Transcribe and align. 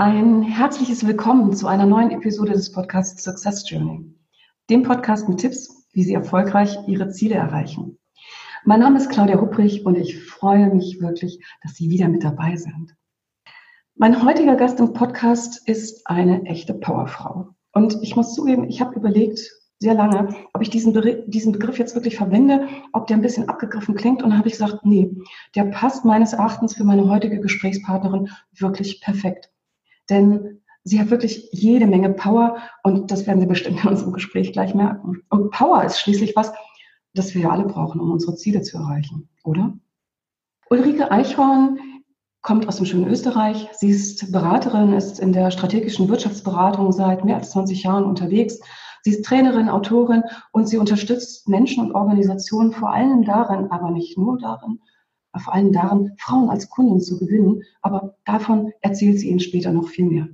Ein 0.00 0.40
herzliches 0.40 1.06
Willkommen 1.06 1.54
zu 1.54 1.66
einer 1.66 1.84
neuen 1.84 2.10
Episode 2.10 2.52
des 2.52 2.72
Podcasts 2.72 3.22
Success 3.22 3.68
Journey, 3.68 4.10
dem 4.70 4.82
Podcast 4.82 5.28
mit 5.28 5.40
Tipps, 5.40 5.86
wie 5.92 6.04
Sie 6.04 6.14
erfolgreich 6.14 6.74
Ihre 6.86 7.10
Ziele 7.10 7.34
erreichen. 7.34 7.98
Mein 8.64 8.80
Name 8.80 8.96
ist 8.96 9.10
Claudia 9.10 9.38
Hupprich 9.38 9.84
und 9.84 9.98
ich 9.98 10.24
freue 10.24 10.72
mich 10.74 11.02
wirklich, 11.02 11.44
dass 11.62 11.74
Sie 11.74 11.90
wieder 11.90 12.08
mit 12.08 12.24
dabei 12.24 12.56
sind. 12.56 12.96
Mein 13.94 14.24
heutiger 14.24 14.56
Gast 14.56 14.80
im 14.80 14.94
Podcast 14.94 15.68
ist 15.68 16.06
eine 16.06 16.44
echte 16.44 16.72
Powerfrau. 16.72 17.48
Und 17.74 17.98
ich 18.00 18.16
muss 18.16 18.34
zugeben, 18.34 18.70
ich 18.70 18.80
habe 18.80 18.96
überlegt, 18.96 19.38
sehr 19.80 19.92
lange, 19.92 20.34
ob 20.54 20.62
ich 20.62 20.70
diesen, 20.70 20.94
Be 20.94 21.26
diesen 21.26 21.52
Begriff 21.52 21.78
jetzt 21.78 21.94
wirklich 21.94 22.16
verwende, 22.16 22.68
ob 22.94 23.06
der 23.06 23.18
ein 23.18 23.22
bisschen 23.22 23.50
abgegriffen 23.50 23.96
klingt. 23.96 24.22
Und 24.22 24.38
habe 24.38 24.48
ich 24.48 24.54
gesagt, 24.54 24.78
nee, 24.86 25.14
der 25.54 25.64
passt 25.64 26.06
meines 26.06 26.32
Erachtens 26.32 26.74
für 26.74 26.84
meine 26.84 27.06
heutige 27.06 27.38
Gesprächspartnerin 27.38 28.30
wirklich 28.58 29.02
perfekt 29.02 29.50
denn 30.10 30.60
sie 30.84 31.00
hat 31.00 31.10
wirklich 31.10 31.48
jede 31.52 31.86
Menge 31.86 32.10
Power 32.10 32.58
und 32.82 33.10
das 33.10 33.26
werden 33.26 33.40
Sie 33.40 33.46
bestimmt 33.46 33.82
in 33.82 33.88
unserem 33.88 34.12
Gespräch 34.12 34.52
gleich 34.52 34.74
merken. 34.74 35.22
Und 35.28 35.50
Power 35.50 35.84
ist 35.84 36.00
schließlich 36.00 36.34
was, 36.36 36.52
das 37.14 37.34
wir 37.34 37.42
ja 37.42 37.50
alle 37.50 37.64
brauchen, 37.64 38.00
um 38.00 38.10
unsere 38.10 38.36
Ziele 38.36 38.62
zu 38.62 38.78
erreichen, 38.78 39.28
oder? 39.44 39.74
Ulrike 40.68 41.10
Eichhorn 41.10 41.78
kommt 42.42 42.68
aus 42.68 42.76
dem 42.76 42.86
schönen 42.86 43.08
Österreich. 43.08 43.68
Sie 43.72 43.90
ist 43.90 44.32
Beraterin, 44.32 44.92
ist 44.92 45.18
in 45.18 45.32
der 45.32 45.50
strategischen 45.50 46.08
Wirtschaftsberatung 46.08 46.92
seit 46.92 47.24
mehr 47.24 47.36
als 47.36 47.50
20 47.50 47.82
Jahren 47.82 48.04
unterwegs. 48.04 48.60
Sie 49.02 49.10
ist 49.10 49.24
Trainerin, 49.24 49.68
Autorin 49.68 50.22
und 50.52 50.68
sie 50.68 50.78
unterstützt 50.78 51.48
Menschen 51.48 51.84
und 51.84 51.94
Organisationen 51.94 52.72
vor 52.72 52.92
allem 52.92 53.24
darin, 53.24 53.70
aber 53.70 53.90
nicht 53.90 54.16
nur 54.16 54.38
darin, 54.38 54.80
vor 55.38 55.54
allem 55.54 55.72
darin, 55.72 56.16
Frauen 56.18 56.50
als 56.50 56.68
Kunden 56.68 57.00
zu 57.00 57.18
gewinnen. 57.18 57.62
Aber 57.82 58.16
davon 58.24 58.72
erzählt 58.80 59.20
sie 59.20 59.28
Ihnen 59.28 59.40
später 59.40 59.72
noch 59.72 59.88
viel 59.88 60.06
mehr. 60.06 60.28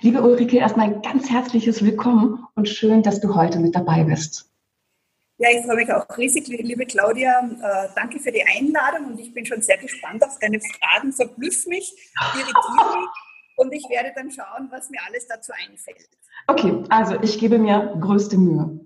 Liebe 0.00 0.22
Ulrike, 0.22 0.58
erstmal 0.58 0.86
ein 0.86 1.02
ganz 1.02 1.30
herzliches 1.30 1.84
Willkommen 1.84 2.46
und 2.54 2.68
schön, 2.68 3.02
dass 3.02 3.20
du 3.20 3.34
heute 3.34 3.58
mit 3.58 3.74
dabei 3.74 4.04
bist. 4.04 4.50
Ja, 5.40 5.50
ich 5.50 5.64
freue 5.64 5.76
mich 5.76 5.92
auch 5.92 6.04
riesig, 6.16 6.48
liebe 6.48 6.84
Claudia. 6.84 7.40
Äh, 7.40 7.88
danke 7.94 8.18
für 8.18 8.32
die 8.32 8.42
Einladung 8.42 9.12
und 9.12 9.20
ich 9.20 9.32
bin 9.32 9.46
schon 9.46 9.62
sehr 9.62 9.78
gespannt 9.78 10.24
auf 10.24 10.36
deine 10.40 10.58
Fragen. 10.58 11.12
Verblüff 11.12 11.66
mich, 11.66 11.94
irritiere 12.34 12.98
mich 12.98 13.08
und 13.56 13.72
ich 13.72 13.88
werde 13.88 14.10
dann 14.16 14.32
schauen, 14.32 14.68
was 14.70 14.90
mir 14.90 14.98
alles 15.06 15.28
dazu 15.28 15.52
einfällt. 15.52 16.08
Okay, 16.48 16.82
also 16.88 17.20
ich 17.22 17.38
gebe 17.38 17.58
mir 17.58 17.94
größte 18.00 18.36
Mühe. 18.36 18.80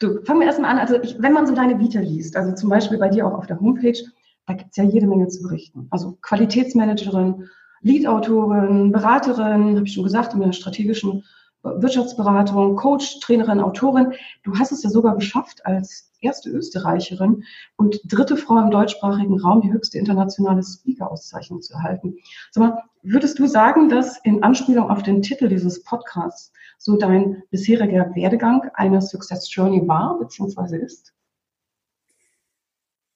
Du, 0.00 0.22
fangen 0.24 0.40
wir 0.40 0.46
erstmal 0.46 0.72
an. 0.72 0.78
Also 0.78 1.00
ich, 1.00 1.16
wenn 1.22 1.32
man 1.32 1.46
so 1.46 1.54
deine 1.54 1.78
Vita 1.78 2.00
liest, 2.00 2.36
also 2.36 2.54
zum 2.54 2.68
Beispiel 2.68 2.98
bei 2.98 3.08
dir 3.08 3.26
auch 3.26 3.38
auf 3.38 3.46
der 3.46 3.60
Homepage, 3.60 3.98
da 4.46 4.54
gibt 4.54 4.70
es 4.70 4.76
ja 4.76 4.84
jede 4.84 5.06
Menge 5.06 5.28
zu 5.28 5.42
berichten. 5.42 5.86
Also 5.90 6.18
Qualitätsmanagerin, 6.22 7.48
Lead-Autorin, 7.80 8.92
Beraterin, 8.92 9.76
habe 9.76 9.86
ich 9.86 9.92
schon 9.92 10.04
gesagt, 10.04 10.34
in 10.34 10.40
der 10.40 10.52
strategischen 10.52 11.24
Wirtschaftsberatung, 11.62 12.76
Coach, 12.76 13.20
Trainerin, 13.20 13.60
Autorin. 13.60 14.12
Du 14.42 14.54
hast 14.58 14.72
es 14.72 14.82
ja 14.82 14.90
sogar 14.90 15.14
geschafft, 15.14 15.64
als 15.64 16.10
erste 16.20 16.50
Österreicherin 16.50 17.44
und 17.76 18.00
dritte 18.04 18.36
Frau 18.36 18.58
im 18.58 18.70
deutschsprachigen 18.70 19.40
Raum 19.40 19.62
die 19.62 19.72
höchste 19.72 19.98
internationale 19.98 20.62
Speaker-Auszeichnung 20.62 21.62
zu 21.62 21.74
erhalten. 21.74 22.16
Sag 22.50 22.62
mal, 22.62 22.82
würdest 23.02 23.38
du 23.38 23.46
sagen, 23.46 23.88
dass 23.88 24.18
in 24.24 24.42
Anspielung 24.42 24.90
auf 24.90 25.02
den 25.02 25.22
Titel 25.22 25.48
dieses 25.48 25.82
Podcasts 25.84 26.52
so 26.78 26.96
dein 26.96 27.42
bisheriger 27.50 28.14
Werdegang 28.14 28.70
eine 28.74 29.00
Success 29.00 29.52
Journey 29.54 29.86
war 29.86 30.18
bzw. 30.18 30.78
ist? 30.78 31.14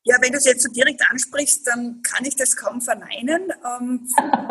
Ja, 0.08 0.16
wenn 0.22 0.32
du 0.32 0.38
es 0.38 0.46
jetzt 0.46 0.62
so 0.62 0.72
direkt 0.72 1.02
ansprichst, 1.10 1.66
dann 1.66 2.00
kann 2.00 2.24
ich 2.24 2.34
das 2.34 2.56
kaum 2.56 2.80
verneinen. 2.80 3.52
Ähm, 3.52 4.08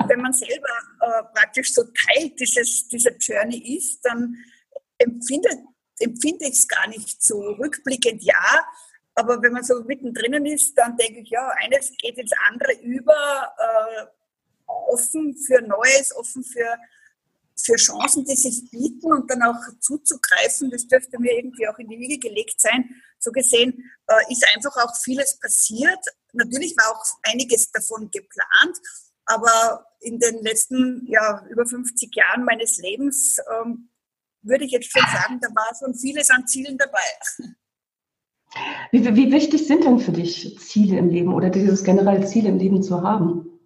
wenn 0.07 0.22
man 0.22 0.31
selber 0.31 0.69
äh, 1.01 1.23
praktisch 1.34 1.73
so 1.73 1.81
Teil 1.84 2.29
dieses, 2.40 2.88
dieser 2.88 3.18
Journey 3.18 3.75
ist, 3.75 4.01
dann 4.06 4.38
empfindet, 5.00 5.57
empfinde 5.97 6.45
ich 6.45 6.59
es 6.59 6.68
gar 6.68 6.88
nicht 6.90 7.23
so 7.23 7.40
rückblickend, 7.40 8.22
ja. 8.22 8.68
Aber 9.16 9.41
wenn 9.41 9.53
man 9.53 9.63
so 9.63 9.84
mittendrin 9.84 10.45
ist, 10.45 10.78
dann 10.78 10.95
denke 10.95 11.22
ich, 11.22 11.29
ja, 11.29 11.47
eines 11.63 11.91
geht 11.97 12.19
ins 12.19 12.34
andere 12.47 12.74
über, 12.84 13.51
äh, 13.57 14.06
offen 14.68 15.35
für 15.35 15.59
Neues, 15.63 16.16
offen 16.16 16.44
für, 16.44 16.78
für 17.59 17.78
Chancen, 17.78 18.25
die 18.25 18.35
sich 18.35 18.69
bieten 18.69 19.12
und 19.12 19.31
dann 19.31 19.41
auch 19.41 19.79
zuzugreifen. 19.79 20.69
Das 20.69 20.85
dürfte 20.85 21.19
mir 21.19 21.35
irgendwie 21.35 21.68
auch 21.68 21.79
in 21.79 21.88
die 21.88 21.97
Wiege 21.97 22.19
gelegt 22.19 22.62
sein 22.62 23.01
so 23.20 23.32
gesehen 23.32 23.92
äh, 24.08 24.32
ist 24.32 24.46
einfach 24.56 24.76
auch 24.78 24.96
vieles 24.96 25.40
passiert. 25.40 26.00
Natürlich 26.34 26.76
war 26.78 26.96
auch 26.96 27.04
einiges 27.24 27.72
davon 27.72 28.10
geplant, 28.12 28.78
aber 29.26 29.86
in 30.00 30.20
den 30.20 30.42
letzten 30.44 31.06
ja, 31.08 31.46
über 31.50 31.66
50 31.66 32.16
Jahren 32.16 32.44
meines 32.44 32.78
Lebens 32.78 33.38
ähm, 33.52 33.90
würde 34.42 34.66
ich 34.66 34.72
jetzt 34.72 34.92
schon 34.92 35.02
sagen, 35.02 35.40
da 35.42 35.50
war 35.50 35.74
schon 35.78 35.96
vieles 35.96 36.30
an 36.30 36.48
Zielen 36.48 36.78
dabei. 36.78 37.00
Wie, 38.92 39.04
wie 39.16 39.32
wichtig 39.32 39.68
sind 39.68 39.84
denn 39.84 40.00
für 40.00 40.14
dich 40.14 40.58
Ziele 40.60 40.98
im 40.98 41.10
Leben 41.10 41.34
oder 41.34 41.50
dieses 41.50 41.84
generell 41.84 42.26
Ziel 42.28 42.46
im 42.46 42.58
Leben 42.58 42.82
zu 42.82 43.02
haben? 43.02 43.60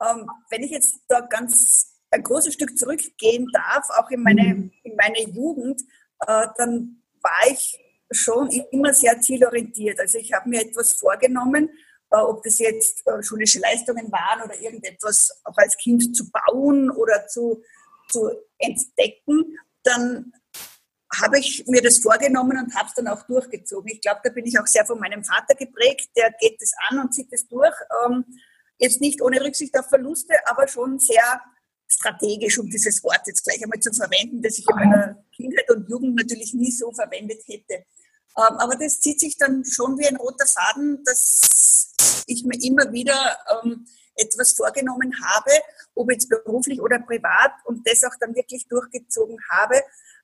Ähm, 0.00 0.30
wenn 0.50 0.62
ich 0.62 0.70
jetzt 0.70 1.00
da 1.08 1.20
ganz 1.20 1.94
ein 2.10 2.22
großes 2.22 2.54
Stück 2.54 2.78
zurückgehen 2.78 3.48
darf, 3.52 3.88
auch 3.90 4.10
in 4.10 4.22
meine, 4.22 4.42
mhm. 4.42 4.72
in 4.84 4.96
meine 4.96 5.20
Jugend, 5.30 5.80
äh, 6.26 6.46
dann 6.56 7.02
war 7.22 7.50
ich 7.50 7.78
schon 8.14 8.48
immer 8.70 8.92
sehr 8.94 9.20
zielorientiert. 9.20 10.00
Also 10.00 10.18
ich 10.18 10.32
habe 10.32 10.48
mir 10.48 10.62
etwas 10.62 10.94
vorgenommen, 10.94 11.68
äh, 12.10 12.16
ob 12.16 12.42
das 12.42 12.58
jetzt 12.58 13.06
äh, 13.06 13.22
schulische 13.22 13.60
Leistungen 13.60 14.10
waren 14.10 14.42
oder 14.42 14.58
irgendetwas 14.60 15.40
auch 15.44 15.56
als 15.56 15.76
Kind 15.76 16.16
zu 16.16 16.30
bauen 16.30 16.90
oder 16.90 17.26
zu, 17.26 17.62
zu 18.10 18.30
entdecken, 18.58 19.58
dann 19.82 20.32
habe 21.20 21.38
ich 21.38 21.64
mir 21.66 21.82
das 21.82 21.98
vorgenommen 21.98 22.58
und 22.58 22.74
habe 22.74 22.88
es 22.88 22.94
dann 22.94 23.08
auch 23.08 23.22
durchgezogen. 23.26 23.90
Ich 23.92 24.00
glaube, 24.00 24.20
da 24.24 24.30
bin 24.30 24.46
ich 24.46 24.58
auch 24.58 24.66
sehr 24.66 24.84
von 24.84 24.98
meinem 24.98 25.24
Vater 25.24 25.54
geprägt. 25.54 26.10
Der 26.16 26.32
geht 26.32 26.60
es 26.60 26.72
an 26.88 26.98
und 26.98 27.14
zieht 27.14 27.32
es 27.32 27.46
durch. 27.48 27.74
Ähm, 28.04 28.24
jetzt 28.78 29.00
nicht 29.00 29.22
ohne 29.22 29.40
Rücksicht 29.40 29.78
auf 29.78 29.88
Verluste, 29.88 30.34
aber 30.46 30.66
schon 30.66 30.98
sehr 30.98 31.40
strategisch, 31.86 32.58
um 32.58 32.68
dieses 32.68 33.02
Wort 33.04 33.20
jetzt 33.26 33.44
gleich 33.44 33.62
einmal 33.62 33.78
zu 33.78 33.92
verwenden, 33.92 34.42
das 34.42 34.58
ich 34.58 34.68
in 34.68 34.76
meiner 34.76 35.24
Kindheit 35.34 35.70
und 35.70 35.88
Jugend 35.88 36.16
natürlich 36.16 36.54
nie 36.54 36.70
so 36.70 36.90
verwendet 36.92 37.42
hätte. 37.46 37.84
Ähm, 38.36 38.56
aber 38.58 38.76
das 38.76 39.00
zieht 39.00 39.20
sich 39.20 39.36
dann 39.36 39.64
schon 39.64 39.98
wie 39.98 40.06
ein 40.06 40.16
roter 40.16 40.46
Faden, 40.46 41.02
dass 41.04 42.24
ich 42.26 42.44
mir 42.44 42.58
immer 42.62 42.92
wieder 42.92 43.38
ähm, 43.62 43.86
etwas 44.16 44.52
vorgenommen 44.52 45.12
habe, 45.24 45.50
ob 45.94 46.10
jetzt 46.10 46.28
beruflich 46.28 46.80
oder 46.80 46.98
privat 46.98 47.52
und 47.64 47.86
das 47.86 48.02
auch 48.04 48.14
dann 48.20 48.34
wirklich 48.34 48.66
durchgezogen 48.68 49.38
habe, 49.50 49.76
äh, 49.76 49.82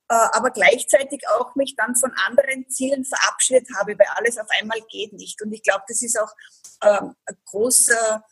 aber 0.09 0.51
gleichzeitig 0.51 1.23
auch 1.29 1.55
mich 1.55 1.77
dann 1.77 1.95
von 1.95 2.13
anderen 2.27 2.69
Zielen 2.69 3.05
verabschiedet 3.05 3.69
habe, 3.79 3.99
weil 3.99 4.09
alles 4.17 4.39
auf 4.39 4.49
einmal 4.61 4.81
geht 4.91 5.13
nicht. 5.13 5.41
Und 5.43 5.53
ich 5.53 5.63
glaube, 5.63 5.85
das 5.89 6.03
ist 6.03 6.19
auch 6.19 6.35
ähm, 6.83 7.15
ein 7.27 7.37
großer 7.45 8.25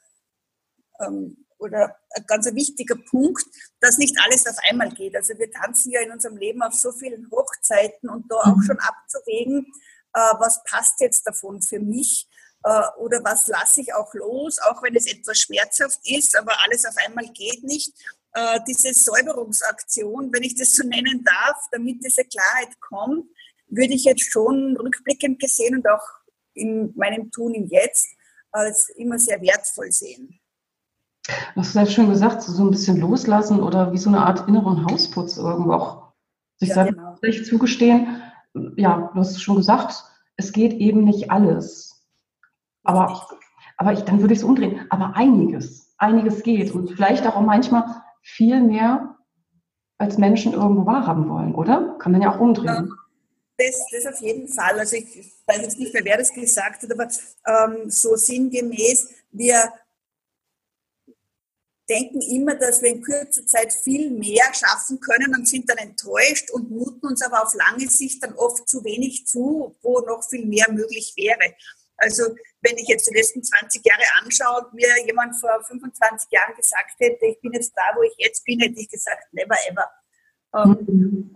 oder 1.59 1.97
ein 2.11 2.25
ganz 2.27 2.47
wichtiger 2.55 2.97
Punkt, 2.97 3.45
dass 3.81 3.99
nicht 3.99 4.17
alles 4.25 4.47
auf 4.47 4.57
einmal 4.71 4.91
geht. 4.91 5.17
Also 5.17 5.37
wir 5.39 5.51
tanzen 5.51 5.93
ja 5.93 6.01
in 6.01 6.13
unserem 6.13 6.37
Leben 6.37 6.63
auf 6.63 6.75
so 6.75 6.93
vielen 6.93 7.31
Hochzeiten 7.31 8.09
und 8.09 8.31
da 8.31 8.37
auch 8.37 8.57
mhm. 8.57 8.63
schon 8.63 8.79
abzuwägen, 8.79 9.67
äh, 10.15 10.35
was 10.39 10.63
passt 10.65 11.01
jetzt 11.01 11.27
davon 11.27 11.61
für 11.61 11.81
mich 11.81 12.29
äh, 12.65 12.83
oder 12.99 13.23
was 13.25 13.47
lasse 13.47 13.81
ich 13.81 13.95
auch 13.95 14.13
los, 14.15 14.59
auch 14.59 14.83
wenn 14.83 14.97
es 14.97 15.07
etwas 15.07 15.39
schmerzhaft 15.39 16.01
ist, 16.05 16.37
aber 16.37 16.53
alles 16.65 16.85
auf 16.85 16.97
einmal 17.07 17.27
geht 17.29 17.63
nicht. 17.65 17.93
Äh, 18.33 18.61
diese 18.67 18.95
Säuberungsaktion, 18.95 20.33
wenn 20.33 20.43
ich 20.43 20.57
das 20.57 20.73
so 20.73 20.87
nennen 20.87 21.25
darf, 21.25 21.59
damit 21.73 22.05
diese 22.05 22.25
Klarheit 22.25 22.79
kommt, 22.81 23.29
würde 23.69 23.95
ich 23.95 24.05
jetzt 24.05 24.31
schon 24.31 24.77
rückblickend 24.77 25.41
gesehen 25.41 25.77
und 25.77 25.89
auch 25.89 26.07
in 26.55 26.93
meinem 26.97 27.31
Tun 27.31 27.55
im 27.55 27.67
Jetzt 27.67 28.09
als 28.51 28.89
immer 28.91 29.19
sehr 29.19 29.41
wertvoll 29.41 29.93
sehen. 29.93 30.41
Du 31.55 31.61
hast 31.61 31.73
selbst 31.73 31.93
schon 31.93 32.09
gesagt, 32.09 32.43
so 32.43 32.63
ein 32.65 32.71
bisschen 32.71 32.99
loslassen 32.99 33.61
oder 33.61 33.93
wie 33.93 33.99
so 33.99 34.09
eine 34.09 34.25
Art 34.25 34.49
inneren 34.49 34.87
Hausputz 34.87 35.37
irgendwo 35.37 35.73
auch 35.73 36.13
sich 36.57 36.71
ja, 36.71 36.75
selbst 36.75 36.97
genau. 36.97 37.45
zugestehen. 37.45 38.23
Ja, 38.77 39.11
du 39.13 39.21
hast 39.21 39.41
schon 39.43 39.57
gesagt, 39.57 40.05
es 40.37 40.53
geht 40.53 40.73
eben 40.75 41.05
nicht 41.05 41.31
alles. 41.31 42.03
Aber, 42.83 43.29
aber 43.77 43.93
ich, 43.93 44.01
dann 44.01 44.21
würde 44.21 44.33
ich 44.33 44.41
es 44.41 44.45
umdrehen. 44.45 44.87
Aber 44.91 45.17
einiges, 45.17 45.95
einiges 45.99 46.43
geht 46.43 46.73
und 46.73 46.91
vielleicht 46.91 47.27
auch 47.27 47.41
manchmal 47.41 47.85
viel 48.23 48.61
mehr, 48.61 49.15
als 49.99 50.17
Menschen 50.17 50.53
irgendwo 50.53 50.87
wahrhaben 50.87 51.29
wollen, 51.29 51.55
oder? 51.55 51.97
Kann 51.99 52.13
man 52.13 52.23
ja 52.23 52.33
auch 52.33 52.41
umdrehen. 52.41 52.95
Das, 53.57 53.85
das 53.91 54.15
auf 54.15 54.21
jeden 54.23 54.47
Fall. 54.47 54.79
Also 54.79 54.97
ich 54.97 55.33
weiß 55.47 55.63
jetzt 55.63 55.79
nicht 55.79 55.93
mehr, 55.93 56.05
wer 56.05 56.19
das 56.19 56.33
gesagt 56.33 56.83
hat, 56.83 56.93
aber 56.93 57.09
ähm, 57.47 57.91
so 57.91 58.15
sinngemäß, 58.15 59.11
wir 59.33 59.73
denken 61.89 62.21
immer, 62.21 62.55
dass 62.55 62.83
wir 62.83 62.91
in 62.91 63.03
kurzer 63.03 63.47
Zeit 63.47 63.73
viel 63.73 64.11
mehr 64.11 64.53
schaffen 64.53 65.01
können 65.01 65.35
und 65.35 65.49
sind 65.49 65.69
dann 65.71 65.79
enttäuscht 65.79 66.51
und 66.51 66.71
muten 66.71 67.07
uns 67.07 67.23
aber 67.23 67.43
auf 67.43 67.55
lange 67.55 67.89
Sicht 67.89 68.23
dann 68.23 68.35
oft 68.35 68.69
zu 68.69 68.85
wenig 68.85 69.27
zu, 69.27 69.77
wo 69.83 70.01
noch 70.01 70.23
viel 70.29 70.45
mehr 70.47 70.71
möglich 70.71 71.15
wäre. 71.17 71.55
Also 71.97 72.25
wenn 72.61 72.77
ich 72.77 72.89
jetzt 72.89 73.09
die 73.09 73.15
letzten 73.15 73.43
20 73.43 73.85
Jahre 73.85 74.03
anschaue 74.23 74.65
und 74.65 74.75
mir 74.75 74.89
jemand 75.05 75.39
vor 75.41 75.63
25 75.67 76.31
Jahren 76.31 76.55
gesagt 76.55 76.95
hätte, 76.99 77.27
ich 77.27 77.41
bin 77.41 77.53
jetzt 77.53 77.73
da, 77.75 77.97
wo 77.97 78.03
ich 78.03 78.15
jetzt 78.19 78.45
bin, 78.45 78.61
hätte 78.61 78.81
ich 78.81 78.89
gesagt, 78.89 79.33
never 79.33 79.57
ever. 79.69 79.91
Mhm. 80.65 81.31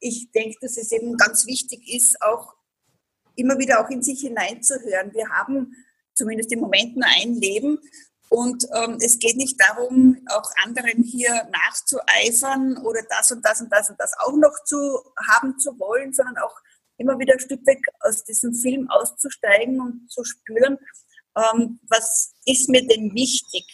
ich 0.00 0.30
denke, 0.32 0.56
dass 0.60 0.76
es 0.76 0.90
eben 0.92 1.16
ganz 1.16 1.46
wichtig 1.46 1.94
ist, 1.94 2.20
auch 2.22 2.54
immer 3.36 3.58
wieder 3.58 3.80
auch 3.80 3.90
in 3.90 4.02
sich 4.02 4.20
hineinzuhören. 4.20 5.12
Wir 5.12 5.28
haben 5.28 5.74
zumindest 6.14 6.52
im 6.52 6.60
Moment 6.60 6.96
nur 6.96 7.06
ein 7.06 7.34
Leben 7.34 7.78
und 8.30 8.64
ähm, 8.74 8.98
es 9.00 9.18
geht 9.18 9.36
nicht 9.36 9.58
darum, 9.60 10.18
auch 10.30 10.50
anderen 10.64 11.02
hier 11.02 11.48
nachzueifern 11.50 12.76
oder 12.78 13.00
das 13.08 13.30
und 13.30 13.44
das 13.44 13.60
und 13.60 13.72
das 13.72 13.88
und 13.88 13.98
das 13.98 14.12
auch 14.20 14.36
noch 14.36 14.64
zu 14.64 14.76
haben 15.28 15.58
zu 15.58 15.78
wollen, 15.78 16.12
sondern 16.12 16.36
auch 16.38 16.54
immer 16.98 17.18
wieder 17.18 17.34
ein 17.34 17.40
Stück 17.40 17.64
weg 17.66 17.80
aus 18.00 18.24
diesem 18.24 18.54
Film 18.54 18.90
auszusteigen 18.90 19.80
und 19.80 20.10
zu 20.10 20.24
spüren, 20.24 20.78
ähm, 21.36 21.80
was 21.88 22.34
ist 22.44 22.68
mir 22.68 22.86
denn 22.86 23.14
wichtig? 23.14 23.64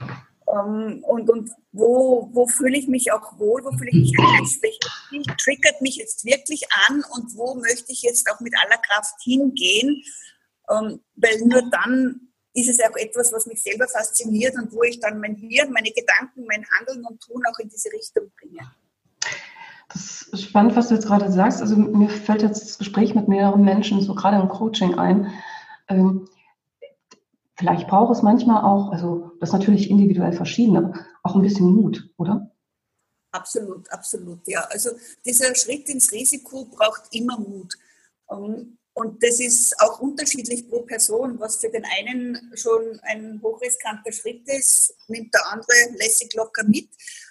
Ähm, 0.00 1.02
und 1.04 1.30
und 1.30 1.50
wo, 1.72 2.28
wo 2.32 2.46
fühle 2.46 2.78
ich 2.78 2.88
mich 2.88 3.12
auch 3.12 3.38
wohl, 3.38 3.64
wo 3.64 3.70
fühle 3.72 3.90
ich 3.90 4.12
mich 4.12 4.16
heiß, 4.18 4.58
welches 4.62 5.36
triggert 5.42 5.80
mich 5.80 5.96
jetzt 5.96 6.24
wirklich 6.24 6.64
an 6.88 7.04
und 7.12 7.36
wo 7.36 7.54
möchte 7.54 7.92
ich 7.92 8.02
jetzt 8.02 8.28
auch 8.30 8.40
mit 8.40 8.54
aller 8.62 8.78
Kraft 8.78 9.14
hingehen? 9.22 10.02
Ähm, 10.70 11.00
weil 11.14 11.38
nur 11.38 11.70
dann 11.70 12.27
ist 12.54 12.68
es 12.68 12.80
auch 12.80 12.96
etwas, 12.96 13.32
was 13.32 13.46
mich 13.46 13.62
selber 13.62 13.86
fasziniert 13.88 14.54
und 14.56 14.72
wo 14.72 14.82
ich 14.82 15.00
dann 15.00 15.20
mein 15.20 15.34
Hirn, 15.34 15.72
meine 15.72 15.90
Gedanken, 15.90 16.44
mein 16.46 16.64
Handeln 16.78 17.04
und 17.04 17.20
Tun 17.20 17.42
auch 17.50 17.58
in 17.58 17.68
diese 17.68 17.92
Richtung 17.92 18.30
bringe. 18.38 18.70
Das 19.88 20.22
ist 20.22 20.42
spannend, 20.42 20.76
was 20.76 20.88
du 20.88 20.94
jetzt 20.94 21.06
gerade 21.06 21.32
sagst. 21.32 21.60
Also 21.60 21.76
mir 21.76 22.08
fällt 22.08 22.42
jetzt 22.42 22.62
das 22.62 22.78
Gespräch 22.78 23.14
mit 23.14 23.28
mehreren 23.28 23.64
Menschen, 23.64 24.00
so 24.02 24.14
gerade 24.14 24.40
im 24.40 24.48
Coaching 24.48 24.94
ein. 24.94 25.32
Ähm, 25.88 26.28
vielleicht 27.56 27.88
braucht 27.88 28.14
es 28.14 28.22
manchmal 28.22 28.64
auch, 28.64 28.92
also 28.92 29.32
das 29.40 29.50
ist 29.50 29.54
natürlich 29.54 29.90
individuell 29.90 30.32
verschieden, 30.32 30.76
aber 30.76 30.94
auch 31.22 31.34
ein 31.34 31.42
bisschen 31.42 31.70
Mut, 31.70 32.10
oder? 32.18 32.50
Absolut, 33.30 33.90
absolut, 33.90 34.46
ja. 34.46 34.60
Also 34.70 34.90
dieser 35.24 35.54
Schritt 35.54 35.88
ins 35.88 36.12
Risiko 36.12 36.64
braucht 36.66 37.02
immer 37.12 37.38
Mut. 37.38 37.74
Und 38.98 39.22
das 39.22 39.38
ist 39.38 39.80
auch 39.80 40.00
unterschiedlich 40.00 40.68
pro 40.68 40.82
Person. 40.82 41.38
Was 41.38 41.58
für 41.60 41.70
den 41.70 41.84
einen 41.84 42.52
schon 42.56 42.98
ein 43.02 43.40
hochriskanter 43.40 44.10
Schritt 44.10 44.42
ist, 44.48 44.92
nimmt 45.06 45.32
der 45.32 45.46
andere 45.52 45.96
lässig 45.96 46.34
locker 46.34 46.64
mit. 46.64 46.88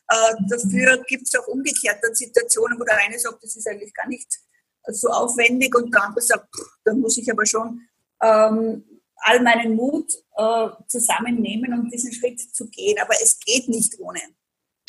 Äh, 0.08 0.34
dafür 0.50 1.04
gibt 1.10 1.28
es 1.28 1.36
auch 1.38 1.48
umgekehrt 1.48 2.00
dann 2.02 2.16
Situationen, 2.16 2.80
wo 2.80 2.86
der 2.86 2.98
eine 2.98 3.20
sagt, 3.20 3.44
das 3.44 3.58
ist 3.58 3.68
eigentlich 3.68 3.94
gar 3.94 4.08
nicht 4.08 4.40
so 4.88 5.10
aufwendig 5.10 5.76
und 5.76 5.94
der 5.94 6.04
andere 6.04 6.22
sagt, 6.22 6.48
pff, 6.56 6.70
da 6.86 6.94
muss 6.94 7.18
ich 7.18 7.30
aber 7.30 7.46
schon 7.46 7.82
ähm, 8.22 8.86
all 9.18 9.42
meinen 9.42 9.76
Mut 9.76 10.10
äh, 10.38 10.70
zusammennehmen, 10.88 11.78
um 11.78 11.90
diesen 11.90 12.14
Schritt 12.14 12.40
zu 12.40 12.70
gehen. 12.70 12.98
Aber 13.02 13.14
es 13.22 13.40
geht 13.42 13.68
nicht 13.68 14.00
ohne. 14.00 14.22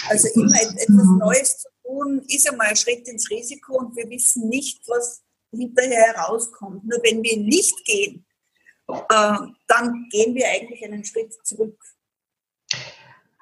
Also 0.08 0.28
immer 0.34 0.54
etwas 0.54 1.06
Neues 1.18 1.58
zu 1.58 1.68
tun, 1.82 2.24
ist 2.28 2.48
einmal 2.48 2.68
ein 2.68 2.76
Schritt 2.76 3.08
ins 3.08 3.28
Risiko 3.30 3.78
und 3.78 3.96
wir 3.96 4.08
wissen 4.08 4.48
nicht, 4.48 4.86
was 4.86 5.24
hinterher 5.50 6.14
herauskommt. 6.14 6.84
Nur 6.84 6.98
wenn 7.02 7.22
wir 7.22 7.36
nicht 7.38 7.84
gehen, 7.84 8.26
äh, 8.88 9.38
dann 9.66 10.06
gehen 10.10 10.34
wir 10.34 10.46
eigentlich 10.48 10.84
einen 10.84 11.04
Schritt 11.04 11.32
zurück. 11.44 11.78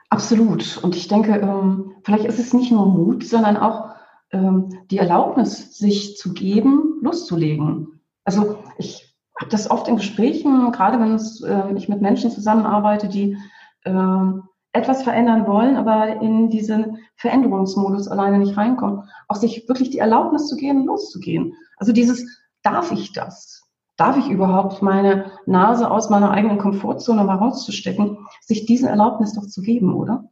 Absolut. 0.08 0.78
Und 0.82 0.96
ich 0.96 1.08
denke, 1.08 1.36
ähm, 1.36 1.94
vielleicht 2.04 2.24
ist 2.24 2.38
es 2.38 2.52
nicht 2.52 2.70
nur 2.70 2.86
Mut, 2.86 3.24
sondern 3.24 3.56
auch 3.56 3.96
ähm, 4.32 4.86
die 4.90 4.98
Erlaubnis, 4.98 5.76
sich 5.78 6.16
zu 6.16 6.32
geben, 6.32 6.98
loszulegen. 7.02 8.00
Also 8.24 8.62
ich 8.78 9.14
habe 9.38 9.50
das 9.50 9.70
oft 9.70 9.88
in 9.88 9.96
Gesprächen, 9.96 10.72
gerade 10.72 10.98
wenn 10.98 11.16
äh, 11.16 11.76
ich 11.76 11.88
mit 11.88 12.00
Menschen 12.00 12.30
zusammenarbeite, 12.30 13.08
die 13.08 13.36
ähm, 13.84 14.44
etwas 14.76 15.02
verändern 15.02 15.46
wollen, 15.46 15.76
aber 15.76 16.20
in 16.20 16.50
diesen 16.50 16.98
Veränderungsmodus 17.16 18.08
alleine 18.08 18.38
nicht 18.38 18.56
reinkommen, 18.56 19.08
auch 19.28 19.36
sich 19.36 19.68
wirklich 19.68 19.90
die 19.90 19.98
Erlaubnis 19.98 20.48
zu 20.48 20.56
gehen, 20.56 20.84
loszugehen. 20.84 21.54
Also 21.76 21.92
dieses, 21.92 22.24
darf 22.62 22.92
ich 22.92 23.12
das? 23.12 23.62
Darf 23.96 24.16
ich 24.18 24.28
überhaupt 24.28 24.82
meine 24.82 25.32
Nase 25.46 25.90
aus 25.90 26.10
meiner 26.10 26.30
eigenen 26.30 26.58
Komfortzone 26.58 27.24
mal 27.24 27.36
rauszustecken, 27.36 28.18
sich 28.42 28.66
diese 28.66 28.88
Erlaubnis 28.88 29.32
doch 29.34 29.46
zu 29.46 29.62
geben, 29.62 29.94
oder? 29.94 30.28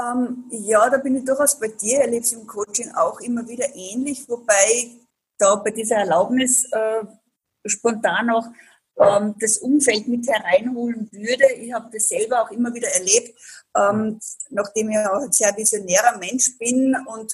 Ähm, 0.00 0.44
ja, 0.50 0.88
da 0.90 0.98
bin 0.98 1.16
ich 1.16 1.24
durchaus 1.24 1.58
bei 1.58 1.68
dir, 1.68 2.00
erlebe 2.00 2.22
es 2.22 2.32
im 2.32 2.46
Coaching 2.46 2.92
auch 2.94 3.20
immer 3.20 3.46
wieder 3.48 3.66
ähnlich, 3.74 4.28
wobei 4.28 4.90
da 5.38 5.56
bei 5.56 5.70
dieser 5.70 5.96
Erlaubnis 5.96 6.64
äh, 6.72 7.04
spontan 7.66 8.30
auch 8.30 8.46
ähm, 8.98 9.34
das 9.40 9.58
Umfeld 9.58 10.08
mit 10.08 10.26
hereinholen 10.28 11.08
würde. 11.12 11.52
Ich 11.58 11.72
habe 11.72 11.90
das 11.92 12.08
selber 12.08 12.42
auch 12.42 12.50
immer 12.50 12.74
wieder 12.74 12.88
erlebt, 12.88 13.38
ähm, 13.76 14.18
nachdem 14.50 14.90
ich 14.90 14.98
auch 14.98 15.22
ein 15.22 15.32
sehr 15.32 15.56
visionärer 15.56 16.18
Mensch 16.18 16.56
bin 16.58 16.96
und 17.06 17.32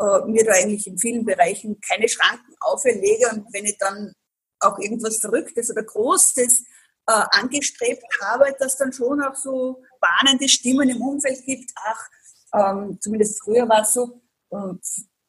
äh, 0.00 0.26
mir 0.26 0.44
da 0.44 0.52
eigentlich 0.52 0.86
in 0.86 0.98
vielen 0.98 1.24
Bereichen 1.24 1.80
keine 1.80 2.08
Schranken 2.08 2.54
auferlege 2.60 3.30
und 3.32 3.46
wenn 3.52 3.64
ich 3.64 3.78
dann 3.78 4.12
auch 4.60 4.78
irgendwas 4.78 5.18
Verrücktes 5.18 5.70
oder 5.70 5.82
Großes 5.82 6.64
äh, 7.06 7.22
angestrebt 7.30 8.04
habe, 8.22 8.54
dass 8.58 8.76
dann 8.76 8.92
schon 8.92 9.22
auch 9.22 9.34
so 9.34 9.82
warnende 10.00 10.48
Stimmen 10.48 10.88
im 10.88 11.02
Umfeld 11.02 11.44
gibt, 11.44 11.70
ach, 11.76 12.08
ähm, 12.54 12.98
zumindest 13.00 13.42
früher 13.42 13.68
war 13.68 13.82
es 13.82 13.92
so, 13.92 14.20
und 14.48 14.80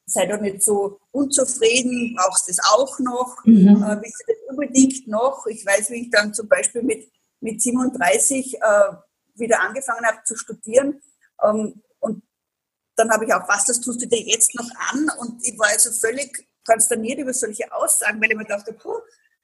sei 0.06 0.25
doch 0.25 0.40
nicht 0.40 0.62
so 0.62 1.00
unzufrieden, 1.12 2.16
brauchst 2.18 2.48
du 2.48 2.52
es 2.52 2.60
auch 2.60 3.00
noch, 3.00 3.38
mhm. 3.46 3.84
äh, 3.84 4.02
willst 4.02 4.24
du 4.25 4.34
das 4.34 4.50
unbedingt 4.50 5.08
noch? 5.08 5.46
Ich 5.48 5.66
weiß, 5.66 5.90
wie 5.92 6.04
ich 6.04 6.10
dann 6.12 6.34
zum 6.34 6.48
Beispiel 6.48 6.84
mit, 6.84 7.10
mit 7.40 7.62
37 7.62 8.56
äh, 8.56 8.60
wieder 9.42 9.60
angefangen 9.60 10.06
habe 10.06 10.24
zu 10.24 10.36
studieren 10.36 11.02
ähm, 11.44 11.84
und 12.00 12.24
dann 12.96 13.12
habe 13.12 13.26
ich 13.26 13.34
auch, 13.34 13.48
was, 13.48 13.66
das 13.66 13.82
tust 13.82 14.02
du 14.02 14.08
dir 14.08 14.22
jetzt 14.22 14.54
noch 14.54 14.70
an? 14.92 15.10
Und 15.20 15.46
ich 15.46 15.58
war 15.58 15.70
also 15.70 15.92
völlig 15.92 16.48
konsterniert 16.65 17.20
über 17.20 17.34
solche 17.34 17.72
Aussagen, 17.74 18.22
weil 18.22 18.32
ich 18.32 18.38
mir 18.38 18.46
dachte, 18.46 18.74
puh, 18.74 19.00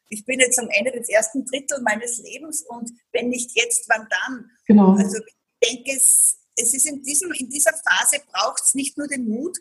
ich 0.09 0.23
bin 0.25 0.39
jetzt 0.39 0.59
am 0.59 0.69
Ende 0.69 0.91
des 0.91 1.09
ersten 1.09 1.45
Drittel 1.45 1.81
meines 1.81 2.19
Lebens 2.19 2.61
und 2.61 2.91
wenn 3.11 3.29
nicht 3.29 3.51
jetzt, 3.55 3.89
wann 3.89 4.07
dann? 4.09 4.51
Genau. 4.65 4.95
Also 4.95 5.17
ich 5.17 5.69
denke, 5.69 5.91
es, 5.91 6.37
es 6.55 6.73
ist 6.73 6.85
in, 6.85 7.01
diesem, 7.01 7.31
in 7.31 7.49
dieser 7.49 7.71
Phase 7.71 8.21
braucht 8.31 8.61
es 8.63 8.73
nicht 8.73 8.97
nur 8.97 9.07
den 9.07 9.27
Mut, 9.27 9.57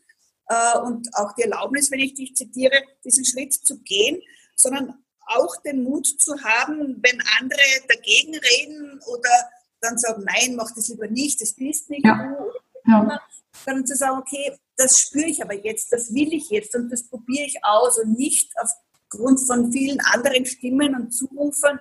äh, 0.48 0.78
und 0.78 1.08
auch 1.14 1.32
die 1.34 1.42
Erlaubnis, 1.42 1.90
wenn 1.90 2.00
ich 2.00 2.14
dich 2.14 2.34
zitiere, 2.34 2.82
diesen 3.04 3.24
Schritt 3.24 3.52
zu 3.54 3.80
gehen, 3.80 4.20
sondern 4.54 5.04
auch 5.26 5.56
den 5.62 5.82
Mut 5.82 6.06
zu 6.06 6.40
haben, 6.42 7.02
wenn 7.02 7.22
andere 7.40 7.60
dagegen 7.88 8.36
reden 8.36 9.00
oder 9.06 9.50
dann 9.86 9.98
sagen, 9.98 10.24
nein, 10.24 10.56
mach 10.56 10.72
das 10.74 10.88
lieber 10.88 11.08
nicht, 11.08 11.40
das 11.40 11.54
bist 11.54 11.90
nicht 11.90 12.04
ja. 12.04 12.14
du. 12.16 12.90
Ja. 12.90 13.20
Dann 13.64 13.86
zu 13.86 13.96
sagen, 13.96 14.18
okay, 14.18 14.52
das 14.76 15.00
spüre 15.00 15.26
ich 15.26 15.42
aber 15.42 15.54
jetzt, 15.54 15.92
das 15.92 16.12
will 16.12 16.32
ich 16.32 16.50
jetzt 16.50 16.74
und 16.74 16.90
das 16.90 17.08
probiere 17.08 17.46
ich 17.46 17.56
aus 17.64 17.98
und 17.98 18.16
nicht 18.16 18.52
aufgrund 18.62 19.40
von 19.40 19.72
vielen 19.72 19.98
anderen 20.12 20.44
Stimmen 20.46 20.94
und 20.94 21.12
Zurufern, 21.12 21.80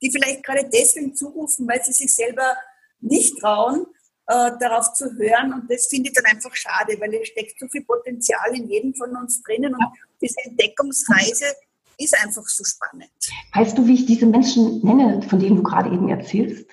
die 0.00 0.10
vielleicht 0.10 0.44
gerade 0.44 0.68
deswegen 0.72 1.14
zurufen, 1.14 1.66
weil 1.68 1.82
sie 1.84 1.92
sich 1.92 2.14
selber 2.14 2.56
nicht 3.00 3.38
trauen, 3.38 3.86
äh, 4.26 4.52
darauf 4.60 4.92
zu 4.92 5.04
hören. 5.16 5.52
Und 5.52 5.70
das 5.70 5.86
finde 5.86 6.10
ich 6.10 6.14
dann 6.14 6.24
einfach 6.26 6.54
schade, 6.54 6.96
weil 7.00 7.14
es 7.14 7.28
steckt 7.28 7.58
so 7.58 7.66
viel 7.68 7.84
Potenzial 7.84 8.54
in 8.54 8.68
jedem 8.68 8.94
von 8.94 9.14
uns 9.16 9.42
drinnen. 9.42 9.74
Und 9.74 9.86
diese 10.20 10.36
Entdeckungsreise 10.44 11.46
ist 11.98 12.16
einfach 12.22 12.46
so 12.46 12.64
spannend. 12.64 13.10
Weißt 13.54 13.76
du, 13.78 13.86
wie 13.86 13.94
ich 13.94 14.06
diese 14.06 14.26
Menschen 14.26 14.80
nenne, 14.82 15.22
von 15.28 15.38
denen 15.38 15.56
du 15.56 15.62
gerade 15.62 15.90
eben 15.90 16.08
erzählst? 16.08 16.68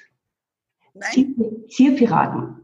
Nein. 0.94 1.36
Zielpiraten. 1.70 2.62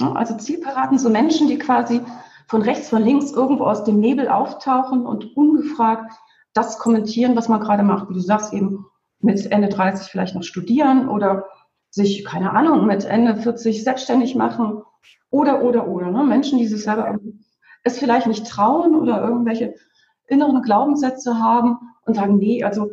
Also 0.00 0.36
Zielpiraten, 0.36 0.98
so 0.98 1.10
Menschen, 1.10 1.48
die 1.48 1.58
quasi 1.58 2.00
von 2.48 2.62
rechts, 2.62 2.88
von 2.88 3.02
links 3.02 3.32
irgendwo 3.32 3.64
aus 3.64 3.84
dem 3.84 4.00
Nebel 4.00 4.28
auftauchen 4.28 5.06
und 5.06 5.36
ungefragt 5.36 6.12
das 6.54 6.78
kommentieren, 6.78 7.36
was 7.36 7.48
man 7.48 7.60
gerade 7.60 7.82
macht. 7.82 8.08
Wie 8.08 8.14
du 8.14 8.20
sagst, 8.20 8.52
eben 8.52 8.86
mit 9.20 9.46
Ende 9.50 9.68
30 9.68 10.08
vielleicht 10.08 10.34
noch 10.34 10.42
studieren 10.42 11.08
oder 11.08 11.46
sich, 11.90 12.24
keine 12.24 12.52
Ahnung, 12.52 12.86
mit 12.86 13.04
Ende 13.04 13.36
40 13.36 13.84
selbstständig 13.84 14.34
machen 14.34 14.82
oder, 15.30 15.62
oder, 15.62 15.88
oder. 15.88 16.10
Ne? 16.10 16.24
Menschen, 16.24 16.58
die 16.58 16.66
sich 16.66 16.82
selber 16.82 17.18
es 17.84 17.98
vielleicht 17.98 18.26
nicht 18.26 18.46
trauen 18.46 18.94
oder 18.94 19.22
irgendwelche 19.22 19.74
inneren 20.26 20.62
Glaubenssätze 20.62 21.38
haben 21.38 21.78
und 22.06 22.14
sagen, 22.14 22.38
nee, 22.38 22.62
also 22.62 22.92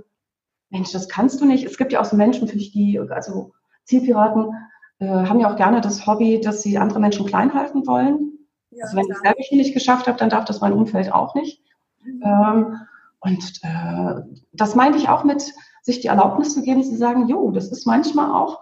Mensch, 0.70 0.92
das 0.92 1.10
kannst 1.10 1.42
du 1.42 1.46
nicht. 1.46 1.66
Es 1.66 1.78
gibt 1.78 1.92
ja 1.92 2.00
auch 2.00 2.06
so 2.06 2.16
Menschen, 2.16 2.48
für 2.48 2.58
die, 2.58 3.00
also 3.10 3.54
Zielpiraten, 3.86 4.54
äh, 5.00 5.08
haben 5.08 5.40
ja 5.40 5.52
auch 5.52 5.56
gerne 5.56 5.82
das 5.82 6.06
Hobby, 6.06 6.40
dass 6.42 6.62
sie 6.62 6.78
andere 6.78 7.00
Menschen 7.00 7.26
klein 7.26 7.54
halten 7.54 7.88
wollen. 7.88 8.38
Ja, 8.72 8.84
also 8.84 8.98
wenn 8.98 9.06
klar. 9.06 9.18
ich 9.18 9.22
selber 9.24 9.44
schon 9.44 9.58
nicht 9.58 9.74
geschafft 9.74 10.08
habe, 10.08 10.18
dann 10.18 10.30
darf 10.30 10.46
das 10.46 10.62
mein 10.62 10.74
Umfeld 10.74 11.12
auch 11.12 11.36
nicht. 11.36 11.62
Mhm. 12.04 12.22
Ähm, 12.24 12.78
und 13.22 13.60
äh, 13.64 14.22
das 14.54 14.76
meinte 14.76 14.98
ich 14.98 15.10
auch 15.10 15.24
mit, 15.24 15.54
sich 15.82 16.00
die 16.02 16.08
Erlaubnis 16.08 16.54
zu 16.54 16.62
geben, 16.62 16.84
zu 16.84 16.96
sagen, 16.96 17.28
jo, 17.28 17.52
das 17.52 17.72
ist 17.72 17.86
manchmal 17.86 18.32
auch, 18.32 18.62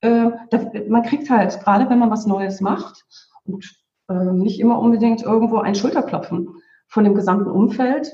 äh, 0.00 0.30
da, 0.50 0.70
man 0.88 1.02
kriegt 1.02 1.30
halt, 1.30 1.60
gerade 1.60 1.88
wenn 1.88 1.98
man 1.98 2.10
was 2.10 2.26
Neues 2.26 2.60
macht 2.60 3.04
und 3.44 3.64
äh, 4.08 4.32
nicht 4.32 4.60
immer 4.60 4.78
unbedingt 4.78 5.22
irgendwo 5.22 5.58
ein 5.58 5.74
Schulterklopfen 5.74 6.48
von 6.88 7.04
dem 7.04 7.14
gesamten 7.14 7.50
Umfeld. 7.50 8.12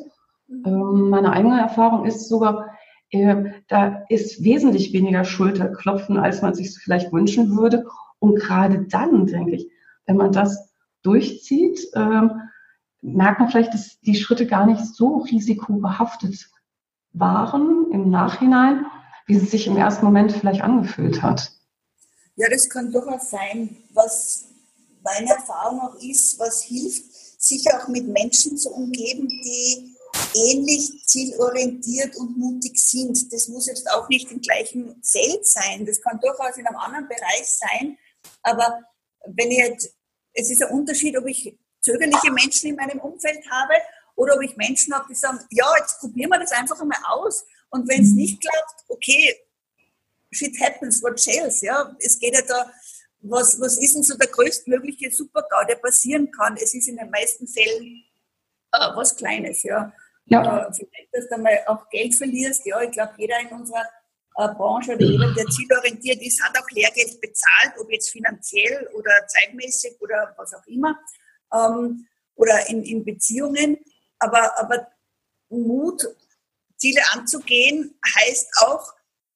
Mhm. 0.48 0.62
Ähm, 0.66 1.10
meine 1.10 1.32
eigene 1.32 1.60
Erfahrung 1.60 2.04
ist 2.04 2.28
sogar, 2.28 2.70
da 3.12 4.04
ist 4.08 4.42
wesentlich 4.42 4.92
weniger 4.92 5.24
Schulterklopfen, 5.24 6.16
als 6.16 6.40
man 6.40 6.54
sich 6.54 6.78
vielleicht 6.78 7.12
wünschen 7.12 7.56
würde. 7.56 7.84
Und 8.18 8.36
gerade 8.36 8.86
dann, 8.88 9.26
denke 9.26 9.56
ich, 9.56 9.70
wenn 10.06 10.16
man 10.16 10.32
das 10.32 10.70
durchzieht, 11.02 11.88
ähm, 11.94 12.40
merkt 13.02 13.40
man 13.40 13.50
vielleicht, 13.50 13.74
dass 13.74 14.00
die 14.00 14.14
Schritte 14.14 14.46
gar 14.46 14.66
nicht 14.66 14.84
so 14.86 15.18
risikobehaftet 15.18 16.48
waren 17.12 17.90
im 17.92 18.10
Nachhinein, 18.10 18.86
wie 19.26 19.36
es 19.36 19.50
sich 19.50 19.66
im 19.66 19.76
ersten 19.76 20.04
Moment 20.04 20.32
vielleicht 20.32 20.62
angefühlt 20.62 21.22
hat. 21.22 21.52
Ja, 22.36 22.48
das 22.48 22.70
kann 22.70 22.90
durchaus 22.90 23.30
sein. 23.30 23.76
Was 23.92 24.46
meine 25.02 25.30
Erfahrung 25.30 25.80
auch 25.80 25.96
ist, 25.96 26.38
was 26.38 26.62
hilft, 26.62 27.12
sich 27.42 27.66
auch 27.74 27.88
mit 27.88 28.06
Menschen 28.06 28.56
zu 28.56 28.70
umgeben, 28.70 29.28
die 29.28 29.91
ähnlich 30.34 31.04
zielorientiert 31.06 32.16
und 32.16 32.36
mutig 32.36 32.78
sind. 32.78 33.32
Das 33.32 33.48
muss 33.48 33.66
jetzt 33.66 33.90
auch 33.90 34.08
nicht 34.08 34.30
im 34.30 34.40
gleichen 34.40 35.02
Feld 35.02 35.46
sein. 35.46 35.86
Das 35.86 36.00
kann 36.00 36.20
durchaus 36.20 36.56
in 36.56 36.66
einem 36.66 36.76
anderen 36.76 37.08
Bereich 37.08 37.46
sein. 37.46 37.98
Aber 38.42 38.82
wenn 39.26 39.50
ich 39.50 39.58
jetzt, 39.58 39.94
es 40.34 40.50
ist 40.50 40.62
ein 40.62 40.70
Unterschied, 40.70 41.16
ob 41.16 41.26
ich 41.26 41.56
zögerliche 41.80 42.30
Menschen 42.32 42.70
in 42.70 42.76
meinem 42.76 43.00
Umfeld 43.00 43.44
habe 43.50 43.74
oder 44.16 44.34
ob 44.36 44.42
ich 44.42 44.56
Menschen 44.56 44.94
habe, 44.94 45.06
die 45.08 45.14
sagen, 45.14 45.40
ja, 45.50 45.66
jetzt 45.78 45.98
probieren 46.00 46.30
wir 46.30 46.38
das 46.38 46.52
einfach 46.52 46.80
einmal 46.80 47.00
aus. 47.06 47.44
Und 47.70 47.88
wenn 47.88 48.02
es 48.02 48.12
nicht 48.12 48.40
klappt, 48.40 48.84
okay, 48.88 49.36
shit 50.30 50.58
happens, 50.60 51.02
what 51.02 51.26
else, 51.26 51.64
ja. 51.64 51.94
Es 52.00 52.18
geht 52.18 52.34
ja 52.34 52.42
da, 52.42 52.70
was, 53.20 53.60
was 53.60 53.78
ist 53.78 53.94
denn 53.94 54.02
so 54.02 54.16
der 54.16 54.28
größtmögliche 54.28 55.10
Supergau, 55.10 55.64
der 55.68 55.76
passieren 55.76 56.30
kann? 56.30 56.56
Es 56.56 56.74
ist 56.74 56.88
in 56.88 56.96
den 56.96 57.10
meisten 57.10 57.46
Fällen 57.46 58.04
äh, 58.72 58.96
was 58.96 59.16
Kleines, 59.16 59.62
ja. 59.62 59.92
Ja. 60.26 60.68
Äh, 60.68 60.72
vielleicht, 60.72 61.08
dass 61.12 61.28
du 61.28 61.38
mal 61.38 61.58
auch 61.66 61.88
Geld 61.90 62.14
verlierst, 62.14 62.64
ja, 62.66 62.80
ich 62.82 62.92
glaube, 62.92 63.12
jeder 63.16 63.40
in 63.40 63.48
unserer 63.48 63.84
äh, 64.36 64.48
Branche 64.48 64.94
oder 64.94 65.04
jeder, 65.04 65.32
der 65.34 65.46
zielorientiert 65.46 66.22
ist, 66.22 66.42
hat 66.42 66.58
auch 66.58 66.70
Lehrgeld 66.70 67.20
bezahlt, 67.20 67.74
ob 67.78 67.90
jetzt 67.90 68.10
finanziell 68.10 68.88
oder 68.94 69.10
zeitmäßig 69.26 70.00
oder 70.00 70.34
was 70.36 70.54
auch 70.54 70.66
immer. 70.66 70.98
Ähm, 71.52 72.06
oder 72.34 72.68
in, 72.68 72.82
in 72.82 73.04
Beziehungen. 73.04 73.78
Aber, 74.18 74.58
aber 74.58 74.88
Mut, 75.50 76.02
Ziele 76.76 77.00
anzugehen, 77.12 77.98
heißt 78.16 78.48
auch, 78.62 78.92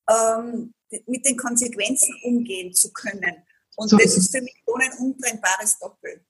ähm, 0.09 0.73
mit 1.07 1.26
den 1.26 1.37
Konsequenzen 1.37 2.14
umgehen 2.25 2.73
zu 2.73 2.93
können. 2.93 3.43
Und 3.76 3.88
so. 3.88 3.97
das 3.97 4.16
ist 4.16 4.35
für 4.35 4.43
mich 4.43 4.62
schon 4.64 4.81
ein 4.81 4.93
untrennbares 4.99 5.78
Doppel. 5.78 6.25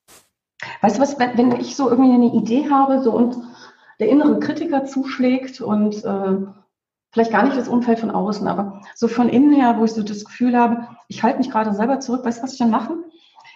Weißt 0.80 0.96
du 0.96 1.00
was, 1.00 1.18
wenn, 1.18 1.36
wenn 1.36 1.60
ich 1.60 1.76
so 1.76 1.90
irgendwie 1.90 2.14
eine 2.14 2.34
Idee 2.34 2.68
habe 2.68 3.02
so 3.02 3.12
und 3.12 3.36
der 3.98 4.08
innere 4.08 4.38
Kritiker 4.40 4.84
zuschlägt 4.84 5.60
und 5.60 6.04
äh, 6.04 6.36
vielleicht 7.12 7.32
gar 7.32 7.44
nicht 7.44 7.56
das 7.56 7.68
Umfeld 7.68 7.98
von 7.98 8.10
außen, 8.10 8.46
aber 8.46 8.82
so 8.94 9.08
von 9.08 9.28
innen 9.28 9.54
her, 9.54 9.76
wo 9.78 9.84
ich 9.84 9.92
so 9.92 10.02
das 10.02 10.24
Gefühl 10.24 10.56
habe, 10.56 10.86
ich 11.08 11.22
halte 11.22 11.38
mich 11.38 11.50
gerade 11.50 11.72
selber 11.72 12.00
zurück, 12.00 12.24
weißt 12.24 12.40
du, 12.40 12.42
was 12.42 12.52
ich 12.52 12.58
dann 12.58 12.70
mache? 12.70 12.94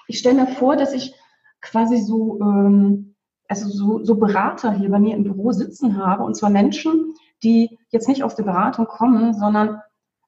Ich 0.06 0.18
stelle 0.18 0.42
mir 0.42 0.46
vor, 0.46 0.76
dass 0.76 0.92
ich 0.92 1.14
quasi 1.60 1.98
so, 1.98 2.40
ähm, 2.40 3.14
also 3.48 3.68
so, 3.68 4.04
so 4.04 4.14
Berater 4.14 4.72
hier 4.72 4.90
bei 4.90 4.98
mir 4.98 5.14
im 5.14 5.24
Büro 5.24 5.52
sitzen 5.52 6.02
habe, 6.02 6.22
und 6.24 6.36
zwar 6.36 6.50
Menschen, 6.50 7.14
die 7.42 7.78
jetzt 7.90 8.08
nicht 8.08 8.22
aus 8.22 8.34
der 8.34 8.44
Beratung 8.44 8.86
kommen, 8.86 9.34
sondern 9.34 9.80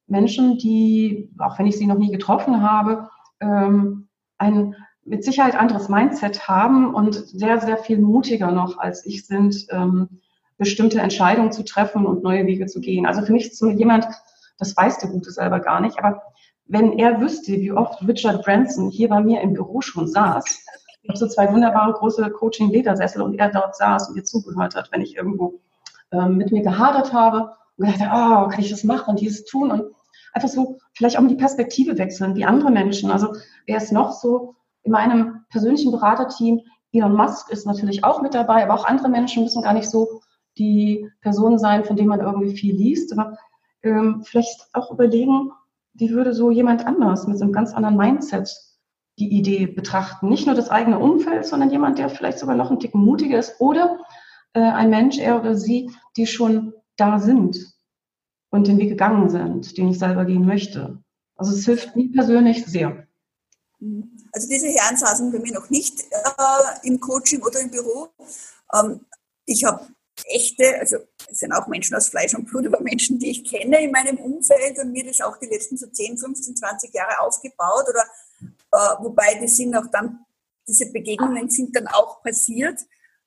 Menschen, 0.07 0.59
die, 0.59 1.31
auch 1.39 1.59
wenn 1.59 1.67
ich 1.67 1.79
sie 1.79 1.87
noch 1.87 1.99
nie 1.99 2.11
getroffen 2.11 2.63
habe, 2.63 3.09
ähm, 3.41 4.09
ein 4.39 4.77
mit 5.05 5.25
Sicherheit 5.25 5.57
anderes 5.57 5.89
Mindset 5.89 6.49
haben 6.49 6.95
und 6.95 7.15
sehr, 7.15 7.61
sehr 7.61 7.77
viel 7.77 7.99
mutiger 7.99 8.53
noch 8.53 8.79
als 8.79 9.05
ich 9.05 9.27
sind, 9.27 9.67
ähm, 9.71 10.21
bestimmte 10.59 11.01
Entscheidungen 11.01 11.53
zu 11.53 11.65
treffen 11.65 12.07
und 12.07 12.23
neue 12.23 12.47
Wege 12.47 12.67
zu 12.67 12.81
gehen. 12.81 13.07
Also 13.07 13.23
für 13.23 13.33
mich 13.33 13.47
ist 13.47 13.59
so 13.59 13.69
jemand, 13.69 14.07
das 14.59 14.77
weiß 14.77 14.99
der 14.99 15.11
Gute 15.11 15.31
selber 15.31 15.61
gar 15.61 15.81
nicht, 15.81 15.99
aber 15.99 16.23
wenn 16.67 16.99
er 16.99 17.21
wüsste, 17.21 17.53
wie 17.53 17.73
oft 17.73 18.07
Richard 18.07 18.45
Branson 18.45 18.89
hier 18.91 19.09
bei 19.09 19.21
mir 19.21 19.41
im 19.41 19.55
Büro 19.55 19.81
schon 19.81 20.07
saß, 20.07 20.65
ich 21.03 21.09
habe 21.09 21.19
so 21.19 21.27
zwei 21.27 21.53
wunderbare 21.53 21.93
große 21.95 22.31
Coaching-Ledersessel 22.31 23.23
und 23.23 23.37
er 23.39 23.51
dort 23.51 23.77
saß 23.77 24.09
und 24.09 24.15
mir 24.15 24.23
zugehört 24.23 24.77
hat, 24.77 24.93
wenn 24.93 25.01
ich 25.01 25.17
irgendwo 25.17 25.61
ähm, 26.13 26.37
mit 26.37 26.53
mir 26.53 26.63
gehadert 26.63 27.13
habe 27.13 27.55
und 27.77 27.87
gedacht 27.87 28.09
habe, 28.09 28.47
oh, 28.47 28.49
kann 28.49 28.61
ich 28.61 28.71
das 28.71 28.85
machen 28.85 29.11
und 29.11 29.21
dieses 29.21 29.45
tun 29.45 29.73
und 29.73 29.83
einfach 30.33 30.49
so 30.49 30.79
vielleicht 30.95 31.17
auch 31.17 31.23
mal 31.23 31.29
die 31.29 31.35
Perspektive 31.35 31.99
wechseln, 31.99 32.37
wie 32.37 32.45
andere 32.45 32.71
Menschen. 32.71 33.11
Also 33.11 33.35
wer 33.67 33.79
ist 33.79 33.93
noch 33.93 34.13
so 34.13 34.55
in 34.83 34.93
meinem 34.93 35.45
persönlichen 35.51 35.93
Beraterteam? 35.93 36.61
Elon 36.93 37.17
Musk 37.17 37.51
ist 37.51 37.67
natürlich 37.67 38.05
auch 38.05 38.23
mit 38.23 38.35
dabei, 38.35 38.65
aber 38.65 38.75
auch 38.75 38.85
andere 38.85 39.09
Menschen 39.09 39.43
müssen 39.45 39.63
gar 39.63 39.73
nicht 39.73 39.89
so 39.89 40.21
die 40.59 41.09
Personen 41.21 41.59
sein, 41.59 41.85
von 41.85 41.97
denen 41.97 42.09
man 42.09 42.21
irgendwie 42.21 42.55
viel 42.55 42.75
liest. 42.75 43.13
Aber 43.13 43.39
ähm, 43.83 44.23
vielleicht 44.25 44.69
auch 44.73 44.91
überlegen, 44.91 45.51
wie 45.95 46.11
würde 46.11 46.35
so 46.35 46.51
jemand 46.51 46.87
anders 46.87 47.27
mit 47.27 47.39
so 47.39 47.45
einem 47.45 47.53
ganz 47.53 47.73
anderen 47.73 47.97
Mindset 47.97 48.55
die 49.19 49.29
Idee 49.29 49.67
betrachten. 49.67 50.29
Nicht 50.29 50.47
nur 50.47 50.55
das 50.55 50.71
eigene 50.71 50.99
Umfeld, 50.99 51.47
sondern 51.47 51.71
jemand, 51.71 51.99
der 51.99 52.09
vielleicht 52.09 52.39
sogar 52.39 52.57
noch 52.57 52.71
ein 52.71 52.81
Ticken 52.81 53.01
mutiger 53.01 53.39
ist 53.39 53.61
oder 53.61 53.99
äh, 54.55 54.61
ein 54.61 54.91
Mensch, 54.91 55.19
er 55.19 55.41
oder 55.41 55.55
sie, 55.55 55.91
die 56.17 56.27
schon 56.27 56.73
da 56.97 57.19
sind 57.19 57.75
und 58.51 58.69
den 58.69 58.79
Weg 58.79 58.91
gegangen 58.91 59.29
sind, 59.29 59.77
den 59.77 59.89
ich 59.89 59.99
selber 59.99 60.25
gehen 60.25 60.47
möchte. 60.47 61.03
Also 61.37 61.53
es 61.53 61.65
hilft 61.65 61.97
mir 61.97 62.11
persönlich 62.13 62.65
sehr. 62.67 63.07
Also 64.33 64.49
diese 64.49 64.69
Herren 64.69 64.97
saßen 64.97 65.33
bei 65.33 65.39
mir 65.39 65.55
noch 65.55 65.69
nicht 65.71 66.03
äh, 66.11 66.87
im 66.87 67.01
Coaching 67.01 67.43
oder 67.43 67.61
im 67.61 67.71
Büro. 67.71 68.09
Ähm, 68.73 69.01
ich 69.45 69.65
habe 69.65 69.87
echte, 70.27 70.79
also 70.79 70.99
es 71.29 71.41
sind 71.41 71.53
auch 71.53 71.67
Menschen 71.67 71.97
aus 71.97 72.09
Fleisch 72.09 72.35
und 72.35 72.47
Blut, 72.47 72.67
aber 72.67 72.81
Menschen, 72.81 73.19
die 73.19 73.31
ich 73.31 73.45
kenne 73.45 73.83
in 73.83 73.91
meinem 73.91 74.19
Umfeld 74.19 74.79
und 74.79 74.93
mir 74.93 75.05
das 75.05 75.21
auch 75.21 75.37
die 75.39 75.47
letzten 75.47 75.77
so 75.77 75.87
10, 75.87 76.19
15, 76.19 76.57
20 76.57 76.95
Jahre 76.95 77.21
aufgebaut 77.21 77.87
oder 77.89 78.05
äh, 78.73 79.03
wobei 79.03 79.35
die 79.41 79.49
sind 79.49 79.75
auch 79.75 79.87
dann, 79.91 80.25
diese 80.69 80.93
Begegnungen 80.93 81.51
sind 81.51 81.75
dann 81.75 81.89
auch 81.89 82.23
passiert 82.23 82.81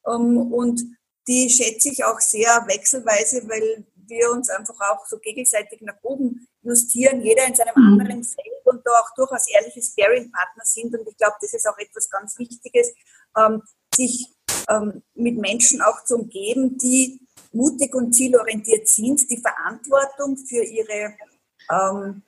ähm, 0.07 0.53
und 0.53 0.81
die 1.27 1.49
schätze 1.49 1.89
ich 1.89 2.05
auch 2.05 2.19
sehr 2.19 2.63
wechselweise, 2.67 3.47
weil 3.49 3.85
wir 3.95 4.31
uns 4.31 4.49
einfach 4.49 4.79
auch 4.91 5.05
so 5.05 5.17
gegenseitig 5.17 5.81
nach 5.81 5.97
oben 6.03 6.47
justieren, 6.61 7.21
jeder 7.21 7.45
in 7.47 7.55
seinem 7.55 7.73
mhm. 7.75 7.99
anderen 7.99 8.23
Feld 8.23 8.54
und 8.67 8.85
da 8.85 8.91
auch 8.91 9.13
durchaus 9.15 9.47
ehrliche 9.49 9.81
Sparing-Partner 9.81 10.63
sind. 10.63 10.93
Und 10.97 11.07
ich 11.07 11.17
glaube, 11.17 11.35
das 11.41 11.53
ist 11.53 11.67
auch 11.67 11.77
etwas 11.77 12.09
ganz 12.09 12.37
Wichtiges, 12.37 12.93
ähm, 13.37 13.61
sich 13.93 14.27
ähm, 14.69 15.03
mit 15.13 15.37
Menschen 15.37 15.81
auch 15.81 16.03
zu 16.03 16.15
umgeben, 16.15 16.77
die 16.77 17.21
mutig 17.51 17.93
und 17.95 18.13
zielorientiert 18.13 18.87
sind, 18.87 19.29
die 19.29 19.41
Verantwortung 19.41 20.37
für 20.37 20.63
ihre 20.63 21.13
ähm, 21.71 22.21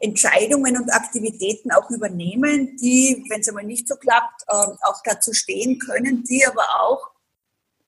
Entscheidungen 0.00 0.76
und 0.76 0.92
Aktivitäten 0.92 1.70
auch 1.70 1.88
übernehmen, 1.90 2.76
die, 2.76 3.24
wenn 3.28 3.40
es 3.40 3.48
einmal 3.48 3.64
nicht 3.64 3.86
so 3.86 3.96
klappt, 3.96 4.42
ähm, 4.48 4.76
auch 4.82 5.00
dazu 5.04 5.32
stehen 5.32 5.78
können, 5.78 6.24
die 6.24 6.44
aber 6.44 6.64
auch 6.80 7.10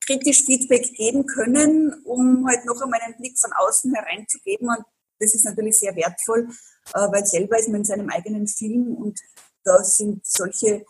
kritisch 0.06 0.44
Feedback 0.44 0.94
geben 0.94 1.26
können, 1.26 1.92
um 2.04 2.46
halt 2.46 2.64
noch 2.66 2.80
einmal 2.80 3.00
einen 3.00 3.16
Blick 3.16 3.38
von 3.38 3.52
außen 3.52 3.92
hereinzugeben. 3.94 4.68
Und 4.68 4.84
das 5.18 5.34
ist 5.34 5.44
natürlich 5.44 5.78
sehr 5.78 5.94
wertvoll, 5.96 6.48
äh, 6.94 7.12
weil 7.12 7.26
selber 7.26 7.58
ist 7.58 7.68
man 7.68 7.80
in 7.80 7.84
seinem 7.84 8.10
eigenen 8.10 8.46
Film 8.46 8.94
und 8.94 9.18
da 9.64 9.82
sind 9.82 10.26
solche 10.26 10.84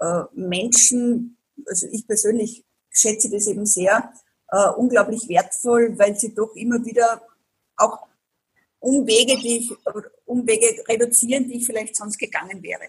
äh, 0.00 0.22
Menschen, 0.34 1.38
also 1.66 1.86
ich 1.90 2.06
persönlich 2.06 2.64
schätze 2.90 3.30
das 3.30 3.46
eben 3.46 3.66
sehr, 3.66 4.12
äh, 4.48 4.68
unglaublich 4.70 5.28
wertvoll, 5.28 5.98
weil 5.98 6.16
sie 6.16 6.34
doch 6.34 6.54
immer 6.54 6.84
wieder 6.84 7.22
auch 7.76 8.06
Umwege, 8.80 9.36
die 9.38 9.58
ich, 9.58 9.72
Umwege 10.24 10.66
reduzieren, 10.88 11.48
die 11.48 11.58
ich 11.58 11.66
vielleicht 11.66 11.96
sonst 11.96 12.18
gegangen 12.18 12.62
wäre. 12.62 12.82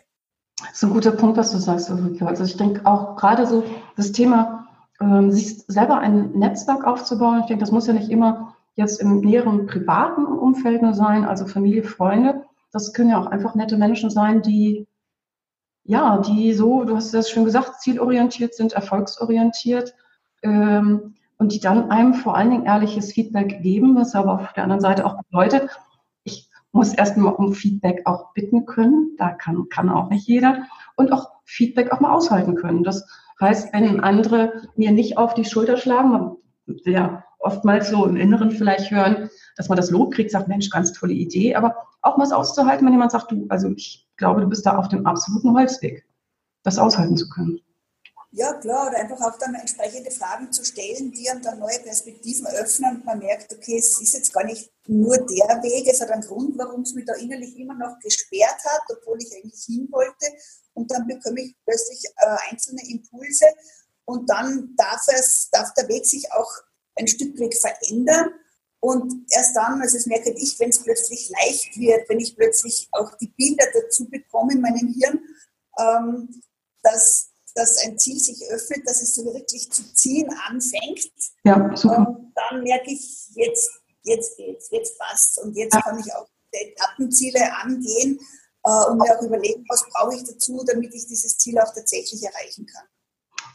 Das 0.60 0.74
ist 0.74 0.84
ein 0.84 0.92
guter 0.92 1.12
Punkt, 1.12 1.38
was 1.38 1.52
du 1.52 1.60
sagst, 1.60 1.90
Ulrike. 1.90 2.26
Also 2.26 2.44
ich 2.44 2.58
denke 2.58 2.86
auch 2.86 3.16
gerade 3.16 3.46
so 3.46 3.64
das 3.96 4.12
Thema 4.12 4.68
ähm, 5.00 5.32
sich 5.32 5.64
selber 5.68 6.00
ein 6.00 6.32
Netzwerk 6.32 6.84
aufzubauen. 6.86 7.42
Ich 7.42 7.46
denke, 7.46 7.62
das 7.62 7.72
muss 7.72 7.88
ja 7.88 7.94
nicht 7.94 8.10
immer 8.10 8.56
jetzt 8.78 9.02
im 9.02 9.20
näheren 9.20 9.66
privaten 9.66 10.26
Umfeld 10.26 10.82
nur 10.82 10.94
sein, 10.94 11.26
also 11.26 11.46
Familie, 11.46 11.84
Freunde. 11.84 12.46
Das 12.72 12.94
können 12.94 13.10
ja 13.10 13.20
auch 13.20 13.28
einfach 13.28 13.56
nette 13.56 13.78
Menschen 13.78 14.10
sein, 14.10 14.42
die, 14.42 14.88
ja, 15.84 16.20
die 16.20 16.54
so, 16.54 16.86
du 16.86 16.96
hast 16.96 17.14
es 17.14 17.30
schon 17.30 17.44
gesagt, 17.44 17.82
zielorientiert 17.82 18.56
sind, 18.56 18.72
erfolgsorientiert 18.72 19.94
ähm, 20.44 21.16
und 21.38 21.54
die 21.54 21.60
dann 21.60 21.92
einem 21.92 22.14
vor 22.14 22.38
allen 22.38 22.52
Dingen 22.52 22.66
ehrliches 22.66 23.12
Feedback 23.12 23.62
geben, 23.62 23.96
was 23.96 24.16
aber 24.16 24.36
auf 24.36 24.54
der 24.54 24.64
anderen 24.64 24.82
Seite 24.82 25.06
auch 25.06 25.22
bedeutet, 25.24 25.70
ich 26.24 26.50
muss 26.72 26.94
erstmal 26.94 27.34
um 27.34 27.54
Feedback 27.54 28.04
auch 28.06 28.34
bitten 28.34 28.66
können, 28.66 29.16
da 29.18 29.32
kann, 29.32 29.68
kann 29.70 29.90
auch 29.90 30.10
nicht 30.10 30.28
jeder 30.28 30.68
und 30.96 31.12
auch 31.12 31.32
Feedback 31.44 31.92
auch 31.92 32.00
mal 32.00 32.14
aushalten 32.14 32.56
können. 32.56 32.84
Das 32.84 33.06
Heißt, 33.40 33.72
wenn 33.74 34.00
andere 34.00 34.64
mir 34.76 34.92
nicht 34.92 35.18
auf 35.18 35.36
die 35.36 35.46
Schulter 35.46 35.78
schlagen, 35.78 36.38
ja 36.86 37.24
oftmals 37.40 37.90
so 37.90 38.06
im 38.06 38.16
Inneren 38.18 38.52
vielleicht 38.52 38.92
hören, 38.92 39.30
dass 39.56 39.70
man 39.70 39.78
das 39.78 39.92
Lob 39.92 40.14
kriegt, 40.14 40.32
sagt, 40.32 40.48
Mensch, 40.48 40.70
ganz 40.70 40.94
tolle 40.94 41.14
Idee, 41.14 41.56
aber 41.56 41.76
auch 42.02 42.18
mal 42.18 42.24
es 42.24 42.32
auszuhalten, 42.32 42.86
wenn 42.86 42.94
jemand 42.94 43.12
sagt, 43.12 43.32
du, 43.32 43.46
also 43.50 43.70
ich 43.72 44.08
glaube, 44.18 44.42
du 44.42 44.48
bist 44.48 44.66
da 44.66 44.78
auf 44.78 44.88
dem 44.90 45.06
absoluten 45.06 45.54
Holzweg, 45.54 46.06
das 46.64 46.80
aushalten 46.80 47.18
zu 47.18 47.30
können. 47.30 47.60
Ja, 48.32 48.54
klar, 48.54 48.90
oder 48.90 48.98
einfach 48.98 49.20
auch 49.22 49.38
dann 49.40 49.56
entsprechende 49.56 50.12
Fragen 50.12 50.52
zu 50.52 50.64
stellen, 50.66 51.12
die 51.12 51.30
einem 51.30 51.42
dann 51.42 51.60
neue 51.60 51.80
Perspektiven 51.80 52.46
öffnen 52.48 52.98
und 52.98 53.06
man 53.06 53.20
merkt, 53.20 53.54
okay, 53.54 53.78
es 53.78 54.00
ist 54.02 54.14
jetzt 54.14 54.34
gar 54.34 54.44
nicht 54.44 54.70
nur 54.86 55.16
der 55.16 55.64
Weg, 55.64 55.88
es 55.88 56.02
hat 56.02 56.12
einen 56.12 56.22
Grund, 56.22 56.58
warum 56.58 56.82
es 56.82 56.94
mich 56.94 57.06
da 57.06 57.14
innerlich 57.16 57.58
immer 57.58 57.74
noch 57.74 57.98
gesperrt 58.00 58.60
hat, 58.66 58.82
obwohl 58.92 59.18
ich 59.22 59.34
eigentlich 59.34 59.64
hin 59.64 59.88
wollte. 59.92 60.28
Und 60.74 60.92
dann 60.92 61.08
bekomme 61.08 61.42
ich 61.42 61.56
plötzlich 61.66 62.04
äh, 62.18 62.52
einzelne 62.52 62.82
Impulse 62.90 63.46
und 64.08 64.30
dann 64.30 64.74
darf, 64.78 65.06
es, 65.08 65.50
darf 65.52 65.74
der 65.74 65.88
Weg 65.90 66.06
sich 66.06 66.32
auch 66.32 66.52
ein 66.96 67.08
Stück 67.08 67.38
weit 67.40 67.56
verändern. 67.56 68.32
Und 68.80 69.26
erst 69.32 69.56
dann, 69.56 69.82
also 69.82 69.98
das 69.98 70.06
merke 70.06 70.32
ich, 70.32 70.58
wenn 70.60 70.70
es 70.70 70.82
plötzlich 70.82 71.30
leicht 71.30 71.76
wird, 71.78 72.08
wenn 72.08 72.20
ich 72.20 72.36
plötzlich 72.36 72.88
auch 72.92 73.16
die 73.18 73.28
Bilder 73.28 73.66
dazu 73.74 74.08
bekomme 74.08 74.54
in 74.54 74.62
meinem 74.62 74.94
Hirn, 74.94 75.20
ähm, 75.78 76.42
dass 76.84 77.32
dass 77.58 77.78
ein 77.80 77.98
Ziel 77.98 78.20
sich 78.20 78.40
öffnet, 78.52 78.88
dass 78.88 79.02
es 79.02 79.16
so 79.16 79.26
wirklich 79.26 79.72
zu 79.72 79.82
ziehen 79.96 80.30
anfängt. 80.48 81.12
Ja, 81.44 81.76
super. 81.76 82.08
Und 82.08 82.32
dann 82.36 82.62
merke 82.62 82.92
ich, 82.92 83.30
jetzt, 83.34 83.72
jetzt 84.04 84.38
geht's, 84.38 84.70
jetzt 84.70 84.98
passt 85.00 85.40
Und 85.40 85.56
jetzt 85.56 85.74
ja. 85.74 85.82
kann 85.82 86.00
ich 86.00 86.14
auch 86.14 86.28
die 86.54 86.70
Etappenziele 86.70 87.52
angehen 87.58 88.20
äh, 88.64 88.86
und 88.86 89.00
mir 89.00 89.18
auch 89.18 89.24
überlegen, 89.24 89.66
was 89.70 89.84
brauche 89.92 90.16
ich 90.16 90.24
dazu, 90.24 90.64
damit 90.68 90.94
ich 90.94 91.08
dieses 91.08 91.36
Ziel 91.40 91.58
auch 91.58 91.74
tatsächlich 91.74 92.22
erreichen 92.22 92.68
kann. 92.68 92.86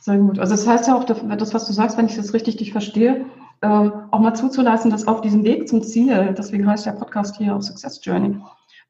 Sehr 0.03 0.19
gut. 0.19 0.41
Also 0.41 0.51
das 0.55 0.67
heißt 0.67 0.89
ja 0.89 0.97
auch, 0.97 1.05
das, 1.05 1.55
was 1.55 1.67
du 1.69 1.73
sagst, 1.73 1.97
wenn 1.97 2.07
ich 2.07 2.17
das 2.17 2.35
richtig 2.35 2.57
dich 2.57 2.73
verstehe, 2.73 3.25
ähm, 3.63 3.93
auch 4.11 4.19
mal 4.19 4.35
zuzulassen, 4.35 4.91
dass 4.91 5.07
auf 5.07 5.21
diesem 5.21 5.45
Weg 5.45 5.69
zum 5.69 5.85
Ziel, 5.85 6.35
deswegen 6.37 6.67
heißt 6.67 6.87
der 6.87 6.93
Podcast 6.93 7.37
hier 7.37 7.55
auch 7.55 7.63
Success 7.63 8.01
Journey, 8.03 8.37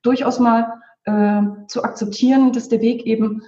durchaus 0.00 0.40
mal 0.40 0.72
äh, 1.04 1.42
zu 1.68 1.84
akzeptieren, 1.84 2.52
dass 2.52 2.70
der 2.70 2.80
Weg 2.80 3.04
eben 3.04 3.42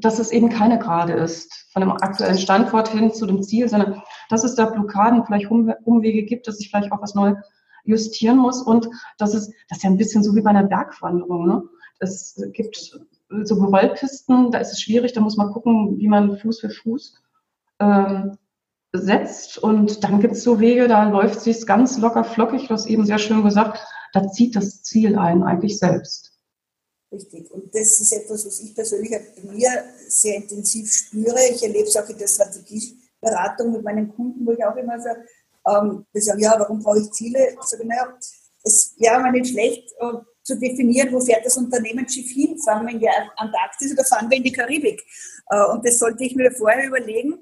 dass 0.00 0.20
es 0.20 0.30
eben 0.30 0.48
keine 0.48 0.78
Gerade 0.78 1.12
ist, 1.14 1.66
von 1.72 1.80
dem 1.80 1.90
aktuellen 1.90 2.38
Standort 2.38 2.86
hin 2.86 3.12
zu 3.12 3.26
dem 3.26 3.42
Ziel, 3.42 3.68
sondern 3.68 4.00
dass 4.28 4.44
es 4.44 4.54
da 4.54 4.66
Blockaden, 4.66 5.24
vielleicht 5.24 5.50
Umwege 5.50 6.22
gibt, 6.22 6.46
dass 6.46 6.60
ich 6.60 6.70
vielleicht 6.70 6.92
auch 6.92 7.02
was 7.02 7.16
neu 7.16 7.34
justieren 7.82 8.36
muss 8.36 8.62
und 8.62 8.88
das 9.16 9.34
ist, 9.34 9.52
das 9.68 9.78
ist 9.78 9.82
ja 9.82 9.90
ein 9.90 9.96
bisschen 9.96 10.22
so 10.22 10.36
wie 10.36 10.42
bei 10.42 10.50
einer 10.50 10.62
Bergwanderung. 10.62 11.48
Ne? 11.48 11.62
Es 11.98 12.40
gibt 12.52 12.96
so 13.42 13.54
Rollpisten, 13.56 14.50
da 14.50 14.58
ist 14.58 14.72
es 14.72 14.80
schwierig, 14.80 15.12
da 15.12 15.20
muss 15.20 15.36
man 15.36 15.52
gucken, 15.52 15.98
wie 15.98 16.08
man 16.08 16.38
Fuß 16.38 16.60
für 16.60 16.70
Fuß 16.70 17.14
ähm, 17.80 18.38
setzt 18.92 19.58
und 19.58 20.02
dann 20.02 20.20
gibt 20.20 20.34
es 20.34 20.42
so 20.42 20.60
Wege, 20.60 20.88
da 20.88 21.08
läuft 21.08 21.46
es 21.46 21.66
ganz 21.66 21.98
locker 21.98 22.24
flockig, 22.24 22.68
du 22.68 22.74
hast 22.74 22.86
eben 22.86 23.04
sehr 23.04 23.18
schön 23.18 23.44
gesagt, 23.44 23.78
da 24.12 24.26
zieht 24.28 24.56
das 24.56 24.82
Ziel 24.82 25.18
ein 25.18 25.42
eigentlich 25.42 25.78
selbst. 25.78 26.32
Richtig. 27.10 27.50
Und 27.50 27.74
das 27.74 28.00
ist 28.00 28.12
etwas, 28.12 28.46
was 28.46 28.60
ich 28.60 28.74
persönlich 28.74 29.10
bei 29.10 29.52
mir 29.52 29.70
sehr 30.08 30.36
intensiv 30.36 30.92
spüre. 30.92 31.38
Ich 31.50 31.62
erlebe 31.62 31.88
es 31.88 31.96
auch 31.96 32.08
in 32.08 32.18
der 32.18 32.28
Strategieberatung 32.28 33.72
mit 33.72 33.82
meinen 33.82 34.14
Kunden, 34.14 34.44
wo 34.46 34.52
ich 34.52 34.62
auch 34.64 34.76
immer 34.76 35.00
sage, 35.00 35.24
ähm, 35.66 36.04
die 36.14 36.20
sagen, 36.20 36.40
ja, 36.40 36.54
warum 36.58 36.82
brauche 36.82 37.00
ich 37.00 37.10
Ziele? 37.10 37.52
Ich 37.52 37.62
sage, 37.62 37.86
naja, 37.86 38.14
es 38.62 38.94
wäre 38.98 39.20
mal 39.20 39.32
nicht 39.32 39.50
schlecht 39.50 39.90
äh, 40.00 40.18
zu 40.48 40.58
definieren, 40.58 41.12
wo 41.12 41.20
fährt 41.20 41.44
das 41.44 41.56
Unternehmensschiff 41.58 42.30
hin? 42.30 42.58
Fahren 42.58 42.86
wir 42.86 42.94
in 42.94 43.00
die 43.00 43.08
Antarktis 43.36 43.92
oder 43.92 44.04
fahren 44.04 44.30
wir 44.30 44.38
in 44.38 44.42
die 44.42 44.52
Karibik? 44.52 45.04
Äh, 45.50 45.64
und 45.66 45.86
das 45.86 45.98
sollte 45.98 46.24
ich 46.24 46.34
mir 46.34 46.50
vorher 46.50 46.86
überlegen 46.86 47.34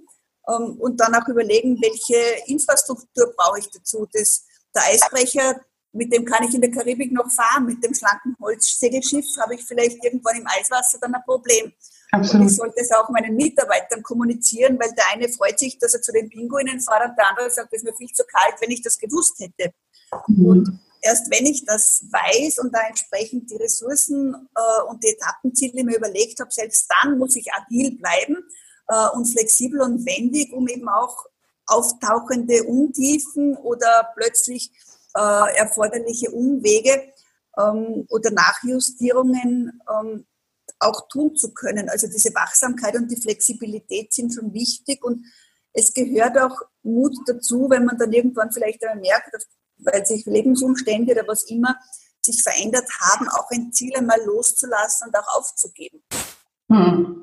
ähm, 0.48 0.76
und 0.80 1.00
dann 1.00 1.14
auch 1.14 1.28
überlegen, 1.28 1.78
welche 1.80 2.18
Infrastruktur 2.46 3.33
brauche 3.37 3.61
ich 3.61 3.70
dazu. 3.70 4.09
Das, 4.12 4.44
der 4.74 4.83
Eisbrecher, 4.90 5.61
mit 5.92 6.12
dem 6.12 6.24
kann 6.24 6.44
ich 6.48 6.54
in 6.54 6.61
der 6.61 6.72
Karibik 6.72 7.12
noch 7.12 7.31
fahren. 7.31 7.66
Mit 7.66 7.83
dem 7.85 7.94
schlanken 7.94 8.37
Holzsegelschiff 8.40 9.26
habe 9.40 9.54
ich 9.54 9.64
vielleicht 9.64 10.04
irgendwann 10.04 10.38
im 10.38 10.46
Eiswasser 10.46 10.98
dann 11.00 11.14
ein 11.14 11.22
Problem. 11.24 11.72
Absolut. 12.11 12.42
Und 12.42 12.48
ich 12.48 12.57
sollte 12.57 12.81
es 12.81 12.90
auch 12.90 13.09
meinen 13.11 13.37
Mitarbeitern 13.37 14.02
kommunizieren, 14.02 14.78
weil 14.81 14.92
der 14.94 15.04
eine 15.12 15.28
freut 15.28 15.61
sich, 15.61 15.78
dass 15.78 15.94
er 15.94 16.02
zu 16.02 16.12
den 16.12 16.28
Pinguinen 16.28 16.81
fährt 16.81 17.09
und 17.09 17.16
der 17.16 17.28
andere 17.31 17.50
sagt, 17.50 17.72
es 17.72 17.83
ist 17.83 17.85
mir 17.85 17.94
viel 17.94 18.12
zu 18.12 18.24
kalt, 18.24 18.61
wenn 18.61 18.70
ich 18.72 18.83
das 18.83 18.98
gewusst 18.98 19.38
hätte. 19.38 19.72
Mhm. 20.26 20.46
Und 20.46 20.81
erst 21.07 21.31
wenn 21.31 21.47
ich 21.47 21.64
das 21.64 22.05
weiß 22.11 22.59
und 22.59 22.75
da 22.75 22.81
entsprechend 22.88 23.51
die 23.51 23.57
Ressourcen 23.57 24.35
äh, 24.55 24.83
und 24.88 25.03
die 25.03 25.09
Etappenziele 25.09 25.85
mir 25.85 25.97
überlegt 25.97 26.40
habe, 26.40 26.51
selbst 26.51 26.90
dann 26.90 27.19
muss 27.19 27.37
ich 27.37 27.47
agil 27.53 27.97
bleiben 27.97 28.37
äh, 28.88 29.09
und 29.14 29.27
flexibel 29.27 29.81
und 29.81 30.05
wendig, 30.05 30.53
um 30.53 30.69
eben 30.69 30.88
auch 30.88 31.27
auftauchende 31.66 32.64
Untiefen 32.64 33.57
oder 33.57 34.11
plötzlich 34.16 34.71
äh, 35.14 35.57
erforderliche 35.57 36.31
Umwege 36.31 37.12
ähm, 37.59 38.07
oder 38.09 38.31
Nachjustierungen 38.31 39.81
ähm, 39.90 40.27
auch 40.79 41.09
tun 41.09 41.35
zu 41.37 41.53
können. 41.55 41.88
Also 41.88 42.07
diese 42.07 42.35
Wachsamkeit 42.35 42.97
und 42.97 43.11
die 43.11 43.21
Flexibilität 43.21 44.12
sind 44.12 44.35
schon 44.35 44.53
wichtig 44.53 45.05
und 45.05 45.25
es 45.73 45.92
gehört 45.92 46.38
auch 46.38 46.62
Mut 46.83 47.14
dazu, 47.27 47.69
wenn 47.69 47.85
man 47.85 47.99
dann 47.99 48.12
irgendwann 48.12 48.51
vielleicht 48.51 48.83
einmal 48.83 49.01
merkt, 49.01 49.35
weil 49.78 50.04
sich 50.06 50.26
Lebensumstände 50.26 51.12
oder 51.12 51.26
was 51.26 51.44
immer 51.44 51.76
sich 52.20 52.42
verändert 52.42 52.88
haben, 53.00 53.28
auch 53.28 53.48
ein 53.50 53.72
Ziel 53.72 53.92
einmal 53.96 54.18
loszulassen 54.24 55.08
und 55.08 55.16
auch 55.16 55.38
aufzugeben. 55.38 56.02
Hm. 56.70 57.22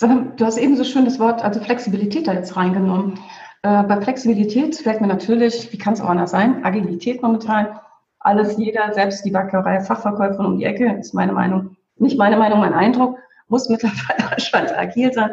Du 0.00 0.44
hast 0.44 0.58
eben 0.58 0.76
so 0.76 0.84
schön 0.84 1.04
das 1.04 1.18
Wort, 1.18 1.42
also 1.42 1.60
Flexibilität 1.60 2.26
da 2.26 2.34
jetzt 2.34 2.56
reingenommen. 2.56 3.18
Äh, 3.62 3.82
bei 3.84 4.00
Flexibilität 4.00 4.76
fällt 4.76 5.00
mir 5.00 5.06
natürlich, 5.06 5.72
wie 5.72 5.78
kann 5.78 5.94
es 5.94 6.00
auch 6.00 6.08
anders 6.08 6.30
sein, 6.30 6.64
Agilität 6.64 7.22
momentan. 7.22 7.80
Alles, 8.20 8.56
jeder, 8.56 8.92
selbst 8.94 9.24
die 9.24 9.30
Bäckerei, 9.30 9.80
Fachverkäuferin 9.80 10.46
um 10.46 10.58
die 10.58 10.64
Ecke, 10.64 10.92
ist 10.98 11.14
meine 11.14 11.32
Meinung, 11.32 11.76
nicht 11.96 12.18
meine 12.18 12.36
Meinung, 12.36 12.60
mein 12.60 12.74
Eindruck, 12.74 13.18
muss 13.48 13.68
mittlerweile 13.68 14.32
anscheinend 14.32 14.72
agil 14.72 15.12
sein. 15.12 15.30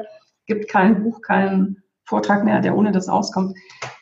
Gibt 0.48 0.68
kein 0.68 1.04
Buch, 1.04 1.22
keinen 1.22 1.84
Vortrag 2.10 2.44
mehr, 2.44 2.60
der 2.60 2.76
ohne 2.76 2.92
das 2.92 3.08
auskommt. 3.08 3.56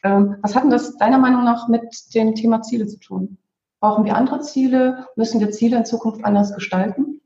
Ähm, 0.04 0.38
was 0.42 0.56
hat 0.56 0.64
denn 0.64 0.72
das 0.72 0.98
deiner 0.98 1.18
Meinung 1.18 1.44
nach 1.44 1.68
mit 1.68 1.84
dem 2.16 2.36
Thema 2.36 2.62
Ziele 2.62 2.88
zu 2.88 2.98
tun? 3.00 3.38
Brauchen 3.82 4.06
wir 4.06 4.16
andere 4.16 4.40
Ziele? 4.42 5.06
Müssen 5.18 5.42
wir 5.42 5.52
Ziele 5.52 5.78
in 5.78 5.86
Zukunft 5.86 6.24
anders 6.24 6.56
gestalten? 6.56 7.22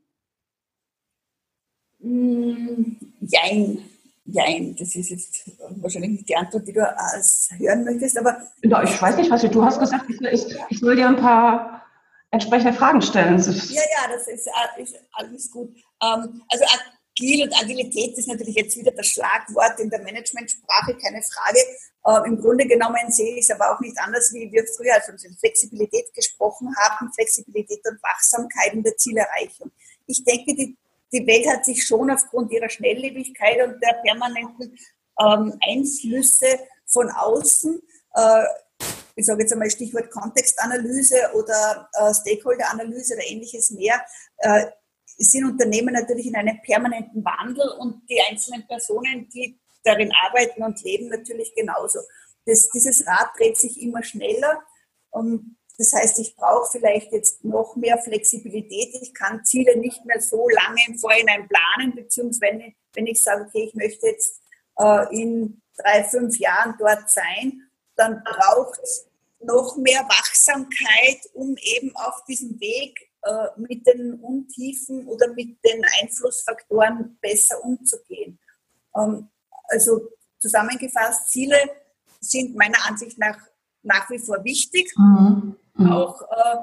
Mm, 2.00 2.96
jein. 3.20 3.78
Nein, 4.24 4.76
das 4.78 4.94
ist 4.94 5.10
jetzt 5.10 5.50
wahrscheinlich 5.80 6.10
nicht 6.12 6.28
die 6.28 6.36
Antwort, 6.36 6.66
die 6.66 6.72
du 6.72 6.80
hören 6.80 7.84
möchtest, 7.84 8.18
aber. 8.18 8.36
Ja, 8.62 8.82
ich 8.82 9.00
weiß 9.00 9.16
nicht, 9.16 9.30
was 9.30 9.42
du, 9.42 9.64
hast 9.64 9.80
gesagt, 9.80 10.04
ich, 10.08 10.20
ich, 10.20 10.56
ich 10.68 10.78
soll 10.78 10.96
dir 10.96 11.08
ein 11.08 11.16
paar 11.16 11.82
entsprechende 12.30 12.72
Fragen 12.72 13.02
stellen. 13.02 13.38
Ja, 13.38 13.44
ja, 13.44 14.12
das 14.12 14.26
ist, 14.26 14.48
ist 14.78 14.96
alles 15.12 15.50
gut. 15.50 15.76
Ähm, 16.02 16.42
also 16.48 16.64
agil 17.18 17.44
und 17.44 17.54
Agilität 17.62 18.16
ist 18.16 18.28
natürlich 18.28 18.54
jetzt 18.54 18.76
wieder 18.76 18.92
das 18.92 19.06
Schlagwort 19.06 19.78
in 19.80 19.90
der 19.90 20.02
Managementsprache, 20.02 20.96
keine 20.96 21.22
Frage. 21.22 21.58
Ähm, 22.06 22.32
Im 22.34 22.40
Grunde 22.40 22.66
genommen 22.66 23.10
sehe 23.10 23.34
ich 23.34 23.44
es 23.44 23.50
aber 23.50 23.74
auch 23.74 23.80
nicht 23.80 23.98
anders, 23.98 24.32
wie 24.32 24.50
wir 24.50 24.64
früher 24.76 25.00
von 25.02 25.18
Flexibilität 25.38 26.12
gesprochen 26.14 26.74
haben, 26.76 27.12
Flexibilität 27.12 27.80
und 27.88 28.02
Wachsamkeit 28.02 28.72
in 28.72 28.82
der 28.82 28.96
Zielerreichung. 28.96 29.70
Ich 30.06 30.24
denke, 30.24 30.54
die 30.54 30.76
die 31.12 31.26
Welt 31.26 31.46
hat 31.46 31.64
sich 31.64 31.86
schon 31.86 32.10
aufgrund 32.10 32.50
ihrer 32.52 32.68
Schnelllebigkeit 32.68 33.62
und 33.66 33.82
der 33.82 33.94
permanenten 34.02 34.78
ähm, 35.20 35.58
Einflüsse 35.62 36.58
von 36.86 37.10
außen, 37.10 37.82
äh, 38.14 38.44
ich 39.14 39.26
sage 39.26 39.42
jetzt 39.42 39.52
einmal 39.52 39.70
Stichwort 39.70 40.10
Kontextanalyse 40.10 41.32
oder 41.34 41.88
äh, 41.92 42.14
Stakeholderanalyse 42.14 43.14
oder 43.14 43.26
ähnliches 43.26 43.70
mehr, 43.70 44.02
äh, 44.38 44.66
sind 45.18 45.44
Unternehmen 45.44 45.94
natürlich 45.94 46.26
in 46.26 46.36
einem 46.36 46.60
permanenten 46.62 47.24
Wandel 47.24 47.68
und 47.78 48.08
die 48.08 48.20
einzelnen 48.28 48.66
Personen, 48.66 49.28
die 49.28 49.58
darin 49.84 50.12
arbeiten 50.26 50.62
und 50.62 50.82
leben, 50.82 51.08
natürlich 51.08 51.54
genauso. 51.54 52.00
Das, 52.46 52.68
dieses 52.70 53.06
Rad 53.06 53.30
dreht 53.36 53.56
sich 53.56 53.80
immer 53.80 54.02
schneller. 54.02 54.62
Und 55.10 55.56
das 55.78 55.92
heißt, 55.92 56.18
ich 56.18 56.36
brauche 56.36 56.70
vielleicht 56.70 57.12
jetzt 57.12 57.44
noch 57.44 57.76
mehr 57.76 57.98
Flexibilität. 57.98 58.94
Ich 59.00 59.14
kann 59.14 59.44
Ziele 59.44 59.76
nicht 59.78 60.04
mehr 60.04 60.20
so 60.20 60.48
lange 60.48 60.80
im 60.86 60.98
Vorhinein 60.98 61.48
planen, 61.48 61.94
beziehungsweise 61.94 62.72
wenn 62.94 63.06
ich 63.06 63.22
sage, 63.22 63.46
okay, 63.48 63.64
ich 63.68 63.74
möchte 63.74 64.06
jetzt 64.06 64.40
äh, 64.78 65.14
in 65.14 65.62
drei, 65.76 66.04
fünf 66.04 66.38
Jahren 66.38 66.74
dort 66.78 67.10
sein, 67.10 67.68
dann 67.96 68.22
braucht 68.24 68.80
es 68.82 69.06
noch 69.40 69.76
mehr 69.76 70.02
Wachsamkeit, 70.02 71.20
um 71.34 71.56
eben 71.56 71.94
auf 71.96 72.24
diesem 72.26 72.60
Weg 72.60 73.10
äh, 73.22 73.48
mit 73.56 73.86
den 73.86 74.14
Untiefen 74.14 75.06
oder 75.06 75.28
mit 75.28 75.58
den 75.64 75.82
Einflussfaktoren 76.00 77.18
besser 77.20 77.62
umzugehen. 77.64 78.38
Ähm, 78.96 79.28
also 79.68 80.08
zusammengefasst, 80.38 81.30
Ziele 81.30 81.56
sind 82.20 82.56
meiner 82.56 82.78
Ansicht 82.86 83.18
nach 83.18 83.38
nach 83.84 84.08
wie 84.10 84.18
vor 84.18 84.44
wichtig. 84.44 84.92
Mhm. 84.96 85.56
Mhm. 85.74 85.92
Auch 85.92 86.22
äh, 86.22 86.56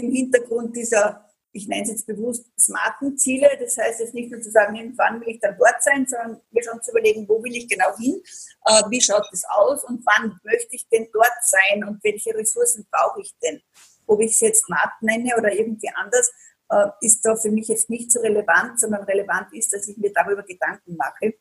im 0.00 0.10
Hintergrund 0.10 0.74
dieser 0.74 1.24
ich 1.54 1.68
nenne 1.68 1.82
es 1.82 1.88
jetzt 1.88 2.06
bewusst, 2.06 2.46
smarten 2.58 3.16
Ziele. 3.16 3.48
Das 3.60 3.78
heißt 3.78 4.00
jetzt 4.00 4.12
nicht 4.12 4.30
nur 4.30 4.40
zu 4.40 4.50
sagen, 4.50 4.92
wann 4.96 5.20
will 5.20 5.28
ich 5.28 5.40
dann 5.40 5.56
dort 5.56 5.80
sein, 5.82 6.04
sondern 6.06 6.40
mir 6.50 6.62
schon 6.64 6.82
zu 6.82 6.90
überlegen, 6.90 7.28
wo 7.28 7.42
will 7.42 7.54
ich 7.54 7.68
genau 7.68 7.96
hin, 7.96 8.20
äh, 8.66 8.82
wie 8.90 9.00
schaut 9.00 9.26
das 9.30 9.44
aus 9.48 9.84
und 9.84 10.04
wann 10.04 10.38
möchte 10.42 10.74
ich 10.74 10.88
denn 10.88 11.06
dort 11.12 11.32
sein 11.42 11.84
und 11.84 12.02
welche 12.02 12.34
Ressourcen 12.34 12.86
brauche 12.90 13.20
ich 13.20 13.32
denn. 13.38 13.62
Ob 14.06 14.20
ich 14.20 14.32
es 14.32 14.40
jetzt 14.40 14.64
smart 14.66 15.00
nenne 15.00 15.36
oder 15.36 15.52
irgendwie 15.52 15.90
anders, 15.94 16.30
äh, 16.70 16.88
ist 17.00 17.24
da 17.24 17.36
für 17.36 17.50
mich 17.50 17.68
jetzt 17.68 17.90
nicht 17.90 18.10
so 18.10 18.20
relevant, 18.20 18.80
sondern 18.80 19.04
relevant 19.04 19.52
ist, 19.52 19.72
dass 19.72 19.88
ich 19.88 19.96
mir 19.96 20.12
darüber 20.12 20.42
Gedanken 20.42 20.96
mache, 20.96 21.34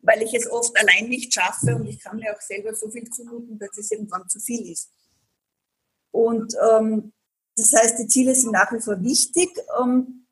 weil 0.00 0.22
ich 0.22 0.34
es 0.34 0.50
oft 0.50 0.76
allein 0.78 1.08
nicht 1.08 1.32
schaffe 1.32 1.74
und 1.74 1.86
ich 1.86 2.00
kann 2.00 2.16
mir 2.16 2.34
auch 2.34 2.40
selber 2.40 2.74
so 2.74 2.90
viel 2.90 3.08
zumuten, 3.10 3.58
dass 3.58 3.76
es 3.78 3.90
irgendwann 3.90 4.28
zu 4.28 4.38
viel 4.40 4.70
ist. 4.70 4.90
Und 6.10 6.54
ähm, 6.70 7.12
das 7.56 7.72
heißt, 7.72 7.98
die 7.98 8.08
Ziele 8.08 8.34
sind 8.34 8.52
nach 8.52 8.72
wie 8.72 8.80
vor 8.80 9.00
wichtig, 9.02 9.50
ähm, 9.80 10.26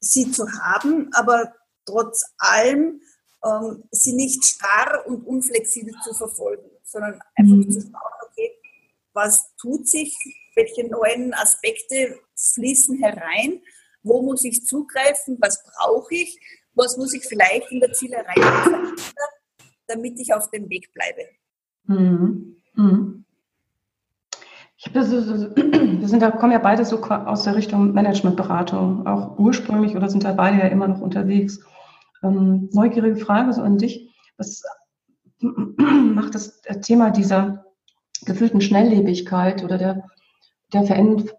sie 0.00 0.30
zu 0.30 0.46
haben, 0.60 1.12
aber 1.12 1.54
trotz 1.84 2.24
allem 2.38 3.00
ähm, 3.44 3.84
sie 3.90 4.14
nicht 4.14 4.44
starr 4.44 5.04
und 5.06 5.26
unflexibel 5.26 5.94
zu 6.02 6.14
verfolgen, 6.14 6.70
sondern 6.82 7.20
einfach 7.34 7.54
mhm. 7.54 7.70
zu 7.70 7.80
schauen, 7.80 8.23
was 9.14 9.54
tut 9.56 9.88
sich, 9.88 10.16
welche 10.54 10.88
neuen 10.88 11.32
Aspekte 11.34 12.18
fließen 12.36 12.98
herein, 12.98 13.62
wo 14.02 14.22
muss 14.22 14.44
ich 14.44 14.66
zugreifen, 14.66 15.38
was 15.40 15.64
brauche 15.64 16.14
ich, 16.14 16.38
was 16.74 16.96
muss 16.96 17.14
ich 17.14 17.24
vielleicht 17.24 17.70
in 17.70 17.80
der 17.80 17.92
Zielerreichung 17.92 18.42
verändern, 18.62 18.94
damit 19.86 20.20
ich 20.20 20.34
auf 20.34 20.50
dem 20.50 20.68
Weg 20.68 20.92
bleibe. 20.92 21.28
Mhm. 21.84 22.62
Mhm. 22.74 23.24
Ich 24.76 24.86
habe 24.86 25.00
wir 26.00 26.08
sind 26.08 26.20
da, 26.20 26.30
kommen 26.30 26.52
ja 26.52 26.58
beide 26.58 26.84
so 26.84 27.00
aus 27.02 27.44
der 27.44 27.54
Richtung 27.54 27.92
Managementberatung, 27.94 29.06
auch 29.06 29.38
ursprünglich 29.38 29.96
oder 29.96 30.10
sind 30.10 30.24
da 30.24 30.32
beide 30.32 30.58
ja 30.58 30.66
immer 30.66 30.88
noch 30.88 31.00
unterwegs. 31.00 31.60
Ähm, 32.22 32.68
neugierige 32.72 33.16
Frage 33.16 33.52
so 33.52 33.62
an 33.62 33.78
dich. 33.78 34.10
Was 34.36 34.62
macht 35.40 36.34
das 36.34 36.60
Thema 36.82 37.10
dieser 37.10 37.63
gefühlten 38.24 38.60
Schnelllebigkeit 38.60 39.64
oder 39.64 39.78
der, 39.78 40.04
der, 40.72 40.84
Veränd 40.84 41.34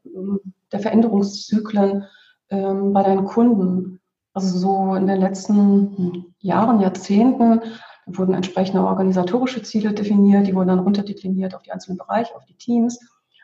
der 0.71 0.79
Veränderungszyklen 0.79 2.05
ähm, 2.49 2.93
bei 2.93 3.03
deinen 3.03 3.25
Kunden? 3.25 3.99
Also 4.33 4.57
so 4.57 4.95
in 4.95 5.07
den 5.07 5.19
letzten 5.19 6.35
Jahren, 6.39 6.81
Jahrzehnten 6.81 7.61
wurden 8.05 8.33
entsprechende 8.33 8.83
organisatorische 8.83 9.63
Ziele 9.63 9.93
definiert, 9.93 10.47
die 10.47 10.53
wurden 10.53 10.67
dann 10.67 10.79
runterdekliniert 10.79 11.55
auf 11.55 11.61
die 11.61 11.71
einzelnen 11.71 11.97
Bereiche, 11.97 12.35
auf 12.35 12.45
die 12.45 12.55
Teams 12.55 12.99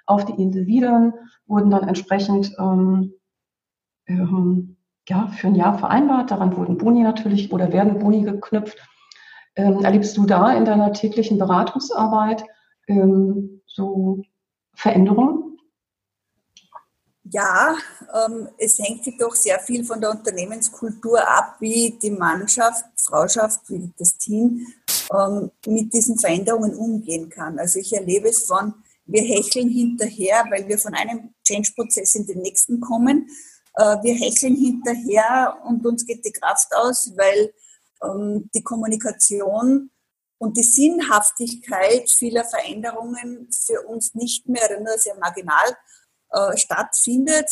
auf 0.06 0.26
die 0.26 0.42
Individuen, 0.42 1.14
wurden 1.48 1.72
dann 1.72 1.88
entsprechend 1.88 2.54
ähm, 2.60 3.14
ähm, 4.08 4.78
ja, 5.08 5.28
für 5.28 5.48
ein 5.48 5.56
Jahr 5.56 5.78
vereinbart. 5.78 6.32
Daran 6.32 6.56
wurden 6.56 6.78
Boni 6.78 7.02
natürlich 7.02 7.52
oder 7.52 7.72
werden 7.72 8.00
Boni 8.00 8.24
geknüpft. 8.24 8.78
Ähm, 9.56 9.84
erlebst 9.84 10.18
du 10.18 10.26
da 10.26 10.54
in 10.54 10.66
deiner 10.66 10.94
täglichen 10.94 11.38
Beratungsarbeit 11.38 12.44
ähm, 12.88 13.62
so 13.66 14.22
Veränderungen? 14.74 15.58
Ja, 17.24 17.78
ähm, 18.14 18.50
es 18.58 18.80
hängt 18.80 19.04
sich 19.04 19.18
doch 19.18 19.36
sehr 19.36 19.60
viel 19.60 19.86
von 19.86 20.02
der 20.02 20.12
Unternehmenskultur 20.12 21.26
ab, 21.26 21.58
wie 21.60 21.98
die 22.02 22.12
Mannschaft, 22.12 22.84
Frauschaft, 22.98 23.62
wie 23.70 23.90
das 23.98 24.18
Team 24.18 24.68
ähm, 25.14 25.52
mit 25.66 25.94
diesen 25.94 26.18
Veränderungen 26.18 26.76
umgehen 26.76 27.30
kann. 27.30 27.58
Also 27.60 27.80
ich 27.80 27.94
erlebe 27.94 28.30
es 28.30 28.46
von 28.46 28.74
wir 29.12 29.24
hecheln 29.24 29.70
hinterher, 29.70 30.46
weil 30.50 30.68
wir 30.68 30.78
von 30.78 30.94
einem 30.94 31.34
Change-Prozess 31.44 32.16
in 32.16 32.26
den 32.26 32.42
nächsten 32.42 32.80
kommen. 32.80 33.30
Äh, 33.76 33.98
wir 34.04 34.16
hecheln 34.16 34.56
hinterher 34.56 35.58
und 35.66 35.86
uns 35.86 36.06
geht 36.06 36.26
die 36.26 36.32
Kraft 36.32 36.74
aus, 36.76 37.12
weil 37.18 37.54
ähm, 38.04 38.50
die 38.54 38.64
Kommunikation 38.64 39.92
und 40.42 40.58
die 40.58 40.64
Sinnhaftigkeit 40.64 42.10
vieler 42.10 42.44
Veränderungen 42.44 43.48
für 43.52 43.84
uns 43.84 44.16
nicht 44.16 44.50
mehr 44.50 44.80
nur 44.80 44.98
sehr 44.98 45.16
marginal 45.20 45.78
äh, 46.32 46.58
stattfindet. 46.58 47.48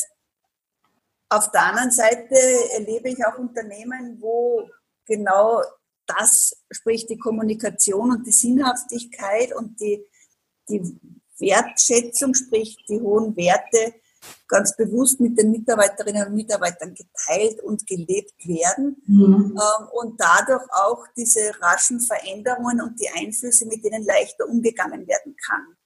Auf 1.30 1.52
der 1.52 1.66
anderen 1.66 1.92
Seite 1.92 2.36
erlebe 2.74 3.10
ich 3.10 3.24
auch 3.24 3.38
Unternehmen, 3.38 4.18
wo 4.20 4.68
genau 5.06 5.62
das, 6.08 6.64
sprich 6.72 7.06
die 7.06 7.20
Kommunikation 7.20 8.10
und 8.10 8.26
die 8.26 8.32
Sinnhaftigkeit 8.32 9.56
und 9.56 9.80
die, 9.80 10.04
die 10.68 10.82
Wertschätzung, 11.38 12.34
sprich 12.34 12.76
die 12.90 13.00
hohen 13.00 13.38
Werte, 13.38 13.94
ganz 14.48 14.76
bewusst 14.76 15.20
mit 15.20 15.38
den 15.38 15.52
Mitarbeiterinnen 15.52 16.28
und 16.28 16.36
Mitarbeitern 16.36 16.94
geteilt 16.94 17.62
und 17.62 17.86
gelebt 17.88 18.36
werden 18.46 19.02
mhm. 19.06 19.58
Ähm, 19.58 19.88
und 19.94 20.20
dadurch 20.20 20.64
auch 20.72 21.06
diese 21.16 21.52
raschen 21.62 22.00
Veränderungen 22.00 22.82
und 22.82 23.00
die 23.00 23.10
Einflüsse, 23.10 23.66
mit 23.66 23.84
denen 23.84 24.04
leichter 24.04 24.48
umgegangen 24.48 25.08
werden 25.08 25.36
kann. 25.46 25.78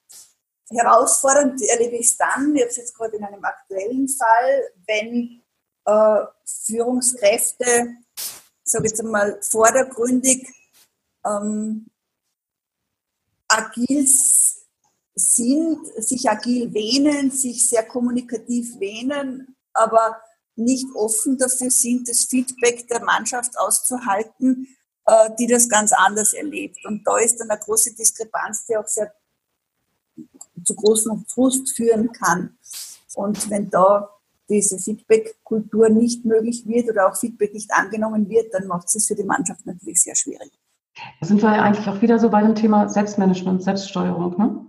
Herausfordernd 0.70 1.60
erlebe 1.62 1.96
ich 1.96 2.06
es 2.06 2.16
dann, 2.16 2.54
ich 2.54 2.62
habe 2.62 2.70
es 2.70 2.76
jetzt 2.76 2.96
gerade 2.96 3.16
in 3.16 3.24
einem 3.24 3.44
aktuellen 3.44 4.08
Fall, 4.08 4.62
wenn 4.86 5.42
äh, 5.84 6.24
Führungskräfte, 6.44 7.96
sage 8.64 8.86
ich 8.86 8.92
jetzt 8.92 9.00
einmal, 9.00 9.38
vordergründig 9.42 10.48
ähm, 11.24 11.86
agil 13.48 14.06
sind, 15.14 15.86
sich 15.98 16.28
agil 16.28 16.72
wähnen, 16.74 17.30
sich 17.30 17.68
sehr 17.68 17.84
kommunikativ 17.84 18.78
wähnen, 18.80 19.56
aber 19.72 20.16
nicht 20.56 20.86
offen 20.94 21.38
dafür 21.38 21.70
sind, 21.70 22.08
das 22.08 22.24
Feedback 22.24 22.86
der 22.88 23.04
Mannschaft 23.04 23.58
auszuhalten, 23.58 24.68
äh, 25.06 25.30
die 25.38 25.46
das 25.46 25.68
ganz 25.68 25.92
anders 25.92 26.32
erlebt. 26.32 26.84
Und 26.84 27.06
da 27.06 27.18
ist 27.18 27.38
dann 27.38 27.50
eine 27.50 27.60
große 27.60 27.94
Diskrepanz, 27.94 28.66
die 28.66 28.76
auch 28.76 28.86
sehr 28.86 29.12
zu 30.64 30.74
großem 30.74 31.24
Frust 31.26 31.74
führen 31.76 32.12
kann. 32.12 32.56
Und 33.14 33.50
wenn 33.50 33.70
da 33.70 34.10
diese 34.48 34.78
Feedback-Kultur 34.78 35.88
nicht 35.88 36.24
möglich 36.24 36.66
wird 36.66 36.88
oder 36.90 37.08
auch 37.08 37.16
Feedback 37.16 37.54
nicht 37.54 37.72
angenommen 37.72 38.28
wird, 38.28 38.52
dann 38.52 38.66
macht 38.66 38.94
es 38.94 39.06
für 39.06 39.14
die 39.14 39.24
Mannschaft 39.24 39.64
natürlich 39.66 40.02
sehr 40.02 40.14
schwierig. 40.14 40.52
Da 41.20 41.26
sind 41.26 41.42
wir 41.42 41.54
ja 41.54 41.62
eigentlich 41.62 41.88
auch 41.88 42.00
wieder 42.02 42.18
so 42.18 42.30
bei 42.30 42.42
dem 42.42 42.54
Thema 42.54 42.88
Selbstmanagement, 42.88 43.62
Selbststeuerung. 43.62 44.38
Ne? 44.38 44.66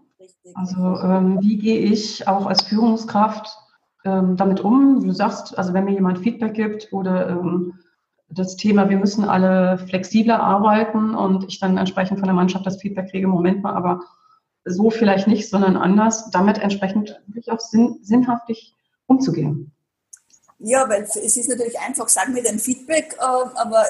Also 0.54 1.00
ähm, 1.02 1.40
wie 1.42 1.58
gehe 1.58 1.80
ich 1.80 2.28
auch 2.28 2.46
als 2.46 2.64
Führungskraft 2.64 3.58
ähm, 4.04 4.38
damit 4.38 4.62
um? 4.62 5.02
Du 5.02 5.12
sagst, 5.12 5.58
also 5.58 5.74
wenn 5.74 5.86
mir 5.86 5.94
jemand 5.94 6.20
Feedback 6.20 6.54
gibt 6.54 6.94
oder 6.94 7.30
ähm, 7.30 7.74
das 8.30 8.56
Thema, 8.56 8.90
wir 8.90 8.98
müssen 8.98 9.26
alle 9.26 9.78
flexibler 9.78 10.42
arbeiten 10.42 11.16
und 11.16 11.46
ich 11.48 11.60
dann 11.60 11.78
entsprechend 11.78 12.20
von 12.20 12.28
der 12.28 12.36
Mannschaft 12.36 12.66
das 12.66 12.82
Feedback 12.82 13.12
kriege, 13.12 13.28
Moment 13.28 13.64
mal, 13.64 13.74
aber 13.74 14.02
so 14.66 14.90
vielleicht 14.90 15.28
nicht, 15.28 15.50
sondern 15.50 15.78
anders, 15.78 16.32
damit 16.32 16.58
entsprechend 16.58 17.22
wirklich 17.28 17.52
auch 17.52 17.60
sinn, 17.60 18.00
sinnhaftig 18.02 18.76
umzugehen. 19.06 19.75
Ja, 20.60 20.88
weil 20.88 21.04
es 21.04 21.16
ist 21.16 21.50
natürlich 21.50 21.78
einfach, 21.80 22.08
sag 22.08 22.30
mir 22.30 22.42
dein 22.42 22.60
Feedback, 22.60 23.16
äh, 23.20 23.24
aber 23.24 23.86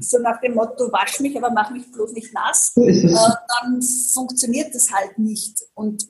so 0.00 0.18
nach 0.18 0.40
dem 0.40 0.54
Motto, 0.54 0.92
wasch 0.92 1.20
mich, 1.20 1.36
aber 1.36 1.50
mach 1.50 1.70
mich 1.70 1.90
bloß 1.90 2.12
nicht 2.12 2.32
nass, 2.32 2.72
äh, 2.76 3.14
dann 3.14 3.80
funktioniert 3.82 4.74
das 4.74 4.90
halt 4.92 5.18
nicht. 5.18 5.62
Und 5.74 6.06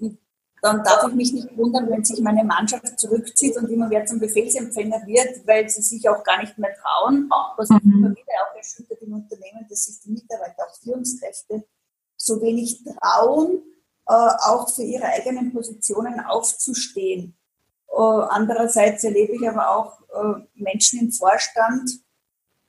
dann 0.62 0.82
darf 0.82 1.06
ich 1.08 1.14
mich 1.14 1.32
nicht 1.32 1.56
wundern, 1.56 1.88
wenn 1.90 2.04
sich 2.04 2.20
meine 2.20 2.44
Mannschaft 2.44 2.98
zurückzieht 2.98 3.56
und 3.56 3.68
immer 3.70 3.88
mehr 3.88 4.04
zum 4.06 4.18
Befehlsempfänger 4.18 5.06
wird, 5.06 5.46
weil 5.46 5.68
sie 5.68 5.82
sich 5.82 6.08
auch 6.08 6.24
gar 6.24 6.40
nicht 6.40 6.58
mehr 6.58 6.74
trauen, 6.74 7.30
was 7.56 7.68
mhm. 7.68 7.80
immer 7.84 8.10
wieder 8.10 8.32
auch 8.42 8.56
erschüttert 8.56 9.00
im 9.02 9.12
Unternehmen, 9.12 9.66
dass 9.68 9.84
sich 9.84 10.00
die 10.00 10.10
Mitarbeiter, 10.10 10.66
auch 10.66 10.74
Führungskräfte, 10.82 11.64
so 12.16 12.40
wenig 12.42 12.82
trauen, 12.84 13.62
äh, 14.08 14.12
auch 14.12 14.68
für 14.68 14.82
ihre 14.82 15.04
eigenen 15.04 15.52
Positionen 15.52 16.18
aufzustehen. 16.20 17.37
Äh, 17.98 18.26
andererseits 18.30 19.02
erlebe 19.02 19.32
ich 19.34 19.48
aber 19.48 19.70
auch 19.74 20.00
äh, 20.14 20.40
Menschen 20.54 21.00
im 21.00 21.10
Vorstand, 21.10 21.90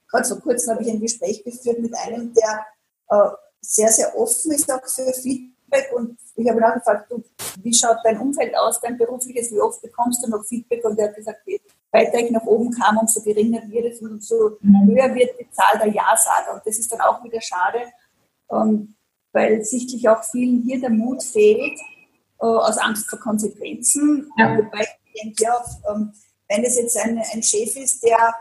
gerade 0.08 0.28
vor 0.28 0.40
kurzem 0.40 0.74
habe 0.74 0.84
ich 0.84 0.90
ein 0.90 1.00
Gespräch 1.00 1.44
geführt 1.44 1.80
mit 1.80 1.96
einem, 1.96 2.34
der 2.34 2.66
äh, 3.10 3.30
sehr, 3.62 3.90
sehr 3.90 4.18
offen 4.18 4.54
ist 4.54 4.72
auch 4.72 4.82
für 4.88 5.14
Feedback 5.14 5.92
und 5.96 6.18
ich 6.36 6.50
habe 6.50 6.60
ihn 6.60 6.64
auch 6.64 6.74
gefragt, 6.74 7.12
du, 7.12 7.24
wie 7.62 7.74
schaut 7.74 7.98
dein 8.04 8.18
Umfeld 8.18 8.58
aus, 8.58 8.82
dein 8.82 8.98
berufliches, 8.98 9.52
wie 9.52 9.62
oft 9.62 9.80
bekommst 9.84 10.24
du 10.24 10.30
noch 10.32 10.44
Feedback? 10.46 10.84
Und 10.84 10.98
er 10.98 11.10
hat 11.10 11.16
gesagt, 11.16 11.42
je 11.46 11.60
weiter 11.92 12.18
ich 12.18 12.32
nach 12.32 12.46
oben 12.46 12.72
kam, 12.72 12.98
umso 12.98 13.22
geringer 13.22 13.62
wird 13.70 13.94
es 13.94 14.02
und 14.02 14.14
umso 14.14 14.58
mhm. 14.62 14.88
höher 14.88 15.14
wird 15.14 15.40
die 15.40 15.52
Zahl 15.52 15.78
der 15.78 15.90
Ja-Sager. 15.90 16.56
Und 16.56 16.66
das 16.66 16.80
ist 16.80 16.92
dann 16.92 17.02
auch 17.02 17.24
wieder 17.24 17.42
schade, 17.42 17.82
ähm, 18.50 18.96
weil 19.34 19.64
sichtlich 19.64 20.08
auch 20.10 20.24
vielen 20.24 20.64
hier 20.64 20.80
der 20.80 20.90
Mut 20.90 21.22
fehlt, 21.22 21.78
aus 22.38 22.78
Angst 22.78 23.10
vor 23.10 23.20
Konsequenzen. 23.20 24.32
Ja. 24.38 24.58
Wobei 24.58 24.88
denke, 25.14 25.44
ja, 25.44 25.64
ähm, 25.92 26.14
wenn 26.48 26.64
es 26.64 26.78
jetzt 26.78 26.98
ein, 26.98 27.18
ein 27.18 27.44
Chef 27.44 27.76
ist, 27.76 28.04
der 28.04 28.34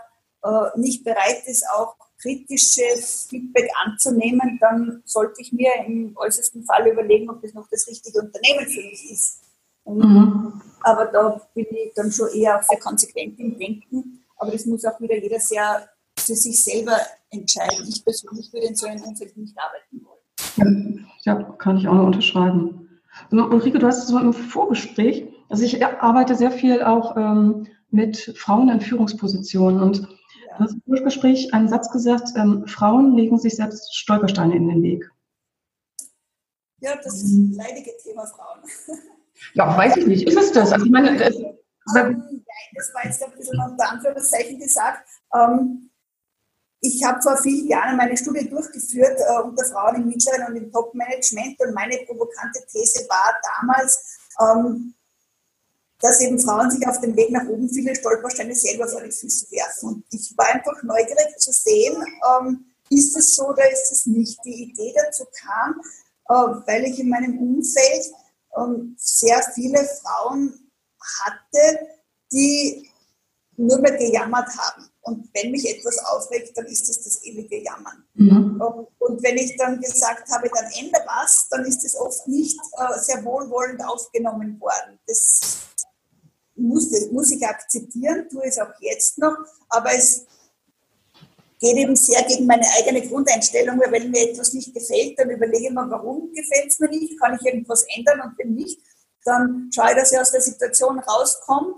äh, 0.43 0.79
nicht 0.79 1.05
bereit 1.05 1.43
ist, 1.47 1.65
auch 1.75 1.97
kritisches 2.21 3.27
Feedback 3.31 3.71
anzunehmen, 3.85 4.59
dann 4.61 5.03
sollte 5.05 5.41
ich 5.41 5.53
mir 5.53 5.71
im 5.87 6.17
äußersten 6.17 6.65
Fall 6.65 6.89
überlegen, 6.89 7.31
ob 7.31 7.41
das 7.43 7.55
noch 7.55 7.69
das 7.71 7.87
richtige 7.87 8.21
Unternehmen 8.21 8.67
für 8.67 8.81
mich 8.81 9.11
ist. 9.11 9.41
Und, 9.85 9.99
mhm. 9.99 10.63
Aber 10.83 11.07
da 11.07 11.41
bin 11.55 11.67
ich 11.71 11.93
dann 11.95 12.11
schon 12.11 12.29
eher 12.31 12.61
sehr 12.69 12.79
konsequent 12.79 13.39
im 13.39 13.59
Denken. 13.59 14.25
Aber 14.37 14.51
das 14.51 14.67
muss 14.67 14.85
auch 14.85 15.01
wieder 15.01 15.17
jeder 15.17 15.41
sehr 15.41 15.89
für 16.19 16.35
sich 16.35 16.63
selber 16.63 16.99
entscheiden. 17.31 17.87
Ich 17.89 18.05
persönlich 18.05 18.53
würde 18.53 18.67
in 18.67 18.75
so 18.75 18.87
einem 18.87 19.03
Umfeld 19.03 19.37
nicht 19.37 19.57
arbeiten 19.59 20.05
wollen. 20.05 21.07
Ja, 21.23 21.43
kann 21.59 21.79
ich 21.79 21.89
auch 21.89 21.95
nur 21.95 22.07
unterschreiben. 22.07 23.01
Ulrike, 23.31 23.79
du 23.79 23.87
hast 23.87 24.09
so 24.09 24.19
im 24.19 24.33
Vorgespräch, 24.33 25.27
also 25.49 25.65
ich 25.65 25.85
arbeite 25.85 26.35
sehr 26.35 26.51
viel 26.51 26.83
auch 26.83 27.17
ähm, 27.17 27.67
mit 27.91 28.19
Frauen 28.37 28.69
in 28.69 28.81
Führungspositionen 28.81 29.83
und 29.83 30.01
ja. 30.01 30.59
du 30.59 30.65
hast 30.65 30.73
im 30.75 30.83
Vorgespräch 30.87 31.53
einen 31.55 31.69
Satz 31.69 31.91
gesagt, 31.91 32.31
ähm, 32.37 32.67
Frauen 32.67 33.17
legen 33.17 33.39
sich 33.39 33.57
selbst 33.57 33.97
Stolpersteine 33.97 34.57
in 34.57 34.69
den 34.69 34.83
Weg. 34.83 35.11
Ja, 36.81 36.97
das 36.97 37.23
ist 37.23 37.33
ein 37.33 37.53
leidige 37.53 37.91
Thema 38.03 38.27
Frauen. 38.27 38.61
Ja, 39.55 39.77
weiß 39.77 39.97
ich 39.97 40.07
nicht. 40.07 40.29
Ist 40.29 40.37
es 40.37 40.53
das? 40.53 40.73
Also 40.73 40.85
ich 40.85 40.91
meine, 40.91 41.17
das, 41.17 41.35
nein, 41.95 42.41
das 42.75 42.95
war 42.95 43.05
jetzt 43.05 43.23
ein 43.23 43.31
bisschen 43.37 43.61
unter 43.61 43.91
Anführungszeichen 43.91 44.59
gesagt. 44.59 45.09
Ähm, 45.35 45.91
ich 46.81 47.03
habe 47.05 47.21
vor 47.21 47.37
vielen 47.37 47.67
Jahren 47.69 47.97
meine 47.97 48.17
Studie 48.17 48.49
durchgeführt 48.49 49.19
äh, 49.19 49.43
unter 49.43 49.65
Frauen 49.65 49.97
im 49.97 50.09
mittleren 50.09 50.47
und 50.49 50.57
im 50.57 50.73
Top-Management 50.73 51.61
und 51.61 51.75
meine 51.75 51.97
provokante 52.07 52.61
These 52.71 53.09
war 53.09 53.35
damals, 53.61 54.19
ähm, 54.41 54.95
dass 56.01 56.21
eben 56.21 56.39
Frauen 56.39 56.71
sich 56.71 56.87
auf 56.87 57.01
dem 57.01 57.17
Weg 57.17 57.31
nach 57.31 57.47
oben 57.49 57.69
viele 57.69 57.95
Stolpersteine 57.95 58.55
selber 58.55 58.87
vor 58.89 59.03
die 59.03 59.11
Füße 59.11 59.51
werfen. 59.51 59.89
Und 59.89 60.05
ich 60.11 60.33
war 60.37 60.47
einfach 60.47 60.83
neugierig 60.83 61.37
zu 61.39 61.53
sehen, 61.53 61.97
ähm, 62.41 62.65
ist 62.91 63.17
es 63.17 63.35
so 63.35 63.49
oder 63.49 63.71
ist 63.71 63.91
es 63.93 64.07
nicht. 64.07 64.39
Die 64.45 64.65
Idee 64.65 64.95
dazu 64.97 65.25
kam, 65.41 65.81
äh, 66.29 66.67
weil 66.67 66.85
ich 66.85 67.01
in 67.01 67.09
meinem 67.09 67.39
Umfeld 67.39 68.07
ähm, 68.57 68.95
sehr 68.99 69.43
viele 69.55 69.85
Frauen 70.03 70.71
hatte, 71.25 71.87
die 72.33 72.89
nur 73.57 73.79
mehr 73.81 73.97
gejammert 73.97 74.57
haben. 74.57 74.89
Und 75.01 75.29
wenn 75.35 75.51
mich 75.51 75.69
etwas 75.69 75.99
aufregt, 76.05 76.57
dann 76.57 76.67
ist 76.67 76.89
es 76.89 77.03
das 77.03 77.25
ewige 77.25 77.63
Jammern. 77.63 78.05
Mhm. 78.15 78.61
Und 78.99 79.23
wenn 79.23 79.37
ich 79.37 79.57
dann 79.57 79.81
gesagt 79.81 80.31
habe, 80.31 80.51
dann 80.55 80.71
ändere 80.79 81.03
was, 81.07 81.49
dann 81.49 81.65
ist 81.65 81.83
es 81.85 81.97
oft 81.97 82.29
nicht 82.29 82.59
äh, 82.77 82.99
sehr 83.01 83.25
wohlwollend 83.25 83.83
aufgenommen 83.85 84.61
worden. 84.61 84.99
Das 85.07 85.41
muss, 86.59 86.91
das 86.91 87.11
muss 87.11 87.31
ich 87.31 87.45
akzeptieren, 87.45 88.29
tue 88.29 88.45
es 88.45 88.59
auch 88.59 88.73
jetzt 88.81 89.19
noch, 89.19 89.37
aber 89.69 89.93
es 89.95 90.27
geht 91.61 91.77
eben 91.77 91.97
sehr 91.97 92.23
gegen 92.25 92.47
meine 92.47 92.67
eigene 92.79 93.07
Grundeinstellung, 93.07 93.81
weil 93.81 93.93
wenn 93.93 94.11
mir 94.11 94.31
etwas 94.31 94.53
nicht 94.53 94.73
gefällt, 94.73 95.19
dann 95.19 95.31
überlege 95.31 95.69
ich 95.69 95.71
mir, 95.71 95.91
warum 95.91 96.33
gefällt 96.33 96.69
es 96.69 96.79
mir 96.79 96.89
nicht, 96.89 97.19
kann 97.21 97.37
ich 97.41 97.47
irgendwas 97.47 97.85
ändern 97.97 98.21
und 98.21 98.39
wenn 98.39 98.55
nicht, 98.55 98.81
dann 99.25 99.71
schaue 99.75 99.91
ich, 99.91 99.97
dass 99.97 100.13
ich 100.13 100.19
aus 100.19 100.31
der 100.31 100.41
Situation 100.41 100.99
rauskomme 100.99 101.75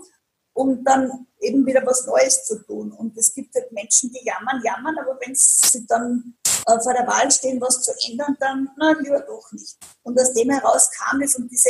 um 0.53 0.83
dann 0.83 1.27
eben 1.39 1.65
wieder 1.65 1.85
was 1.85 2.05
Neues 2.05 2.45
zu 2.45 2.61
tun. 2.63 2.91
Und 2.91 3.17
es 3.17 3.33
gibt 3.33 3.55
halt 3.55 3.71
Menschen, 3.71 4.11
die 4.11 4.25
jammern, 4.25 4.61
jammern, 4.63 4.97
aber 4.99 5.17
wenn 5.25 5.33
sie 5.35 5.85
dann 5.87 6.35
äh, 6.67 6.79
vor 6.79 6.93
der 6.93 7.07
Wahl 7.07 7.31
stehen, 7.31 7.61
was 7.61 7.81
zu 7.81 7.91
ändern, 8.09 8.35
dann 8.39 8.69
na, 8.77 8.91
lieber 8.99 9.21
doch 9.21 9.51
nicht. 9.51 9.77
Und 10.03 10.19
aus 10.19 10.33
dem 10.33 10.49
heraus 10.49 10.89
kam 10.91 11.21
es 11.21 11.35
und 11.35 11.49
diese 11.49 11.69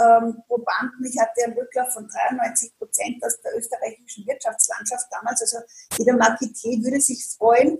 ähm, 0.00 0.42
Probanden, 0.46 1.04
ich 1.04 1.18
hatte 1.20 1.44
einen 1.44 1.58
Rücklauf 1.58 1.92
von 1.92 2.08
93 2.08 2.76
Prozent 2.78 3.22
aus 3.24 3.40
der 3.42 3.56
österreichischen 3.56 4.26
Wirtschaftslandschaft 4.26 5.06
damals, 5.10 5.42
also 5.42 5.58
jeder 5.98 6.14
Marketier 6.14 6.82
würde 6.82 7.00
sich 7.00 7.24
freuen. 7.36 7.78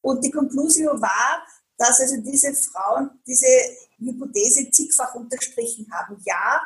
Und 0.00 0.24
die 0.24 0.30
Konklusion 0.30 1.00
war, 1.00 1.46
dass 1.76 2.00
also 2.00 2.16
diese 2.22 2.54
Frauen 2.54 3.10
diese 3.26 3.46
Hypothese 3.98 4.70
zigfach 4.70 5.14
unterstrichen 5.14 5.86
haben. 5.92 6.20
Ja, 6.24 6.60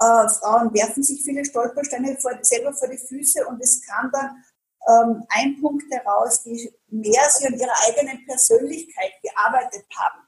äh, 0.00 0.28
Frauen 0.28 0.72
werfen 0.74 1.02
sich 1.02 1.22
viele 1.22 1.44
Stolpersteine 1.44 2.16
vor, 2.20 2.32
selber 2.42 2.72
vor 2.72 2.88
die 2.88 2.98
Füße 2.98 3.46
und 3.46 3.60
es 3.62 3.82
kam 3.86 4.10
dann 4.12 4.44
ähm, 4.88 5.24
ein 5.28 5.60
Punkt 5.60 5.84
heraus, 5.90 6.42
je 6.44 6.72
mehr 6.88 7.28
sie 7.30 7.46
an 7.46 7.54
ihrer 7.54 7.74
eigenen 7.88 8.24
Persönlichkeit 8.26 9.12
gearbeitet 9.22 9.86
haben, 9.96 10.26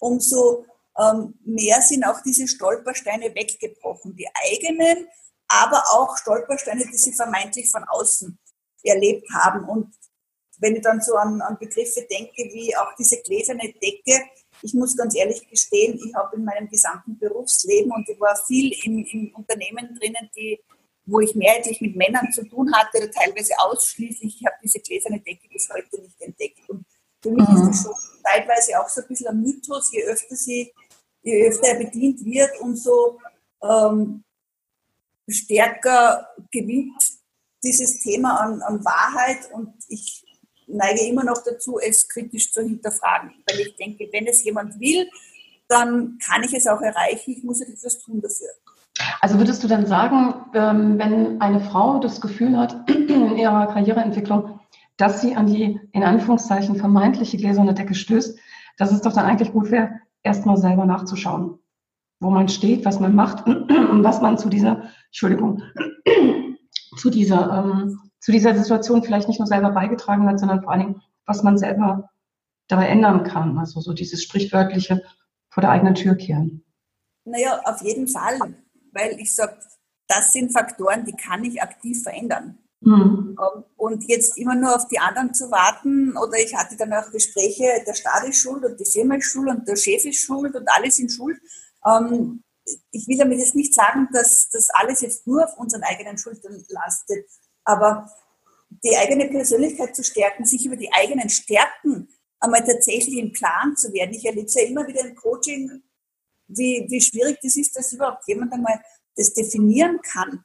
umso 0.00 0.64
ähm, 0.98 1.34
mehr 1.44 1.80
sind 1.80 2.04
auch 2.04 2.20
diese 2.22 2.46
Stolpersteine 2.46 3.34
weggebrochen. 3.34 4.14
Die 4.16 4.28
eigenen, 4.50 5.08
aber 5.48 5.82
auch 5.92 6.16
Stolpersteine, 6.16 6.84
die 6.86 6.98
sie 6.98 7.12
vermeintlich 7.12 7.70
von 7.70 7.84
außen 7.84 8.38
erlebt 8.84 9.26
haben. 9.34 9.68
Und 9.68 9.94
wenn 10.58 10.76
ich 10.76 10.82
dann 10.82 11.00
so 11.00 11.14
an, 11.16 11.40
an 11.40 11.58
Begriffe 11.58 12.06
denke, 12.10 12.44
wie 12.52 12.76
auch 12.76 12.94
diese 12.98 13.20
gläserne 13.22 13.72
Decke, 13.82 14.22
ich 14.62 14.74
muss 14.74 14.96
ganz 14.96 15.14
ehrlich 15.16 15.46
gestehen, 15.48 15.98
ich 16.04 16.14
habe 16.14 16.36
in 16.36 16.44
meinem 16.44 16.68
gesamten 16.68 17.18
Berufsleben 17.18 17.90
und 17.90 18.08
ich 18.08 18.20
war 18.20 18.36
viel 18.46 18.72
in, 18.84 19.04
in 19.06 19.34
Unternehmen 19.34 19.98
drinnen, 19.98 20.30
die, 20.36 20.60
wo 21.04 21.20
ich 21.20 21.34
mehrheitlich 21.34 21.80
mit 21.80 21.96
Männern 21.96 22.30
zu 22.32 22.44
tun 22.44 22.72
hatte, 22.72 22.98
oder 22.98 23.10
teilweise 23.10 23.54
ausschließlich. 23.58 24.36
Ich 24.40 24.46
habe 24.46 24.56
diese 24.62 24.78
gläserne 24.78 25.20
Decke 25.20 25.48
bis 25.48 25.68
heute 25.68 26.00
nicht 26.00 26.20
entdeckt. 26.20 26.68
Und 26.68 26.86
für 27.20 27.30
mich 27.30 27.48
mhm. 27.48 27.56
ist 27.56 27.68
das 27.68 27.82
schon 27.82 28.22
teilweise 28.22 28.80
auch 28.80 28.88
so 28.88 29.00
ein 29.00 29.08
bisschen 29.08 29.28
ein 29.28 29.40
Mythos, 29.40 29.90
je 29.92 30.04
öfter 30.04 30.36
sie, 30.36 30.72
je 31.22 31.48
öfter 31.48 31.68
er 31.68 31.84
bedient 31.84 32.24
wird, 32.24 32.50
umso 32.60 33.18
ähm, 33.62 34.24
stärker 35.28 36.28
gewinnt 36.50 37.02
dieses 37.62 38.00
Thema 38.00 38.40
an, 38.40 38.60
an 38.62 38.84
Wahrheit 38.84 39.50
und 39.52 39.72
ich 39.88 40.24
neige 40.66 41.06
immer 41.06 41.24
noch 41.24 41.42
dazu, 41.44 41.78
es 41.78 42.08
kritisch 42.08 42.52
zu 42.52 42.62
hinterfragen. 42.62 43.30
Weil 43.48 43.60
ich 43.60 43.76
denke, 43.76 44.08
wenn 44.12 44.26
es 44.26 44.42
jemand 44.42 44.78
will, 44.80 45.08
dann 45.68 46.18
kann 46.24 46.42
ich 46.42 46.54
es 46.54 46.66
auch 46.66 46.80
erreichen. 46.80 47.32
Ich 47.32 47.44
muss 47.44 47.60
etwas 47.60 47.98
tun 48.00 48.20
dafür. 48.20 48.48
Also 49.20 49.38
würdest 49.38 49.62
du 49.62 49.68
dann 49.68 49.86
sagen, 49.86 50.34
ähm, 50.54 50.98
wenn 50.98 51.40
eine 51.40 51.60
Frau 51.60 51.98
das 51.98 52.20
Gefühl 52.20 52.56
hat 52.58 52.88
in 52.90 53.08
ihrer 53.36 53.66
Karriereentwicklung, 53.72 54.60
dass 54.96 55.20
sie 55.20 55.34
an 55.34 55.46
die 55.46 55.80
in 55.92 56.02
Anführungszeichen 56.02 56.76
vermeintliche 56.76 57.36
gläserne 57.36 57.74
Decke 57.74 57.94
stößt, 57.94 58.38
dass 58.76 58.92
es 58.92 59.00
doch 59.00 59.12
dann 59.12 59.24
eigentlich 59.24 59.52
gut 59.52 59.70
wäre, 59.70 60.00
erstmal 60.22 60.56
selber 60.56 60.86
nachzuschauen, 60.86 61.58
wo 62.20 62.30
man 62.30 62.48
steht, 62.48 62.84
was 62.84 63.00
man 63.00 63.14
macht 63.14 63.46
und 63.46 64.04
was 64.04 64.20
man 64.20 64.38
zu 64.38 64.48
dieser, 64.48 64.90
Entschuldigung, 65.06 65.62
zu 66.96 67.10
dieser 67.10 67.64
ähm, 67.64 67.98
zu 68.22 68.30
dieser 68.30 68.54
Situation 68.54 69.02
vielleicht 69.02 69.28
nicht 69.28 69.40
nur 69.40 69.48
selber 69.48 69.70
beigetragen 69.70 70.28
hat, 70.28 70.38
sondern 70.38 70.62
vor 70.62 70.72
allen 70.72 70.80
Dingen, 70.80 71.02
was 71.26 71.42
man 71.42 71.58
selber 71.58 72.08
dabei 72.68 72.86
ändern 72.86 73.24
kann. 73.24 73.58
Also 73.58 73.80
so 73.80 73.92
dieses 73.92 74.22
sprichwörtliche 74.22 75.02
vor 75.50 75.60
der 75.60 75.70
eigenen 75.70 75.96
Tür 75.96 76.14
kehren. 76.14 76.64
Naja, 77.24 77.60
auf 77.64 77.82
jeden 77.82 78.06
Fall, 78.06 78.38
weil 78.92 79.18
ich 79.18 79.34
sage, 79.34 79.58
das 80.06 80.32
sind 80.32 80.52
Faktoren, 80.52 81.04
die 81.04 81.14
kann 81.16 81.44
ich 81.44 81.60
aktiv 81.60 82.02
verändern. 82.02 82.58
Mhm. 82.84 83.38
Und 83.76 84.04
jetzt 84.08 84.36
immer 84.36 84.54
nur 84.54 84.74
auf 84.74 84.88
die 84.88 84.98
anderen 84.98 85.32
zu 85.34 85.50
warten, 85.50 86.16
oder 86.16 86.38
ich 86.38 86.54
hatte 86.54 86.76
dann 86.76 86.92
auch 86.92 87.10
Gespräche, 87.10 87.64
der 87.86 87.94
Staat 87.94 88.28
ist 88.28 88.38
schuld 88.38 88.64
und 88.64 88.78
die 88.78 88.90
Firma 88.90 89.16
ist 89.16 89.30
schuld 89.30 89.48
und 89.48 89.66
der 89.66 89.76
Chef 89.76 90.04
ist 90.04 90.24
schuld 90.24 90.54
und 90.54 90.68
alle 90.68 90.90
sind 90.90 91.10
schuld. 91.10 91.38
Ähm, 91.86 92.42
ich 92.90 93.08
will 93.08 93.18
damit 93.18 93.38
jetzt 93.38 93.54
nicht 93.54 93.74
sagen, 93.74 94.08
dass 94.12 94.48
das 94.50 94.68
alles 94.70 95.00
jetzt 95.00 95.26
nur 95.26 95.44
auf 95.44 95.56
unseren 95.58 95.82
eigenen 95.82 96.18
Schultern 96.18 96.64
lastet. 96.68 97.26
Aber 97.64 98.10
die 98.84 98.96
eigene 98.96 99.28
Persönlichkeit 99.28 99.94
zu 99.94 100.02
stärken, 100.02 100.44
sich 100.44 100.64
über 100.66 100.76
die 100.76 100.92
eigenen 100.92 101.28
Stärken 101.28 102.08
einmal 102.40 102.64
tatsächlich 102.64 103.18
im 103.18 103.32
Plan 103.32 103.76
zu 103.76 103.92
werden. 103.92 104.14
Ich 104.14 104.24
erlebe 104.24 104.46
es 104.46 104.54
ja 104.54 104.62
immer 104.62 104.86
wieder 104.86 105.00
im 105.00 105.14
Coaching, 105.14 105.82
wie, 106.48 106.86
wie 106.88 107.00
schwierig 107.00 107.38
das 107.42 107.56
ist, 107.56 107.76
dass 107.76 107.92
überhaupt 107.92 108.26
jemand 108.26 108.52
einmal 108.52 108.80
das 109.16 109.32
definieren 109.32 110.00
kann, 110.02 110.44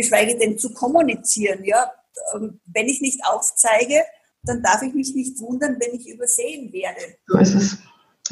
geschweige 0.00 0.38
denn 0.38 0.58
zu 0.58 0.72
kommunizieren. 0.72 1.64
Ja? 1.64 1.92
Ähm, 2.34 2.60
wenn 2.66 2.88
ich 2.88 3.00
nicht 3.00 3.20
aufzeige, 3.24 4.04
dann 4.42 4.62
darf 4.62 4.82
ich 4.82 4.94
mich 4.94 5.14
nicht 5.14 5.38
wundern, 5.40 5.76
wenn 5.80 5.98
ich 5.98 6.08
übersehen 6.08 6.72
werde. 6.72 7.16
So 7.26 7.38
ist 7.38 7.54
es. 7.54 7.78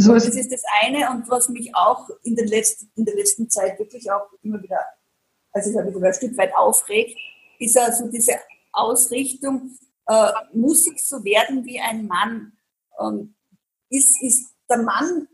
So 0.01 0.15
ist 0.15 0.29
das 0.29 0.37
ist 0.37 0.53
das 0.53 0.63
eine 0.81 1.11
und 1.11 1.29
was 1.29 1.49
mich 1.49 1.75
auch 1.75 2.09
in, 2.23 2.37
den 2.37 2.47
letzten, 2.47 2.89
in 2.95 3.05
der 3.05 3.17
letzten 3.17 3.51
Zeit 3.51 3.79
wirklich 3.81 4.09
auch 4.11 4.31
immer 4.43 4.63
wieder, 4.63 4.79
also 5.51 5.71
ich 5.71 5.77
habe 5.77 5.93
wieder 5.93 6.07
ein 6.07 6.15
Stück 6.15 6.37
weit 6.39 6.55
aufregt, 6.55 7.19
ist 7.59 7.77
also 7.77 8.07
diese 8.07 8.35
Ausrichtung, 8.71 9.77
äh, 10.07 10.31
muss 10.53 10.87
ich 10.87 11.05
so 11.05 11.25
werden 11.25 11.65
wie 11.65 11.81
ein 11.81 12.07
Mann? 12.07 12.53
Ähm, 13.01 13.35
ist, 13.91 14.23
ist 14.23 14.55
der 14.71 14.79
Mann 14.79 15.27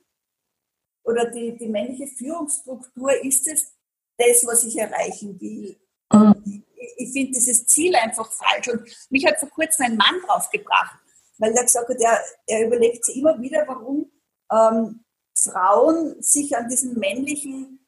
oder 1.03 1.31
die, 1.31 1.57
die 1.59 1.69
männliche 1.69 2.07
Führungsstruktur, 2.07 3.13
ist 3.23 3.47
es 3.47 3.75
das, 4.17 4.47
was 4.47 4.65
ich 4.65 4.79
erreichen 4.79 5.39
will? 5.41 5.79
Mhm. 6.13 6.65
Ich, 6.77 6.95
ich 6.97 7.13
finde 7.13 7.33
dieses 7.33 7.67
Ziel 7.67 7.95
einfach 7.97 8.31
falsch. 8.31 8.69
Und 8.69 8.83
mich 9.11 9.27
hat 9.27 9.39
vor 9.39 9.51
kurzem 9.51 9.87
ein 9.87 9.97
Mann 9.97 10.21
draufgebracht, 10.27 10.99
weil 11.39 11.53
er 11.53 11.65
gesagt 11.65 11.89
hat, 11.89 12.01
er, 12.01 12.21
er 12.47 12.67
überlegt 12.67 13.05
sich 13.05 13.17
immer 13.17 13.41
wieder, 13.41 13.65
warum 13.67 14.11
ähm, 14.53 15.05
Frauen 15.37 16.21
sich 16.23 16.57
an 16.57 16.69
diesem 16.69 16.95
männlichen 16.95 17.87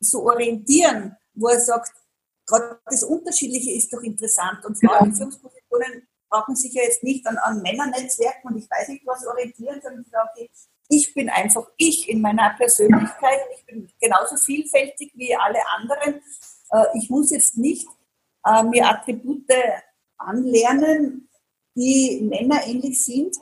so 0.00 0.24
orientieren, 0.24 1.16
wo 1.34 1.48
er 1.48 1.60
sagt, 1.60 1.92
gerade 2.46 2.80
das 2.86 3.02
Unterschiedliche 3.02 3.72
ist 3.72 3.92
doch 3.92 4.00
interessant. 4.00 4.64
Und 4.64 4.76
Frauen 4.76 5.10
in 5.10 5.14
Führungspositionen 5.14 6.08
brauchen 6.28 6.56
sich 6.56 6.72
ja 6.72 6.82
jetzt 6.82 7.02
nicht 7.02 7.26
an, 7.26 7.36
an 7.38 7.62
Männernetzwerken 7.62 8.50
und 8.50 8.58
ich 8.58 8.70
weiß 8.70 8.88
nicht 8.88 9.06
was 9.06 9.26
orientieren, 9.26 9.80
sondern 9.82 10.04
sagen, 10.04 10.28
okay, 10.32 10.50
ich 10.88 11.12
bin 11.14 11.28
einfach 11.28 11.66
ich 11.76 12.08
in 12.08 12.20
meiner 12.20 12.54
Persönlichkeit, 12.56 13.40
ich 13.56 13.66
bin 13.66 13.90
genauso 14.00 14.36
vielfältig 14.36 15.12
wie 15.14 15.34
alle 15.34 15.60
anderen. 15.76 16.22
Äh, 16.70 16.84
ich 16.94 17.10
muss 17.10 17.30
jetzt 17.30 17.56
nicht 17.58 17.86
äh, 18.44 18.62
mir 18.62 18.88
Attribute 18.88 19.50
anlernen, 20.16 21.28
die 21.74 22.28
männerähnlich 22.28 23.04
sind, 23.04 23.36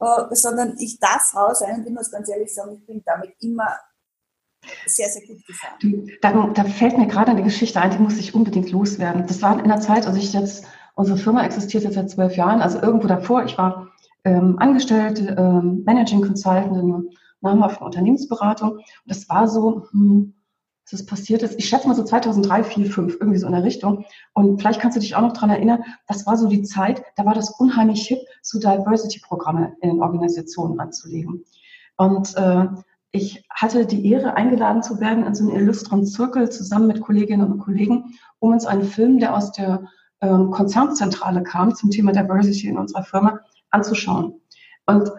äh, 0.00 0.34
sondern 0.34 0.76
ich 0.78 0.98
darf 0.98 1.30
Frau 1.30 1.52
sein 1.54 1.80
und 1.80 1.86
ich 1.86 1.92
muss 1.92 2.10
ganz 2.10 2.28
ehrlich 2.28 2.52
sagen, 2.52 2.76
ich 2.78 2.86
bin 2.86 3.02
damit 3.04 3.34
immer 3.40 3.78
sehr, 4.86 5.08
sehr 5.08 5.26
gut 5.26 5.44
gefahren. 5.46 6.06
Da, 6.20 6.46
da 6.48 6.64
fällt 6.64 6.98
mir 6.98 7.06
gerade 7.06 7.30
eine 7.30 7.42
Geschichte 7.42 7.80
ein, 7.80 7.90
die 7.90 7.98
muss 7.98 8.18
ich 8.18 8.34
unbedingt 8.34 8.70
loswerden. 8.70 9.26
Das 9.26 9.40
war 9.42 9.58
in 9.58 9.68
der 9.68 9.80
Zeit, 9.80 10.06
als 10.06 10.16
ich 10.16 10.32
jetzt, 10.32 10.66
unsere 10.94 11.16
Firma 11.16 11.44
existiert 11.44 11.84
jetzt 11.84 11.94
seit 11.94 12.10
zwölf 12.10 12.36
Jahren, 12.36 12.60
also 12.60 12.80
irgendwo 12.80 13.06
davor, 13.06 13.44
ich 13.44 13.56
war 13.56 13.90
ähm, 14.24 14.58
Angestellte, 14.58 15.34
ähm, 15.38 15.82
Managing 15.84 16.20
Consultant 16.20 16.76
in 16.76 16.92
einer 16.92 17.02
namhaften 17.40 17.86
Unternehmensberatung. 17.86 18.72
Und 18.72 18.84
das 19.06 19.28
war 19.28 19.48
so, 19.48 19.86
hm, 19.92 20.34
dass 20.90 21.00
es 21.00 21.06
passiert 21.06 21.42
ist. 21.42 21.58
Ich 21.58 21.68
schätze 21.68 21.86
mal 21.86 21.94
so 21.94 22.04
2003, 22.04 22.64
4, 22.64 22.86
5, 22.86 23.16
irgendwie 23.20 23.38
so 23.38 23.46
in 23.46 23.52
der 23.52 23.62
Richtung. 23.62 24.04
Und 24.32 24.60
vielleicht 24.60 24.80
kannst 24.80 24.96
du 24.96 25.00
dich 25.00 25.14
auch 25.14 25.22
noch 25.22 25.32
daran 25.32 25.50
erinnern, 25.50 25.84
das 26.08 26.26
war 26.26 26.36
so 26.36 26.48
die 26.48 26.62
Zeit, 26.62 27.02
da 27.16 27.24
war 27.24 27.34
das 27.34 27.50
unheimlich 27.58 28.06
hip, 28.06 28.20
so 28.42 28.58
Diversity-Programme 28.58 29.74
in 29.80 30.02
Organisationen 30.02 30.80
anzulegen. 30.80 31.44
Und 31.96 32.36
äh, 32.36 32.66
ich 33.12 33.44
hatte 33.50 33.86
die 33.86 34.08
Ehre, 34.10 34.34
eingeladen 34.34 34.82
zu 34.82 35.00
werden 35.00 35.24
in 35.24 35.34
so 35.34 35.44
einen 35.44 35.56
illustren 35.56 36.06
Zirkel 36.06 36.50
zusammen 36.50 36.86
mit 36.86 37.00
Kolleginnen 37.00 37.50
und 37.50 37.58
Kollegen, 37.58 38.14
um 38.38 38.52
uns 38.52 38.66
einen 38.66 38.84
Film, 38.84 39.18
der 39.18 39.36
aus 39.36 39.52
der 39.52 39.84
ähm, 40.20 40.50
Konzernzentrale 40.50 41.42
kam, 41.42 41.74
zum 41.74 41.90
Thema 41.90 42.12
Diversity 42.12 42.68
in 42.68 42.78
unserer 42.78 43.04
Firma, 43.04 43.40
anzuschauen. 43.70 44.40
Und 44.86 45.10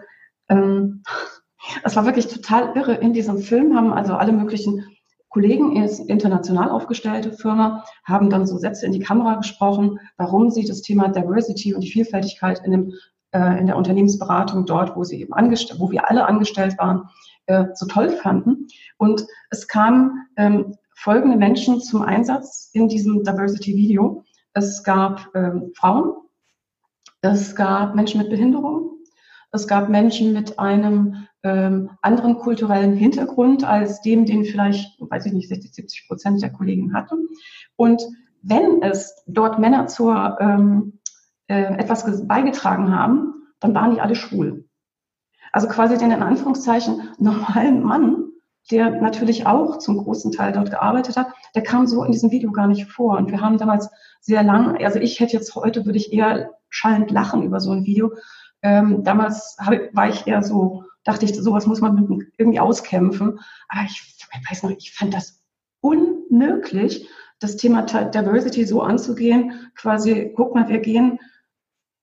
ähm, 0.48 1.02
es 1.84 1.96
war 1.96 2.06
wirklich 2.06 2.28
total 2.28 2.76
irre. 2.76 2.94
In 2.94 3.12
diesem 3.12 3.38
Film 3.38 3.76
haben 3.76 3.92
also 3.92 4.14
alle 4.14 4.32
möglichen 4.32 4.84
Kollegen, 5.32 5.74
international 6.08 6.68
aufgestellte 6.68 7.32
Firma, 7.32 7.84
haben 8.04 8.28
dann 8.28 8.46
so 8.46 8.58
Sätze 8.58 8.84
in 8.84 8.92
die 8.92 9.00
Kamera 9.00 9.36
gesprochen, 9.36 9.98
warum 10.18 10.50
sie 10.50 10.66
das 10.66 10.82
Thema 10.82 11.08
Diversity 11.08 11.74
und 11.74 11.80
die 11.80 11.90
Vielfältigkeit 11.90 12.60
in, 12.64 12.70
dem, 12.70 12.92
äh, 13.30 13.58
in 13.58 13.66
der 13.66 13.78
Unternehmensberatung 13.78 14.66
dort, 14.66 14.94
wo 14.94 15.04
sie 15.04 15.22
eben 15.22 15.32
wo 15.32 15.90
wir 15.90 16.10
alle 16.10 16.26
angestellt 16.26 16.76
waren, 16.78 17.08
äh, 17.46 17.64
so 17.74 17.86
toll 17.86 18.10
fanden. 18.10 18.66
Und 18.98 19.26
es 19.48 19.66
kamen 19.66 20.26
ähm, 20.36 20.76
folgende 20.94 21.38
Menschen 21.38 21.80
zum 21.80 22.02
Einsatz 22.02 22.68
in 22.74 22.88
diesem 22.88 23.24
Diversity-Video. 23.24 24.24
Es 24.52 24.84
gab 24.84 25.34
ähm, 25.34 25.72
Frauen, 25.74 26.12
es 27.22 27.56
gab 27.56 27.94
Menschen 27.94 28.20
mit 28.20 28.28
Behinderung, 28.28 28.98
es 29.50 29.66
gab 29.66 29.88
Menschen 29.88 30.34
mit 30.34 30.58
einem 30.58 31.26
ähm, 31.42 31.90
anderen 32.02 32.38
kulturellen 32.38 32.94
Hintergrund 32.94 33.64
als 33.64 34.00
dem, 34.00 34.26
den 34.26 34.44
vielleicht, 34.44 35.00
weiß 35.00 35.26
ich 35.26 35.32
nicht, 35.32 35.48
60, 35.48 35.74
70 35.74 36.08
Prozent 36.08 36.42
der 36.42 36.52
Kolleginnen 36.52 36.94
hatten. 36.94 37.28
Und 37.76 38.02
wenn 38.42 38.82
es 38.82 39.22
dort 39.26 39.58
Männer 39.58 39.86
zur 39.86 40.38
ähm, 40.40 40.98
äh, 41.48 41.74
etwas 41.74 42.26
beigetragen 42.26 42.96
haben, 42.96 43.34
dann 43.60 43.74
waren 43.74 43.94
die 43.94 44.00
alle 44.00 44.16
schwul. 44.16 44.64
Also 45.52 45.68
quasi 45.68 45.98
den 45.98 46.10
in 46.10 46.22
Anführungszeichen 46.22 47.10
normalen 47.18 47.82
Mann, 47.82 48.28
der 48.70 49.02
natürlich 49.02 49.46
auch 49.46 49.78
zum 49.78 49.98
großen 49.98 50.32
Teil 50.32 50.52
dort 50.52 50.70
gearbeitet 50.70 51.16
hat, 51.16 51.28
der 51.54 51.62
kam 51.62 51.86
so 51.86 52.04
in 52.04 52.12
diesem 52.12 52.30
Video 52.30 52.52
gar 52.52 52.68
nicht 52.68 52.86
vor. 52.90 53.18
Und 53.18 53.30
wir 53.30 53.40
haben 53.40 53.58
damals 53.58 53.90
sehr 54.20 54.42
lang, 54.42 54.82
also 54.82 54.98
ich 54.98 55.20
hätte 55.20 55.36
jetzt 55.36 55.54
heute, 55.54 55.84
würde 55.84 55.98
ich 55.98 56.12
eher 56.12 56.50
schallend 56.70 57.10
lachen 57.10 57.42
über 57.42 57.60
so 57.60 57.72
ein 57.72 57.84
Video. 57.84 58.12
Ähm, 58.62 59.04
damals 59.04 59.56
hab, 59.60 59.72
war 59.94 60.08
ich 60.08 60.26
eher 60.26 60.42
so, 60.42 60.84
dachte 61.04 61.24
ich, 61.24 61.34
sowas 61.34 61.66
muss 61.66 61.80
man 61.80 61.96
irgendwie 62.36 62.60
auskämpfen. 62.60 63.40
Aber 63.68 63.84
ich, 63.84 64.16
ich 64.16 64.50
weiß 64.50 64.62
noch, 64.62 64.70
ich 64.70 64.92
fand 64.92 65.14
das 65.14 65.42
unmöglich, 65.80 67.08
das 67.40 67.56
Thema 67.56 67.82
Diversity 67.82 68.64
so 68.64 68.82
anzugehen, 68.82 69.70
quasi, 69.74 70.32
guck 70.36 70.54
mal, 70.54 70.68
wir 70.68 70.78
gehen 70.78 71.18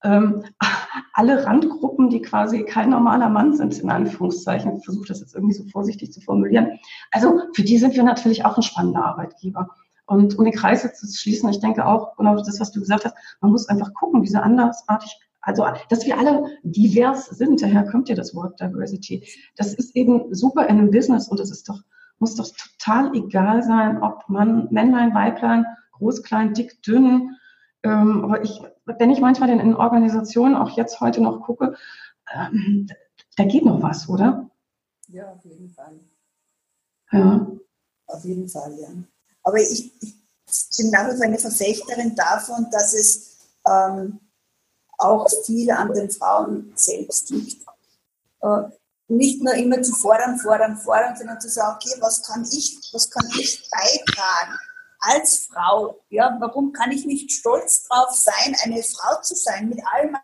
ähm, 0.04 0.44
alle 1.14 1.46
Randgruppen, 1.46 2.10
die 2.10 2.22
quasi 2.22 2.64
kein 2.64 2.90
normaler 2.90 3.30
Mann 3.30 3.56
sind, 3.56 3.78
in 3.80 3.90
Anführungszeichen, 3.90 4.78
ich 4.78 4.86
versuche 4.86 5.08
das 5.08 5.22
jetzt 5.22 5.36
irgendwie 5.36 5.56
so 5.56 5.64
vorsichtig 5.70 6.12
zu 6.12 6.22
formulieren. 6.22 6.80
Also 7.12 7.42
für 7.54 7.64
die 7.64 7.78
sind 7.78 7.96
wir 7.96 8.04
natürlich 8.04 8.46
auch 8.46 8.58
ein 8.58 8.64
spannender 8.64 9.06
Arbeitgeber. 9.06 9.70
Und 10.06 10.38
um 10.40 10.46
den 10.46 10.54
Kreis 10.54 10.84
jetzt 10.84 11.00
zu 11.00 11.08
schließen, 11.08 11.50
ich 11.50 11.60
denke 11.60 11.86
auch, 11.86 12.16
genau 12.18 12.36
das, 12.36 12.60
was 12.60 12.72
du 12.72 12.80
gesagt 12.80 13.06
hast, 13.06 13.16
man 13.42 13.52
muss 13.52 13.70
einfach 13.70 13.94
gucken, 13.94 14.24
diese 14.24 14.42
andersartig, 14.42 15.20
also 15.42 15.66
dass 15.90 16.06
wir 16.06 16.18
alle 16.18 16.58
divers 16.64 17.28
sind, 17.28 17.62
daher 17.62 17.86
kommt 17.86 18.10
ja 18.10 18.16
das 18.16 18.36
Wort 18.36 18.60
Diversity. 18.60 19.28
Das 19.56 19.74
ist 19.74 19.96
eben 19.96 20.34
super 20.34 20.64
in 20.64 20.78
einem 20.78 20.92
Business 20.92 21.28
und 21.28 21.40
es 21.40 21.52
ist 21.52 21.70
doch, 21.70 21.80
muss 22.20 22.36
doch 22.36 22.50
total 22.50 23.16
egal 23.16 23.64
sein, 23.64 24.02
ob 24.04 24.28
man 24.28 24.68
Männlein, 24.72 25.14
Weiblein, 25.14 25.66
groß, 25.94 26.24
klein, 26.24 26.54
dick, 26.54 26.82
dünn, 26.84 27.36
ähm, 27.84 28.26
aber 28.26 28.44
ich, 28.44 28.62
wenn 28.86 29.12
ich 29.12 29.22
manchmal 29.22 29.50
in 29.50 29.76
Organisationen 29.76 30.56
auch 30.56 30.76
jetzt 30.76 31.00
heute 31.00 31.22
noch 31.22 31.42
gucke, 31.42 31.76
ähm, 32.34 32.88
da 33.38 33.46
geht 33.46 33.66
noch 33.66 33.82
was, 33.82 34.10
oder? 34.10 34.50
Ja, 35.08 35.32
auf 35.32 35.44
jeden 35.46 35.70
Fall. 35.70 36.00
Ja. 37.12 37.48
Auf 38.08 38.26
jeden 38.26 38.50
Fall, 38.50 38.78
ja. 38.80 38.90
Aber 39.44 39.58
ich, 39.58 39.92
ich 40.02 40.18
bin 40.78 40.92
nach 40.92 41.10
wie 41.10 41.16
vor 41.16 41.26
eine 41.26 41.40
Verfechterin 41.40 42.16
davon, 42.16 42.68
dass 42.72 42.94
es 42.94 43.38
ähm, 43.66 44.20
auch 45.00 45.28
viel 45.46 45.72
an 45.72 45.94
den 45.94 46.12
Frauen 46.12 46.72
selbst 46.76 47.30
liegt. 47.32 47.66
Äh, 48.42 48.62
nicht 49.08 49.42
nur 49.42 49.56
immer 49.56 49.82
zu 49.82 49.94
fordern, 49.94 50.38
fordern, 50.38 50.78
fordern, 50.78 51.16
sondern 51.18 51.42
zu 51.42 51.50
sagen, 51.50 51.78
okay, 51.82 52.00
was 52.00 52.22
kann 52.22 52.46
ich, 52.52 52.78
was 52.94 53.10
kann 53.10 53.28
ich 53.40 53.68
beitragen? 53.72 54.60
als 55.00 55.48
Frau, 55.48 56.00
ja, 56.10 56.36
warum 56.40 56.74
kann 56.74 56.92
ich 56.92 57.06
nicht 57.06 57.32
stolz 57.32 57.84
drauf 57.84 58.12
sein, 58.12 58.56
eine 58.64 58.84
Frau 58.84 59.22
zu 59.22 59.36
sein 59.36 59.70
mit 59.70 59.80
all 59.94 60.12
meinen 60.12 60.20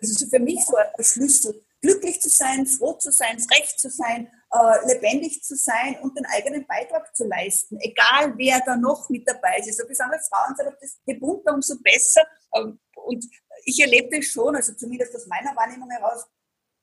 ist 0.00 0.30
für 0.30 0.40
mich 0.40 0.64
so 0.64 0.76
ein 0.76 1.04
Schlüssel, 1.04 1.62
glücklich 1.80 2.20
zu 2.20 2.28
sein, 2.28 2.66
froh 2.66 2.94
zu 2.94 3.12
sein, 3.12 3.38
frech 3.38 3.76
zu 3.76 3.88
sein, 3.90 4.28
äh, 4.52 4.92
lebendig 4.92 5.42
zu 5.42 5.56
sein 5.56 5.98
und 6.02 6.16
den 6.16 6.26
eigenen 6.26 6.66
Beitrag 6.66 7.14
zu 7.14 7.26
leisten, 7.26 7.78
egal 7.80 8.36
wer 8.36 8.60
da 8.64 8.76
noch 8.76 9.08
mit 9.08 9.28
dabei 9.28 9.58
ist. 9.58 9.68
Also 9.68 9.86
besonders 9.86 10.28
Frauen 10.28 10.56
sind 10.56 10.92
je 11.06 11.14
bunter, 11.14 11.54
umso 11.54 11.78
besser. 11.80 12.22
Ähm, 12.54 12.80
und 12.94 13.24
ich 13.64 13.80
erlebe 13.80 14.16
das 14.16 14.26
schon, 14.26 14.56
also 14.56 14.74
zumindest 14.74 15.14
aus 15.14 15.26
meiner 15.26 15.54
Wahrnehmung 15.54 15.90
heraus, 15.90 16.26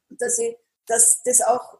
dass 0.09 0.39
ich 0.39 0.55
dass 0.87 1.21
das 1.23 1.41
auch, 1.41 1.77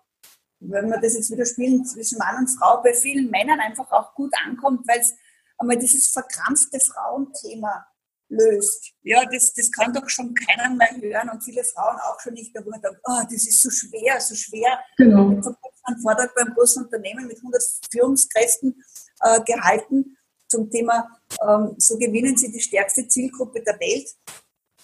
wenn 0.59 0.89
wir 0.89 0.99
das 0.99 1.13
jetzt 1.13 1.31
wieder 1.31 1.45
spielen 1.45 1.85
zwischen 1.85 2.19
Mann 2.19 2.37
und 2.37 2.49
Frau, 2.49 2.81
bei 2.83 2.93
vielen 2.93 3.29
Männern 3.31 3.59
einfach 3.59 3.91
auch 3.91 4.13
gut 4.13 4.33
ankommt, 4.45 4.87
weil 4.87 4.99
es 4.99 5.13
einmal 5.57 5.77
dieses 5.77 6.07
verkrampfte 6.07 6.79
Frauenthema 6.79 7.87
löst. 8.29 8.93
Ja, 9.03 9.23
das, 9.25 9.53
das 9.53 9.71
kann 9.71 9.93
doch 9.93 10.09
schon 10.09 10.33
keiner 10.33 10.69
mehr 10.75 10.89
hören 10.99 11.29
und 11.29 11.43
viele 11.43 11.63
Frauen 11.63 11.97
auch 11.97 12.19
schon 12.19 12.33
nicht 12.33 12.53
mehr, 12.53 12.65
wo 12.65 12.69
man 12.69 12.81
oh, 12.85 13.21
das 13.23 13.47
ist 13.47 13.61
so 13.61 13.69
schwer, 13.69 14.19
so 14.19 14.35
schwer. 14.35 14.79
Genau. 14.97 15.31
Ich 15.31 15.45
habe 15.45 15.57
einen 15.83 16.01
Vortrag 16.01 16.35
beim 16.35 16.53
großen 16.53 16.83
Unternehmen 16.83 17.27
mit 17.27 17.37
100 17.37 17.63
Führungskräften 17.91 18.83
äh, 19.21 19.41
gehalten 19.43 20.17
zum 20.47 20.69
Thema, 20.69 21.07
ähm, 21.45 21.75
so 21.77 21.97
gewinnen 21.97 22.37
Sie 22.37 22.51
die 22.51 22.59
stärkste 22.59 23.07
Zielgruppe 23.07 23.61
der 23.61 23.79
Welt. 23.79 24.09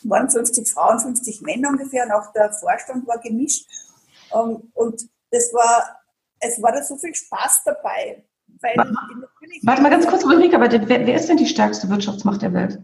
Waren 0.03 0.29
50 0.29 0.69
Frauen, 0.69 0.99
50 0.99 1.41
Männer 1.41 1.69
ungefähr 1.69 2.06
und 2.06 2.12
auch 2.12 2.34
der 2.34 2.51
Vorstand 2.51 3.08
war 3.08 3.19
gemischt. 3.19 3.65
Ähm, 4.34 4.71
und 4.73 5.01
das 5.32 5.53
war, 5.53 6.01
es 6.39 6.62
war 6.62 6.73
da 6.73 6.84
so 6.84 6.97
viel 6.97 7.15
Spaß 7.15 7.62
dabei. 7.65 8.25
Weil 8.62 8.75
Warte 9.63 9.82
mal 9.82 9.89
ganz 9.89 10.06
kurz, 10.06 10.23
Ulrike, 10.23 10.56
aber 10.56 10.71
wer, 10.71 11.08
wer, 11.08 11.15
ist 11.15 11.27
denn 11.27 11.38
die 11.38 11.47
stärkste 11.47 11.89
Wirtschaftsmacht 11.89 12.41
der 12.41 12.53
Welt? 12.53 12.79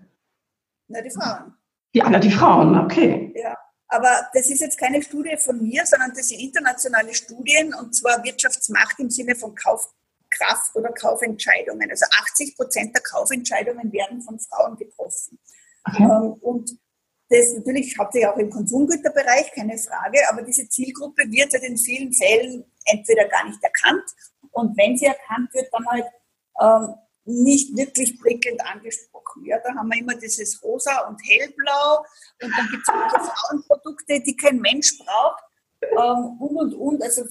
Na, 0.89 1.01
die 1.01 1.09
Frauen. 1.09 1.53
Ja, 1.93 2.09
na, 2.09 2.19
die 2.19 2.31
Frauen, 2.31 2.77
okay. 2.77 3.33
Ja, 3.35 3.57
aber 3.87 4.29
das 4.33 4.49
ist 4.49 4.59
jetzt 4.59 4.77
keine 4.77 5.01
Studie 5.01 5.37
von 5.37 5.61
mir, 5.61 5.85
sondern 5.85 6.13
das 6.13 6.27
sind 6.27 6.39
internationale 6.39 7.13
Studien 7.13 7.73
und 7.73 7.95
zwar 7.95 8.23
Wirtschaftsmacht 8.23 8.99
im 8.99 9.09
Sinne 9.09 9.35
von 9.35 9.55
Kaufkraft 9.55 10.75
oder 10.75 10.91
Kaufentscheidungen. 10.91 11.89
Also 11.89 12.05
80 12.21 12.55
Prozent 12.55 12.95
der 12.95 13.01
Kaufentscheidungen 13.01 13.91
werden 13.91 14.21
von 14.21 14.39
Frauen 14.39 14.77
getroffen. 14.77 15.39
Okay. 15.85 16.03
Ähm, 16.03 16.33
und 16.41 16.71
das 17.29 17.53
natürlich 17.53 17.97
hauptsächlich 17.97 18.29
auch 18.29 18.37
im 18.37 18.49
Konsumgüterbereich, 18.49 19.51
keine 19.53 19.77
Frage, 19.77 20.19
aber 20.29 20.41
diese 20.41 20.67
Zielgruppe 20.67 21.23
wird 21.29 21.53
halt 21.53 21.63
in 21.63 21.77
vielen 21.77 22.11
Fällen 22.11 22.65
entweder 22.85 23.27
gar 23.27 23.45
nicht 23.45 23.63
erkannt 23.63 24.09
und 24.51 24.75
wenn 24.77 24.97
sie 24.97 25.05
erkannt 25.05 25.53
wird, 25.53 25.69
dann 25.71 25.85
halt 25.87 26.05
ähm, 26.59 26.95
nicht 27.29 27.75
wirklich 27.75 28.19
prickelnd 28.19 28.61
angesprochen. 28.65 29.45
Ja, 29.45 29.59
da 29.59 29.73
haben 29.75 29.87
wir 29.89 29.99
immer 29.99 30.15
dieses 30.15 30.61
Rosa 30.63 31.07
und 31.07 31.19
Hellblau 31.23 31.99
und 32.41 32.51
dann 32.57 32.67
gibt 32.71 32.83
es 32.87 33.29
Frauenprodukte, 33.29 34.21
die 34.21 34.35
kein 34.35 34.59
Mensch 34.59 34.97
braucht 34.97 35.43
ähm, 35.81 36.37
und 36.39 36.57
und 36.57 36.73
und. 36.73 37.03
Also 37.03 37.23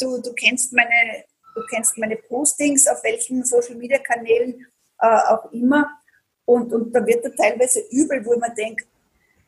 du, 0.00 0.20
du 0.20 0.32
kennst 0.34 0.72
meine 0.72 1.24
du 1.54 1.62
kennst 1.70 1.96
meine 1.98 2.16
Postings 2.16 2.86
auf 2.86 3.02
welchen 3.04 3.44
Social 3.44 3.76
Media 3.76 3.98
Kanälen 3.98 4.66
äh, 5.00 5.18
auch 5.28 5.52
immer 5.52 5.88
und, 6.44 6.72
und 6.72 6.92
da 6.92 7.04
wird 7.06 7.24
da 7.24 7.30
teilweise 7.30 7.80
übel, 7.90 8.24
wo 8.24 8.38
man 8.38 8.54
denkt, 8.54 8.86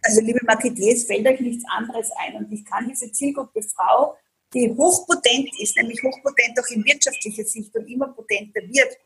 also 0.02 0.20
liebe 0.20 0.40
Marketeers, 0.44 1.04
fällt 1.04 1.26
euch 1.26 1.40
nichts 1.40 1.64
anderes 1.68 2.10
ein. 2.18 2.36
Und 2.36 2.52
ich 2.52 2.64
kann 2.64 2.88
diese 2.88 3.10
Zielgruppe 3.10 3.62
Frau, 3.62 4.16
die 4.54 4.74
hochpotent 4.76 5.48
ist, 5.60 5.76
nämlich 5.76 6.02
hochpotent 6.02 6.58
auch 6.60 6.70
in 6.70 6.84
wirtschaftlicher 6.84 7.44
Sicht 7.44 7.74
und 7.74 7.86
immer 7.88 8.08
potenter 8.08 8.60
wird, 8.62 8.96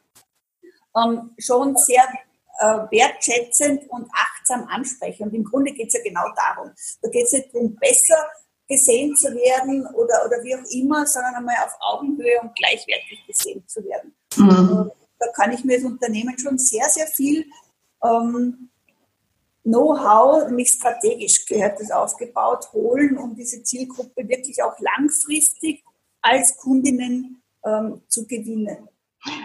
ähm, 0.97 1.31
schon 1.39 1.77
sehr 1.77 2.05
äh, 2.59 2.91
wertschätzend 2.91 3.89
und 3.91 4.09
achtsam 4.13 4.67
ansprechen. 4.69 5.25
Und 5.25 5.35
im 5.35 5.45
Grunde 5.45 5.73
geht 5.73 5.89
es 5.89 5.95
ja 5.95 6.03
genau 6.03 6.27
darum. 6.37 6.73
Da 7.03 7.09
geht 7.09 7.27
es 7.27 7.33
nicht 7.33 7.55
darum, 7.55 7.75
besser 7.77 8.19
gesehen 8.69 9.17
zu 9.17 9.29
werden 9.35 9.87
oder, 9.95 10.25
oder 10.27 10.43
wie 10.45 10.55
auch 10.55 10.71
immer, 10.71 11.05
sondern 11.07 11.35
einmal 11.35 11.57
auf 11.65 11.77
Augenhöhe 11.81 12.41
und 12.41 12.55
gleichwertig 12.55 13.27
gesehen 13.27 13.67
zu 13.67 13.85
werden. 13.85 14.15
Mhm. 14.37 14.91
Da 15.19 15.27
kann 15.33 15.53
ich 15.53 15.65
mir 15.65 15.75
als 15.75 15.85
Unternehmen 15.85 16.39
schon 16.39 16.57
sehr, 16.57 16.89
sehr 16.89 17.09
viel 17.09 17.45
ähm, 18.03 18.71
Know-how, 19.63 20.47
nämlich 20.47 20.71
strategisch 20.71 21.45
gehört 21.45 21.81
das 21.81 21.91
aufgebaut, 21.91 22.73
holen, 22.73 23.19
um 23.19 23.35
diese 23.35 23.63
Zielgruppe 23.63 24.27
wirklich 24.27 24.63
auch 24.63 24.79
langfristig 24.79 25.85
als 26.23 26.57
Kundinnen 26.57 27.43
ähm, 27.65 28.03
zu 28.09 28.27
gewinnen. 28.27 28.89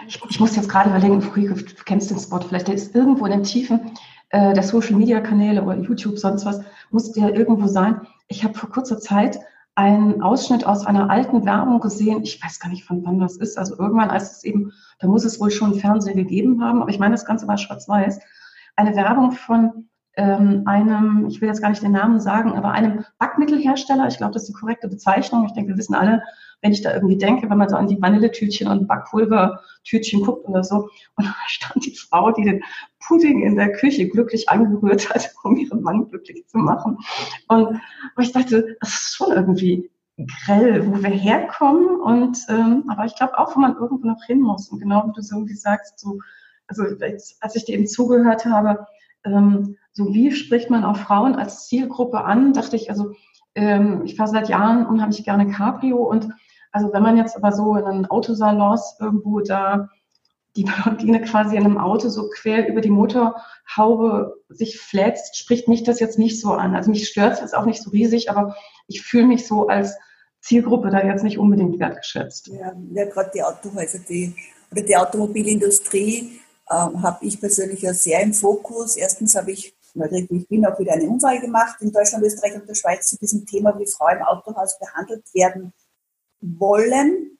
Ich, 0.06 0.20
ich, 0.28 0.40
muss 0.40 0.56
jetzt 0.56 0.68
gerade 0.68 0.90
überlegen, 0.90 1.20
du 1.20 1.84
kennst 1.84 2.10
den 2.10 2.18
Spot, 2.18 2.40
vielleicht 2.40 2.68
der 2.68 2.74
ist 2.74 2.94
irgendwo 2.94 3.26
in 3.26 3.32
den 3.32 3.42
Tiefen 3.42 3.92
äh, 4.30 4.54
der 4.54 4.62
Social 4.62 4.96
Media 4.96 5.20
Kanäle 5.20 5.62
oder 5.62 5.78
YouTube, 5.78 6.18
sonst 6.18 6.44
was, 6.44 6.60
muss 6.90 7.12
der 7.12 7.34
irgendwo 7.34 7.66
sein. 7.66 8.00
Ich 8.28 8.44
habe 8.44 8.54
vor 8.54 8.70
kurzer 8.70 8.98
Zeit 8.98 9.38
einen 9.74 10.22
Ausschnitt 10.22 10.64
aus 10.64 10.86
einer 10.86 11.10
alten 11.10 11.44
Werbung 11.44 11.80
gesehen. 11.80 12.22
Ich 12.22 12.42
weiß 12.42 12.60
gar 12.60 12.70
nicht, 12.70 12.84
von 12.84 13.04
wann 13.04 13.18
das 13.18 13.36
ist. 13.36 13.58
Also 13.58 13.78
irgendwann, 13.78 14.10
als 14.10 14.38
es 14.38 14.44
eben, 14.44 14.72
da 14.98 15.06
muss 15.06 15.24
es 15.24 15.38
wohl 15.38 15.50
schon 15.50 15.74
Fernsehen 15.74 16.16
gegeben 16.16 16.62
haben, 16.62 16.80
aber 16.80 16.90
ich 16.90 16.98
meine, 16.98 17.14
das 17.14 17.26
Ganze 17.26 17.46
war 17.46 17.58
schwarz-weiß. 17.58 18.18
Eine 18.76 18.96
Werbung 18.96 19.32
von 19.32 19.88
einem, 20.22 21.26
ich 21.28 21.40
will 21.40 21.48
jetzt 21.48 21.60
gar 21.60 21.68
nicht 21.68 21.82
den 21.82 21.92
Namen 21.92 22.20
sagen, 22.20 22.52
aber 22.52 22.70
einem 22.70 23.04
Backmittelhersteller. 23.18 24.08
Ich 24.08 24.16
glaube, 24.16 24.32
das 24.32 24.44
ist 24.44 24.48
die 24.48 24.60
korrekte 24.60 24.88
Bezeichnung. 24.88 25.44
Ich 25.44 25.52
denke, 25.52 25.70
wir 25.70 25.76
wissen 25.76 25.94
alle, 25.94 26.22
wenn 26.62 26.72
ich 26.72 26.82
da 26.82 26.94
irgendwie 26.94 27.18
denke, 27.18 27.50
wenn 27.50 27.58
man 27.58 27.68
so 27.68 27.76
an 27.76 27.86
die 27.86 28.00
Vanilletütchen 28.00 28.68
und 28.68 28.88
Backpulvertütchen 28.88 30.22
guckt 30.22 30.48
oder 30.48 30.64
so. 30.64 30.88
Und 31.16 31.26
da 31.26 31.34
stand 31.46 31.84
die 31.84 31.94
Frau, 31.94 32.32
die 32.32 32.44
den 32.44 32.62
Pudding 33.06 33.42
in 33.42 33.56
der 33.56 33.72
Küche 33.72 34.08
glücklich 34.08 34.48
angerührt 34.48 35.10
hat, 35.10 35.30
um 35.44 35.56
ihren 35.56 35.82
Mann 35.82 36.08
glücklich 36.08 36.46
zu 36.46 36.58
machen. 36.58 36.98
Und 37.48 37.80
ich 38.18 38.32
dachte, 38.32 38.76
das 38.80 38.88
ist 38.88 39.16
schon 39.16 39.32
irgendwie 39.32 39.90
grell, 40.46 40.86
wo 40.86 41.02
wir 41.02 41.10
herkommen. 41.10 42.00
Und 42.00 42.38
ähm, 42.48 42.84
aber 42.88 43.04
ich 43.04 43.14
glaube 43.16 43.38
auch, 43.38 43.54
wo 43.54 43.60
man 43.60 43.76
irgendwo 43.76 44.06
noch 44.06 44.24
hin 44.24 44.40
muss. 44.40 44.70
Und 44.70 44.80
genau 44.80 45.06
wie 45.06 45.12
du 45.12 45.20
so 45.20 45.36
irgendwie 45.36 45.56
sagst, 45.56 45.98
so, 45.98 46.20
also 46.68 46.84
als 47.40 47.54
ich 47.54 47.64
dir 47.66 47.74
eben 47.74 47.86
zugehört 47.86 48.46
habe, 48.46 48.86
ähm, 49.26 49.76
so 49.92 50.14
wie 50.14 50.32
spricht 50.32 50.70
man 50.70 50.84
auch 50.84 50.96
Frauen 50.96 51.34
als 51.34 51.66
Zielgruppe 51.66 52.24
an, 52.24 52.52
dachte 52.52 52.76
ich, 52.76 52.90
also 52.90 53.12
ähm, 53.54 54.02
ich 54.04 54.16
fahre 54.16 54.30
seit 54.30 54.48
Jahren 54.48 54.86
unheimlich 54.86 55.24
gerne 55.24 55.50
Cabrio 55.50 55.98
und 55.98 56.28
also 56.72 56.92
wenn 56.92 57.02
man 57.02 57.16
jetzt 57.16 57.36
aber 57.36 57.52
so 57.52 57.74
in 57.76 57.84
einem 57.84 58.04
Autosalons 58.06 58.96
irgendwo 59.00 59.40
da 59.40 59.88
die 60.56 60.64
Blondine 60.82 61.22
quasi 61.22 61.56
in 61.56 61.64
einem 61.64 61.78
Auto 61.78 62.08
so 62.08 62.28
quer 62.28 62.68
über 62.68 62.80
die 62.80 62.90
Motorhaube 62.90 64.34
sich 64.48 64.78
flätzt, 64.78 65.36
spricht 65.36 65.68
mich 65.68 65.84
das 65.84 66.00
jetzt 66.00 66.18
nicht 66.18 66.40
so 66.40 66.52
an. 66.52 66.74
Also 66.74 66.90
mich 66.90 67.08
stört 67.08 67.34
es 67.34 67.40
jetzt 67.40 67.56
auch 67.56 67.66
nicht 67.66 67.82
so 67.82 67.90
riesig, 67.90 68.30
aber 68.30 68.56
ich 68.88 69.02
fühle 69.02 69.26
mich 69.26 69.46
so 69.46 69.68
als 69.68 69.96
Zielgruppe 70.40 70.90
da 70.90 71.04
jetzt 71.04 71.24
nicht 71.24 71.38
unbedingt 71.38 71.78
wertgeschätzt. 71.78 72.48
Ja, 72.48 72.72
ja 72.92 73.04
gerade 73.06 73.30
die 73.34 73.42
Autohäuser, 73.42 73.98
die, 73.98 74.34
oder 74.70 74.82
die 74.82 74.96
Automobilindustrie 74.96 76.40
ähm, 76.70 77.02
habe 77.02 77.24
ich 77.24 77.40
persönlich 77.40 77.82
ja 77.82 77.94
sehr 77.94 78.20
im 78.22 78.34
Fokus. 78.34 78.96
Erstens 78.96 79.34
habe 79.34 79.52
ich 79.52 79.76
ich 80.10 80.48
bin 80.48 80.66
auch 80.66 80.78
wieder 80.78 80.92
eine 80.92 81.08
Umfrage 81.08 81.40
gemacht 81.40 81.80
in 81.80 81.90
Deutschland, 81.90 82.22
Österreich 82.22 82.54
und 82.54 82.68
der 82.68 82.74
Schweiz 82.74 83.08
zu 83.08 83.16
diesem 83.16 83.46
Thema, 83.46 83.78
wie 83.78 83.86
Frauen 83.86 84.18
im 84.18 84.24
Autohaus 84.24 84.78
behandelt 84.78 85.24
werden 85.32 85.72
wollen. 86.40 87.38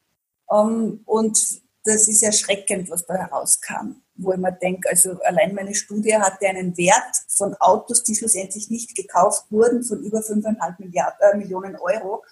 Ähm, 0.50 1.00
und 1.04 1.60
das 1.84 2.08
ist 2.08 2.22
erschreckend, 2.22 2.90
was 2.90 3.06
da 3.06 3.14
herauskam, 3.14 4.02
wo 4.16 4.32
ich 4.32 4.38
mir 4.38 4.52
denke, 4.52 4.88
also 4.88 5.20
allein 5.22 5.54
meine 5.54 5.74
Studie 5.74 6.16
hatte 6.16 6.48
einen 6.48 6.76
Wert 6.76 7.16
von 7.28 7.54
Autos, 7.56 8.02
die 8.02 8.14
schlussendlich 8.14 8.70
nicht 8.70 8.96
gekauft 8.96 9.44
wurden, 9.50 9.84
von 9.84 10.02
über 10.02 10.18
5,5 10.18 10.74
Milliarden, 10.78 11.18
äh, 11.20 11.36
Millionen 11.36 11.76
Euro, 11.76 12.24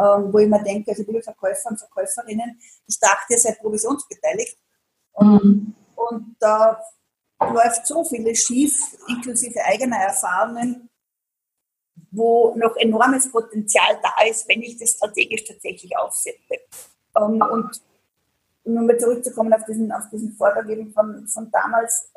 ähm, 0.00 0.32
wo 0.32 0.38
ich 0.38 0.48
mir 0.48 0.62
denke, 0.62 0.90
also 0.90 1.04
liebe 1.04 1.22
Verkäufer 1.22 1.70
und 1.70 1.78
Verkäuferinnen, 1.78 2.60
ich 2.86 2.98
dachte, 2.98 3.32
ihr 3.32 3.38
seid 3.38 3.58
provisionsbeteiligt. 3.60 4.58
Mhm. 5.20 5.74
Und 5.98 6.36
da 6.38 6.80
läuft 7.40 7.86
so 7.86 8.04
vieles 8.04 8.44
schief, 8.44 8.96
inklusive 9.08 9.64
eigener 9.64 9.96
Erfahrungen, 9.96 10.88
wo 12.10 12.54
noch 12.56 12.76
enormes 12.76 13.30
Potenzial 13.30 14.00
da 14.02 14.24
ist, 14.24 14.48
wenn 14.48 14.62
ich 14.62 14.78
das 14.78 14.92
strategisch 14.92 15.44
tatsächlich 15.44 15.96
aufsetze. 15.96 16.54
Ähm, 17.16 17.42
und 17.42 17.82
um 18.64 18.74
nochmal 18.74 18.98
zurückzukommen 18.98 19.52
auf 19.52 19.64
diesen, 19.64 19.90
auf 19.90 20.08
diesen 20.10 20.32
Vortrag 20.32 20.68
eben 20.68 20.92
von, 20.92 21.26
von 21.26 21.50
damals, 21.50 22.10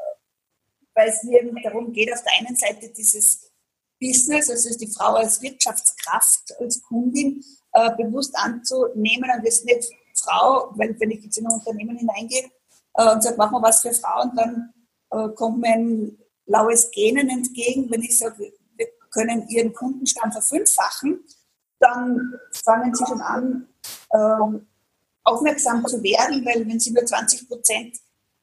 weil 0.94 1.10
es 1.10 1.24
mir 1.24 1.42
eben 1.42 1.56
darum 1.64 1.92
geht, 1.92 2.14
auf 2.14 2.22
der 2.24 2.34
einen 2.40 2.56
Seite 2.56 2.90
dieses 2.90 3.52
Business, 4.00 4.50
also 4.50 4.78
die 4.78 4.92
Frau 4.92 5.16
als 5.16 5.42
Wirtschaftskraft, 5.42 6.54
als 6.60 6.82
Kundin, 6.84 7.44
äh, 7.74 7.96
bewusst 7.96 8.36
anzunehmen 8.36 9.32
und 9.36 9.46
das 9.46 9.64
nicht 9.64 9.90
Frau, 10.16 10.72
weil 10.76 11.00
wenn 11.00 11.12
ich 11.12 11.24
jetzt 11.24 11.38
in 11.38 11.48
ein 11.48 11.54
Unternehmen 11.54 11.98
hineingehe 11.98 12.52
äh, 12.96 13.12
und 13.12 13.24
sage, 13.24 13.38
machen 13.38 13.54
wir 13.54 13.62
was 13.62 13.82
für 13.82 13.94
Frauen, 13.94 14.32
dann 14.36 14.74
äh, 15.12 15.34
kommt 15.34 15.60
mir 15.60 15.74
ein 15.74 16.18
laues 16.46 16.92
Genen 16.92 17.30
entgegen, 17.30 17.90
wenn 17.90 18.02
ich 18.02 18.18
sage, 18.18 18.54
wir 18.76 18.88
können 19.12 19.48
Ihren 19.48 19.74
Kundenstamm 19.74 20.32
verfünffachen, 20.32 21.24
dann 21.80 22.40
fangen 22.52 22.94
Sie 22.94 23.06
schon 23.06 23.22
an, 23.22 23.68
ähm, 24.14 24.68
aufmerksam 25.24 25.86
zu 25.86 26.02
werden, 26.04 26.46
weil 26.46 26.68
wenn 26.68 26.80
Sie 26.80 26.92
nur 26.92 27.06
20 27.06 27.48
Prozent 27.48 27.98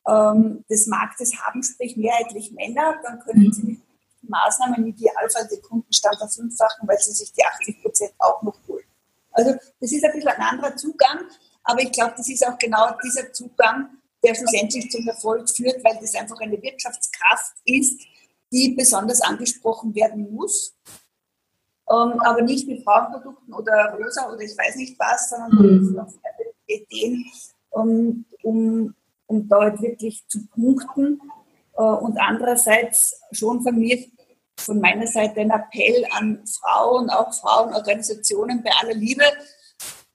ähm, 0.07 0.65
des 0.71 0.87
Marktes 0.87 1.35
haben, 1.37 1.63
sprich 1.63 1.97
mehrheitlich 1.97 2.53
Männer, 2.53 2.97
dann 3.03 3.21
können 3.21 3.53
Sie 3.53 3.63
mit 3.63 3.81
Maßnahmen 4.23 4.77
im 4.77 4.87
Idealfall 4.87 5.47
den 5.49 5.63
Kundenstamm 5.63 6.17
verfünffachen, 6.19 6.87
weil 6.89 6.99
Sie 6.99 7.13
sich 7.13 7.33
die 7.33 7.45
80 7.45 7.83
Prozent 7.83 8.13
auch 8.19 8.43
noch 8.43 8.59
holen. 8.67 8.85
Also 9.33 9.55
das 9.81 9.93
ist 9.93 10.05
ein 10.05 10.13
bisschen 10.13 10.29
ein 10.29 10.43
anderer 10.43 10.77
Zugang, 10.77 11.21
aber 11.63 11.81
ich 11.81 11.93
glaube, 11.93 12.15
das 12.17 12.29
ist 12.29 12.47
auch 12.47 12.59
genau 12.59 12.97
dieser 13.05 13.33
Zugang, 13.33 13.98
der 14.25 14.35
schlussendlich 14.35 14.91
zum 14.91 15.07
Erfolg 15.07 15.49
führt, 15.49 15.83
weil 15.85 15.99
das 16.01 16.15
einfach 16.15 16.41
eine 16.41 16.61
Wirtschaftskraft 16.61 17.55
ist, 17.65 18.01
die 18.53 18.75
besonders 18.77 19.21
angesprochen 19.21 19.95
werden 19.95 20.33
muss. 20.35 20.75
Ähm, 21.91 22.21
aber 22.21 22.43
nicht 22.43 22.67
mit 22.67 22.83
Frauenprodukten 22.85 23.55
oder 23.55 23.97
rosa 23.99 24.31
oder 24.31 24.41
ich 24.41 24.57
weiß 24.57 24.77
nicht 24.77 24.99
was, 24.99 25.31
sondern 25.31 25.51
mhm. 25.53 25.95
mit 25.95 26.55
Ideen, 26.67 27.25
um, 27.71 28.25
um, 28.43 28.95
um 29.27 29.49
dort 29.49 29.81
wirklich 29.81 30.27
zu 30.29 30.47
punkten. 30.49 31.21
Äh, 31.75 31.83
und 31.83 32.19
andererseits 32.19 33.21
schon 33.33 33.63
von 33.63 33.79
mir, 33.79 34.05
von 34.59 34.81
meiner 34.81 35.07
Seite 35.07 35.41
ein 35.41 35.51
Appell 35.51 36.05
an 36.11 36.45
Frauen, 36.47 37.09
auch 37.09 37.33
Frauenorganisationen 37.33 38.63
bei 38.63 38.71
aller 38.83 38.95
Liebe. 38.95 39.25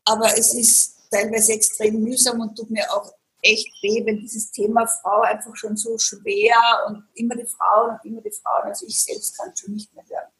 Aber 0.05 0.27
es 0.37 0.53
ist 0.53 1.09
teilweise 1.09 1.53
extrem 1.53 2.03
mühsam 2.03 2.41
und 2.41 2.55
tut 2.55 2.69
mir 2.69 2.85
auch 2.93 3.11
echt 3.43 3.71
weh, 3.83 4.05
wenn 4.05 4.19
dieses 4.19 4.51
Thema 4.51 4.87
Frau 4.87 5.21
einfach 5.21 5.55
schon 5.55 5.75
so 5.75 5.97
schwer 5.97 6.55
und 6.87 7.03
immer 7.13 7.35
die 7.35 7.45
Frauen 7.45 7.91
und 7.91 8.05
immer 8.05 8.21
die 8.21 8.31
Frauen, 8.31 8.69
also 8.69 8.85
ich 8.87 9.03
selbst 9.03 9.37
kann 9.37 9.55
schon 9.55 9.73
nicht 9.73 9.93
mehr 9.93 10.03
hören. 10.09 10.31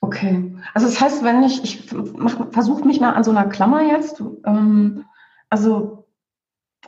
Okay, 0.00 0.56
also 0.72 0.86
das 0.86 1.00
heißt, 1.00 1.24
wenn 1.24 1.42
ich, 1.42 1.64
ich 1.64 1.90
versuche 2.52 2.86
mich 2.86 3.00
mal 3.00 3.14
an 3.14 3.24
so 3.24 3.32
einer 3.32 3.48
Klammer 3.48 3.82
jetzt, 3.82 4.20
ähm, 4.44 5.04
also 5.50 6.06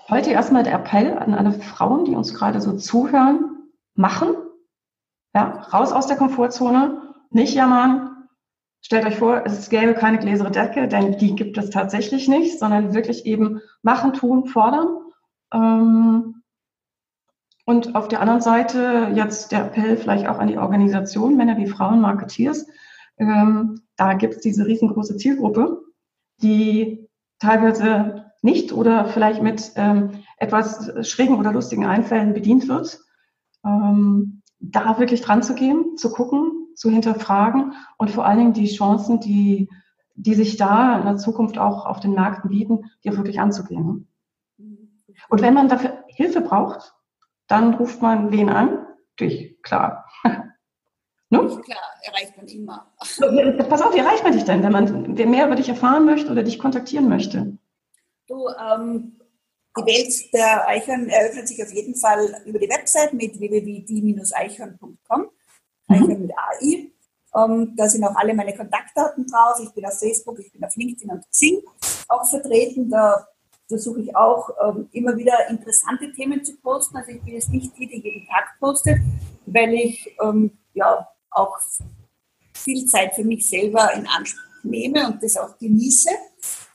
heute 0.09 0.31
erstmal 0.31 0.63
der 0.63 0.75
Appell 0.75 1.19
an 1.19 1.35
alle 1.35 1.53
Frauen, 1.53 2.05
die 2.05 2.15
uns 2.15 2.35
gerade 2.35 2.61
so 2.61 2.77
zuhören, 2.77 3.71
machen, 3.95 4.37
ja, 5.35 5.61
raus 5.73 5.93
aus 5.93 6.07
der 6.07 6.17
Komfortzone, 6.17 7.15
nicht 7.31 7.55
jammern, 7.55 8.18
Stellt 8.81 9.07
euch 9.07 9.17
vor, 9.17 9.43
es 9.45 9.69
gäbe 9.71 9.95
keine 9.95 10.19
gläsere 10.19 10.51
Decke, 10.51 10.89
denn 10.89 11.19
die 11.19 11.35
gibt 11.35 11.59
es 11.59 11.71
tatsächlich 11.71 12.29
nicht, 12.29 12.59
sondern 12.59 12.95
wirklich 12.95 13.27
eben 13.27 13.61
machen, 13.83 14.13
tun, 14.13 14.47
fordern. 14.47 14.99
Ähm, 15.53 16.43
und 17.65 17.95
auf 17.95 18.09
der 18.09 18.21
anderen 18.21 18.41
Seite 18.41 19.13
jetzt 19.15 19.53
der 19.53 19.67
Appell 19.67 19.97
vielleicht 19.97 20.27
auch 20.27 20.39
an 20.39 20.49
die 20.49 20.59
Organisation, 20.59 21.37
Männer 21.37 21.59
wie 21.59 21.67
Frauen, 21.67 22.01
Marketeers. 22.01 22.67
Ähm, 23.19 23.83
da 23.97 24.15
gibt 24.15 24.35
es 24.35 24.41
diese 24.41 24.65
riesengroße 24.65 25.17
Zielgruppe, 25.17 25.83
die 26.41 27.09
teilweise 27.41 28.33
nicht 28.43 28.73
oder 28.73 29.07
vielleicht 29.07 29.43
mit 29.43 29.73
ähm, 29.75 30.23
etwas 30.39 31.07
schrägen 31.07 31.37
oder 31.37 31.53
lustigen 31.53 31.85
Einfällen 31.85 32.33
bedient 32.33 32.69
wird. 32.69 33.01
da 34.61 34.99
wirklich 34.99 35.21
dran 35.21 35.43
zu 35.43 35.55
gehen, 35.55 35.97
zu 35.97 36.11
gucken, 36.11 36.58
zu 36.79 36.91
hinterfragen 36.91 37.75
und 37.97 38.11
vor 38.11 38.25
allen 38.25 38.39
Dingen 38.39 38.53
die 38.53 38.73
Chancen, 38.73 39.19
die, 39.19 39.69
die 40.15 40.35
sich 40.35 40.57
da 40.57 40.99
in 40.99 41.07
der 41.07 41.17
Zukunft 41.17 41.59
auch 41.59 41.87
auf 41.87 41.99
den 41.99 42.13
Märkten 42.13 42.51
bieten, 42.51 42.85
die 43.03 43.11
auch 43.11 43.17
wirklich 43.17 43.41
anzugehen. 43.41 44.09
Und 45.29 45.43
wenn 45.43 45.55
man 45.55 45.69
dafür 45.69 46.05
Hilfe 46.07 46.41
braucht, 46.41 46.95
dann 47.49 47.75
ruft 47.75 48.01
man 48.01 48.31
wen 48.31 48.49
an? 48.49 48.87
Dich, 49.21 49.61
klar. 49.63 50.07
Ne? 51.31 51.41
Klar, 51.41 51.83
erreicht 52.05 52.39
man 52.39 52.47
immer. 52.47 52.91
Pass 52.97 53.83
auf, 53.83 53.93
wie 53.93 53.99
erreicht 53.99 54.25
man 54.25 54.33
dich 54.33 54.45
denn, 54.45 54.63
wenn 54.63 54.73
man 54.73 55.13
mehr 55.13 55.45
über 55.45 55.57
dich 55.57 55.69
erfahren 55.69 56.07
möchte 56.07 56.33
oder 56.33 56.43
dich 56.43 56.59
kontaktieren 56.59 57.07
möchte? 57.07 57.59
Du, 58.29 58.49
ähm, 58.49 59.21
die 59.77 59.83
Welt 59.83 60.33
der 60.33 60.67
Eichhörn 60.67 61.11
eröffnet 61.11 61.47
sich 61.49 61.63
auf 61.63 61.71
jeden 61.71 61.95
Fall 61.97 62.35
über 62.47 62.59
die 62.59 62.71
Website 62.71 63.13
mit 63.13 63.39
www.die-eichhörn.com, 63.39 65.29
mhm. 65.89 65.95
Eichhörn 65.95 66.23
mit 66.23 66.33
AI. 66.37 66.93
Ähm, 67.35 67.75
da 67.77 67.89
sind 67.89 68.05
auch 68.05 68.17
alle 68.17 68.35
meine 68.35 68.55
Kontaktdaten 68.55 69.27
drauf. 69.27 69.61
Ich 69.63 69.71
bin 69.71 69.85
auf 69.85 69.99
Facebook, 69.99 70.39
ich 70.39 70.53
bin 70.53 70.65
auf 70.65 70.75
LinkedIn 70.77 71.11
und 71.11 71.29
Xing 71.31 71.63
auch 72.09 72.29
vertreten. 72.29 72.89
Da 72.91 73.27
versuche 73.69 74.01
ich 74.01 74.17
auch 74.17 74.49
ähm, 74.67 74.89
immer 74.93 75.17
wieder 75.17 75.49
interessante 75.49 76.11
Themen 76.13 76.43
zu 76.43 76.57
posten. 76.61 76.97
Also 76.97 77.13
ich 77.13 77.23
bin 77.23 77.35
jetzt 77.35 77.51
nicht 77.51 77.77
die, 77.79 77.87
die 77.87 78.01
jeden 78.01 78.27
Tag 78.27 78.59
postet, 78.59 78.99
weil 79.47 79.75
ich 79.75 80.17
ähm, 80.23 80.59
ja 80.75 81.07
auch 81.31 81.59
viel 82.55 82.87
Zeit 82.87 83.15
für 83.15 83.25
mich 83.25 83.49
selber 83.49 83.93
in 83.95 84.07
Anspruch 84.07 84.43
nehme 84.63 85.07
und 85.07 85.23
das 85.23 85.37
auch 85.37 85.57
genieße. 85.59 86.11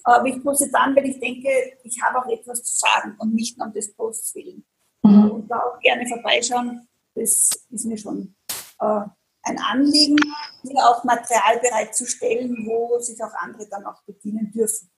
Aber 0.04 0.28
ich 0.28 0.42
poste 0.44 0.70
dann, 0.72 0.96
weil 0.96 1.06
ich 1.06 1.20
denke, 1.20 1.50
ich 1.84 2.02
habe 2.02 2.20
auch 2.20 2.30
etwas 2.30 2.64
zu 2.64 2.76
sagen 2.76 3.16
und 3.20 3.34
nicht 3.34 3.58
nur 3.58 3.68
um 3.68 3.74
des 3.74 3.94
Posts 3.96 4.36
willen. 4.36 4.66
Mhm. 5.04 5.32
Und 5.32 5.48
da 5.50 5.60
auch 5.60 5.80
gerne 5.80 6.06
vorbeischauen, 6.08 6.88
das 7.16 7.50
ist 7.70 7.86
mir 7.86 7.98
schon 7.98 8.36
äh, 8.84 9.10
ein 9.44 9.60
Anliegen, 9.60 10.18
mir 10.64 10.84
auch 10.86 11.04
Material 11.04 11.60
bereitzustellen, 11.62 12.66
wo 12.66 13.00
sich 13.00 13.22
auch 13.24 13.34
andere 13.40 13.68
dann 13.70 13.86
auch 13.86 14.02
bedienen 14.04 14.52
dürfen. 14.52 14.90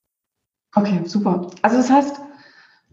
Okay, 0.76 1.02
super. 1.06 1.50
Also 1.62 1.78
das 1.78 1.90
heißt, 1.90 2.20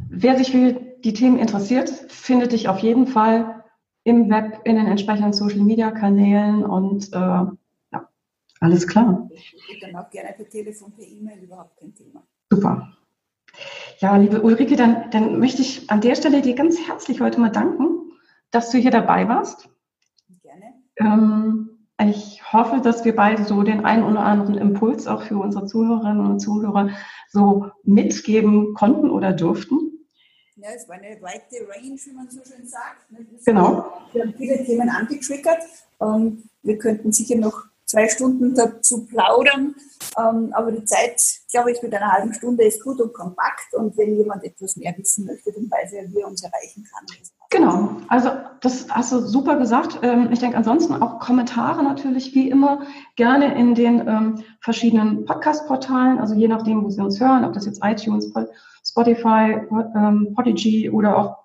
wer 0.08 0.36
sich 0.38 0.52
für 0.52 0.72
die 0.72 1.12
Themen 1.12 1.38
interessiert, 1.38 1.90
findet 1.90 2.52
dich 2.52 2.68
auf 2.68 2.78
jeden 2.78 3.06
Fall 3.06 3.64
im 4.04 4.30
Web, 4.30 4.60
in 4.64 4.76
den 4.76 4.86
entsprechenden 4.86 5.32
Social-Media-Kanälen 5.32 6.64
und 6.64 7.12
äh, 7.12 7.16
ja, 7.16 8.08
alles 8.60 8.86
klar. 8.86 9.28
Dann 9.80 9.96
auch 9.96 10.10
gerne 10.10 10.32
per 10.32 10.48
Telefon, 10.48 10.92
per 10.92 11.04
E-Mail, 11.04 11.42
überhaupt 11.42 11.78
kein 11.78 11.94
Thema. 11.94 12.22
Super. 12.50 12.92
Ja, 13.98 14.16
liebe 14.16 14.40
Ulrike, 14.40 14.76
dann, 14.76 15.10
dann 15.10 15.38
möchte 15.38 15.62
ich 15.62 15.90
an 15.90 16.00
der 16.00 16.14
Stelle 16.14 16.40
dir 16.40 16.54
ganz 16.54 16.78
herzlich 16.88 17.20
heute 17.20 17.38
mal 17.40 17.50
danken, 17.50 18.12
dass 18.50 18.70
du 18.70 18.78
hier 18.78 18.90
dabei 18.90 19.28
warst. 19.28 19.68
Ähm, 21.04 21.68
ich 22.00 22.52
hoffe, 22.52 22.80
dass 22.80 23.04
wir 23.04 23.14
beide 23.14 23.44
so 23.44 23.62
den 23.62 23.84
einen 23.84 24.04
oder 24.04 24.20
anderen 24.20 24.56
Impuls 24.56 25.06
auch 25.06 25.22
für 25.22 25.38
unsere 25.38 25.66
Zuhörerinnen 25.66 26.26
und 26.26 26.40
Zuhörer 26.40 26.90
so 27.28 27.70
mitgeben 27.84 28.74
konnten 28.74 29.10
oder 29.10 29.32
durften. 29.32 29.92
Ja, 30.56 30.68
es 30.76 30.88
war 30.88 30.96
eine 30.96 31.20
weite 31.22 31.56
Range, 31.68 31.96
wie 31.96 32.12
man 32.12 32.30
so 32.30 32.40
schön 32.44 32.66
sagt. 32.66 33.10
Ne? 33.10 33.26
Genau. 33.44 33.86
Wir 34.12 34.22
haben 34.22 34.34
viele 34.36 34.64
Themen 34.64 34.88
angetriggert. 34.88 35.62
Ähm, 36.00 36.44
wir 36.62 36.78
könnten 36.78 37.12
sicher 37.12 37.36
noch 37.36 37.64
zwei 37.84 38.08
Stunden 38.08 38.54
dazu 38.54 39.04
plaudern, 39.06 39.74
ähm, 40.18 40.52
aber 40.52 40.72
die 40.72 40.84
Zeit, 40.84 41.20
glaube 41.50 41.72
ich, 41.72 41.82
mit 41.82 41.94
einer 41.94 42.10
halben 42.10 42.32
Stunde 42.32 42.64
ist 42.64 42.82
gut 42.82 43.00
und 43.00 43.12
kompakt. 43.12 43.74
Und 43.74 43.96
wenn 43.96 44.16
jemand 44.16 44.44
etwas 44.44 44.76
mehr 44.76 44.94
wissen 44.96 45.26
möchte, 45.26 45.52
dann 45.52 45.70
weiß 45.70 45.92
er, 45.92 46.10
wie 46.10 46.20
er 46.20 46.28
uns 46.28 46.42
erreichen 46.42 46.86
kann. 46.90 47.06
Genau, 47.52 47.96
also 48.08 48.30
das 48.62 48.86
hast 48.88 49.12
du 49.12 49.18
super 49.18 49.56
gesagt. 49.56 49.98
Ähm, 50.00 50.30
ich 50.32 50.38
denke 50.38 50.56
ansonsten 50.56 50.94
auch 50.94 51.18
Kommentare 51.18 51.82
natürlich 51.82 52.34
wie 52.34 52.48
immer 52.48 52.80
gerne 53.16 53.54
in 53.54 53.74
den 53.74 54.08
ähm, 54.08 54.42
verschiedenen 54.60 55.26
Podcast-Portalen, 55.26 56.18
also 56.18 56.34
je 56.34 56.48
nachdem, 56.48 56.82
wo 56.82 56.88
Sie 56.88 57.02
uns 57.02 57.20
hören, 57.20 57.44
ob 57.44 57.52
das 57.52 57.66
jetzt 57.66 57.84
iTunes, 57.84 58.32
Spotify, 58.82 59.60
ähm, 59.94 60.32
Podigy 60.34 60.88
oder 60.88 61.18
auch 61.18 61.38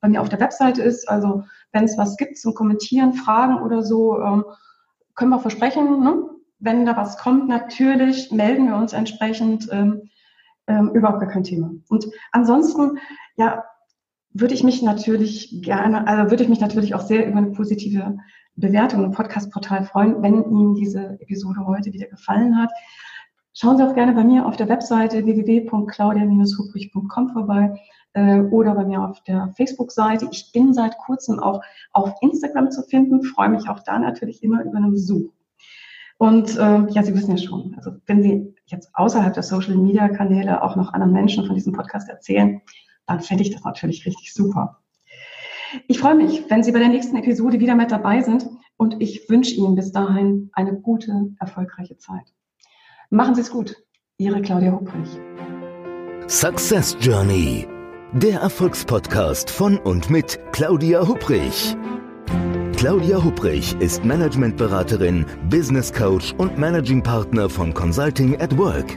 bei 0.00 0.08
mir 0.08 0.22
auf 0.22 0.30
der 0.30 0.40
Webseite 0.40 0.82
ist. 0.82 1.06
Also 1.10 1.44
wenn 1.72 1.84
es 1.84 1.98
was 1.98 2.16
gibt 2.16 2.38
zum 2.38 2.54
Kommentieren, 2.54 3.12
Fragen 3.12 3.60
oder 3.62 3.82
so, 3.82 4.16
können 5.14 5.30
wir 5.30 5.38
versprechen, 5.38 6.00
ne? 6.00 6.22
wenn 6.60 6.86
da 6.86 6.96
was 6.96 7.18
kommt, 7.18 7.46
natürlich 7.48 8.32
melden 8.32 8.68
wir 8.68 8.76
uns 8.76 8.94
entsprechend. 8.94 9.68
überhaupt 10.66 11.20
gar 11.20 11.28
kein 11.28 11.44
Thema. 11.44 11.72
Und 11.90 12.06
ansonsten, 12.32 12.98
ja, 13.36 13.62
würde 14.34 14.52
ich 14.52 14.64
mich 14.64 14.82
natürlich 14.82 15.62
gerne, 15.62 16.06
also 16.06 16.30
würde 16.30 16.42
ich 16.42 16.48
mich 16.48 16.60
natürlich 16.60 16.94
auch 16.94 17.00
sehr 17.00 17.26
über 17.26 17.38
eine 17.38 17.52
positive 17.52 18.18
Bewertung 18.56 19.04
im 19.04 19.12
Podcast-Portal 19.12 19.84
freuen, 19.84 20.22
wenn 20.22 20.44
Ihnen 20.44 20.74
diese 20.74 21.16
Episode 21.20 21.64
heute 21.66 21.92
wieder 21.92 22.08
gefallen 22.08 22.58
hat. 22.58 22.70
Schauen 23.52 23.76
Sie 23.76 23.84
auch 23.84 23.94
gerne 23.94 24.12
bei 24.12 24.24
mir 24.24 24.46
auf 24.46 24.56
der 24.56 24.68
Webseite 24.68 25.24
www.claudia-hubrich.com 25.24 27.28
vorbei 27.28 27.80
äh, 28.14 28.40
oder 28.40 28.74
bei 28.74 28.84
mir 28.84 29.08
auf 29.08 29.22
der 29.22 29.52
Facebook-Seite. 29.56 30.26
Ich 30.32 30.50
bin 30.52 30.74
seit 30.74 30.98
kurzem 30.98 31.38
auch 31.38 31.62
auf 31.92 32.12
Instagram 32.20 32.72
zu 32.72 32.82
finden, 32.82 33.22
freue 33.22 33.50
mich 33.50 33.68
auch 33.68 33.80
da 33.80 34.00
natürlich 34.00 34.42
immer 34.42 34.64
über 34.64 34.78
einen 34.78 34.90
Besuch. 34.90 35.30
Und 36.18 36.56
äh, 36.56 36.86
ja, 36.90 37.04
Sie 37.04 37.14
wissen 37.14 37.30
ja 37.30 37.36
schon, 37.36 37.74
also 37.76 37.92
wenn 38.06 38.22
Sie 38.22 38.52
jetzt 38.66 38.90
außerhalb 38.94 39.34
der 39.34 39.42
Social-Media-Kanäle 39.44 40.62
auch 40.62 40.74
noch 40.74 40.92
anderen 40.92 41.12
Menschen 41.12 41.46
von 41.46 41.54
diesem 41.54 41.72
Podcast 41.72 42.08
erzählen, 42.08 42.60
dann 43.06 43.20
fände 43.20 43.42
ich 43.42 43.50
das 43.50 43.64
natürlich 43.64 44.06
richtig 44.06 44.32
super. 44.32 44.80
Ich 45.88 45.98
freue 45.98 46.14
mich, 46.14 46.44
wenn 46.48 46.62
Sie 46.62 46.72
bei 46.72 46.78
der 46.78 46.88
nächsten 46.88 47.16
Episode 47.16 47.60
wieder 47.60 47.74
mit 47.74 47.90
dabei 47.90 48.22
sind 48.22 48.48
und 48.76 49.00
ich 49.00 49.28
wünsche 49.28 49.54
Ihnen 49.54 49.74
bis 49.74 49.92
dahin 49.92 50.50
eine 50.52 50.74
gute, 50.80 51.32
erfolgreiche 51.40 51.96
Zeit. 51.96 52.32
Machen 53.10 53.34
Sie 53.34 53.40
es 53.40 53.50
gut. 53.50 53.76
Ihre 54.16 54.40
Claudia 54.40 54.72
Hubrich. 54.72 55.08
Success 56.28 56.96
Journey. 57.00 57.66
Der 58.12 58.40
Erfolgspodcast 58.40 59.50
von 59.50 59.78
und 59.78 60.08
mit 60.08 60.38
Claudia 60.52 61.06
Hubrich. 61.06 61.76
Claudia 62.76 63.22
Hubrich 63.22 63.74
ist 63.80 64.04
Managementberaterin, 64.04 65.26
Business 65.50 65.92
Coach 65.92 66.32
und 66.38 66.56
Managing 66.58 67.02
Partner 67.02 67.48
von 67.48 67.74
Consulting 67.74 68.40
at 68.40 68.56
Work. 68.56 68.96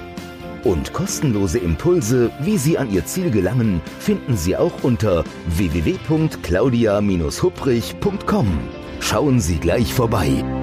Und 0.63 0.93
kostenlose 0.93 1.59
Impulse, 1.59 2.31
wie 2.41 2.57
Sie 2.57 2.77
an 2.77 2.89
Ihr 2.91 3.05
Ziel 3.05 3.31
gelangen, 3.31 3.81
finden 3.99 4.37
Sie 4.37 4.55
auch 4.55 4.83
unter 4.83 5.25
www.claudia-hupprich.com. 5.47 8.47
Schauen 8.99 9.39
Sie 9.39 9.57
gleich 9.57 9.91
vorbei. 9.93 10.60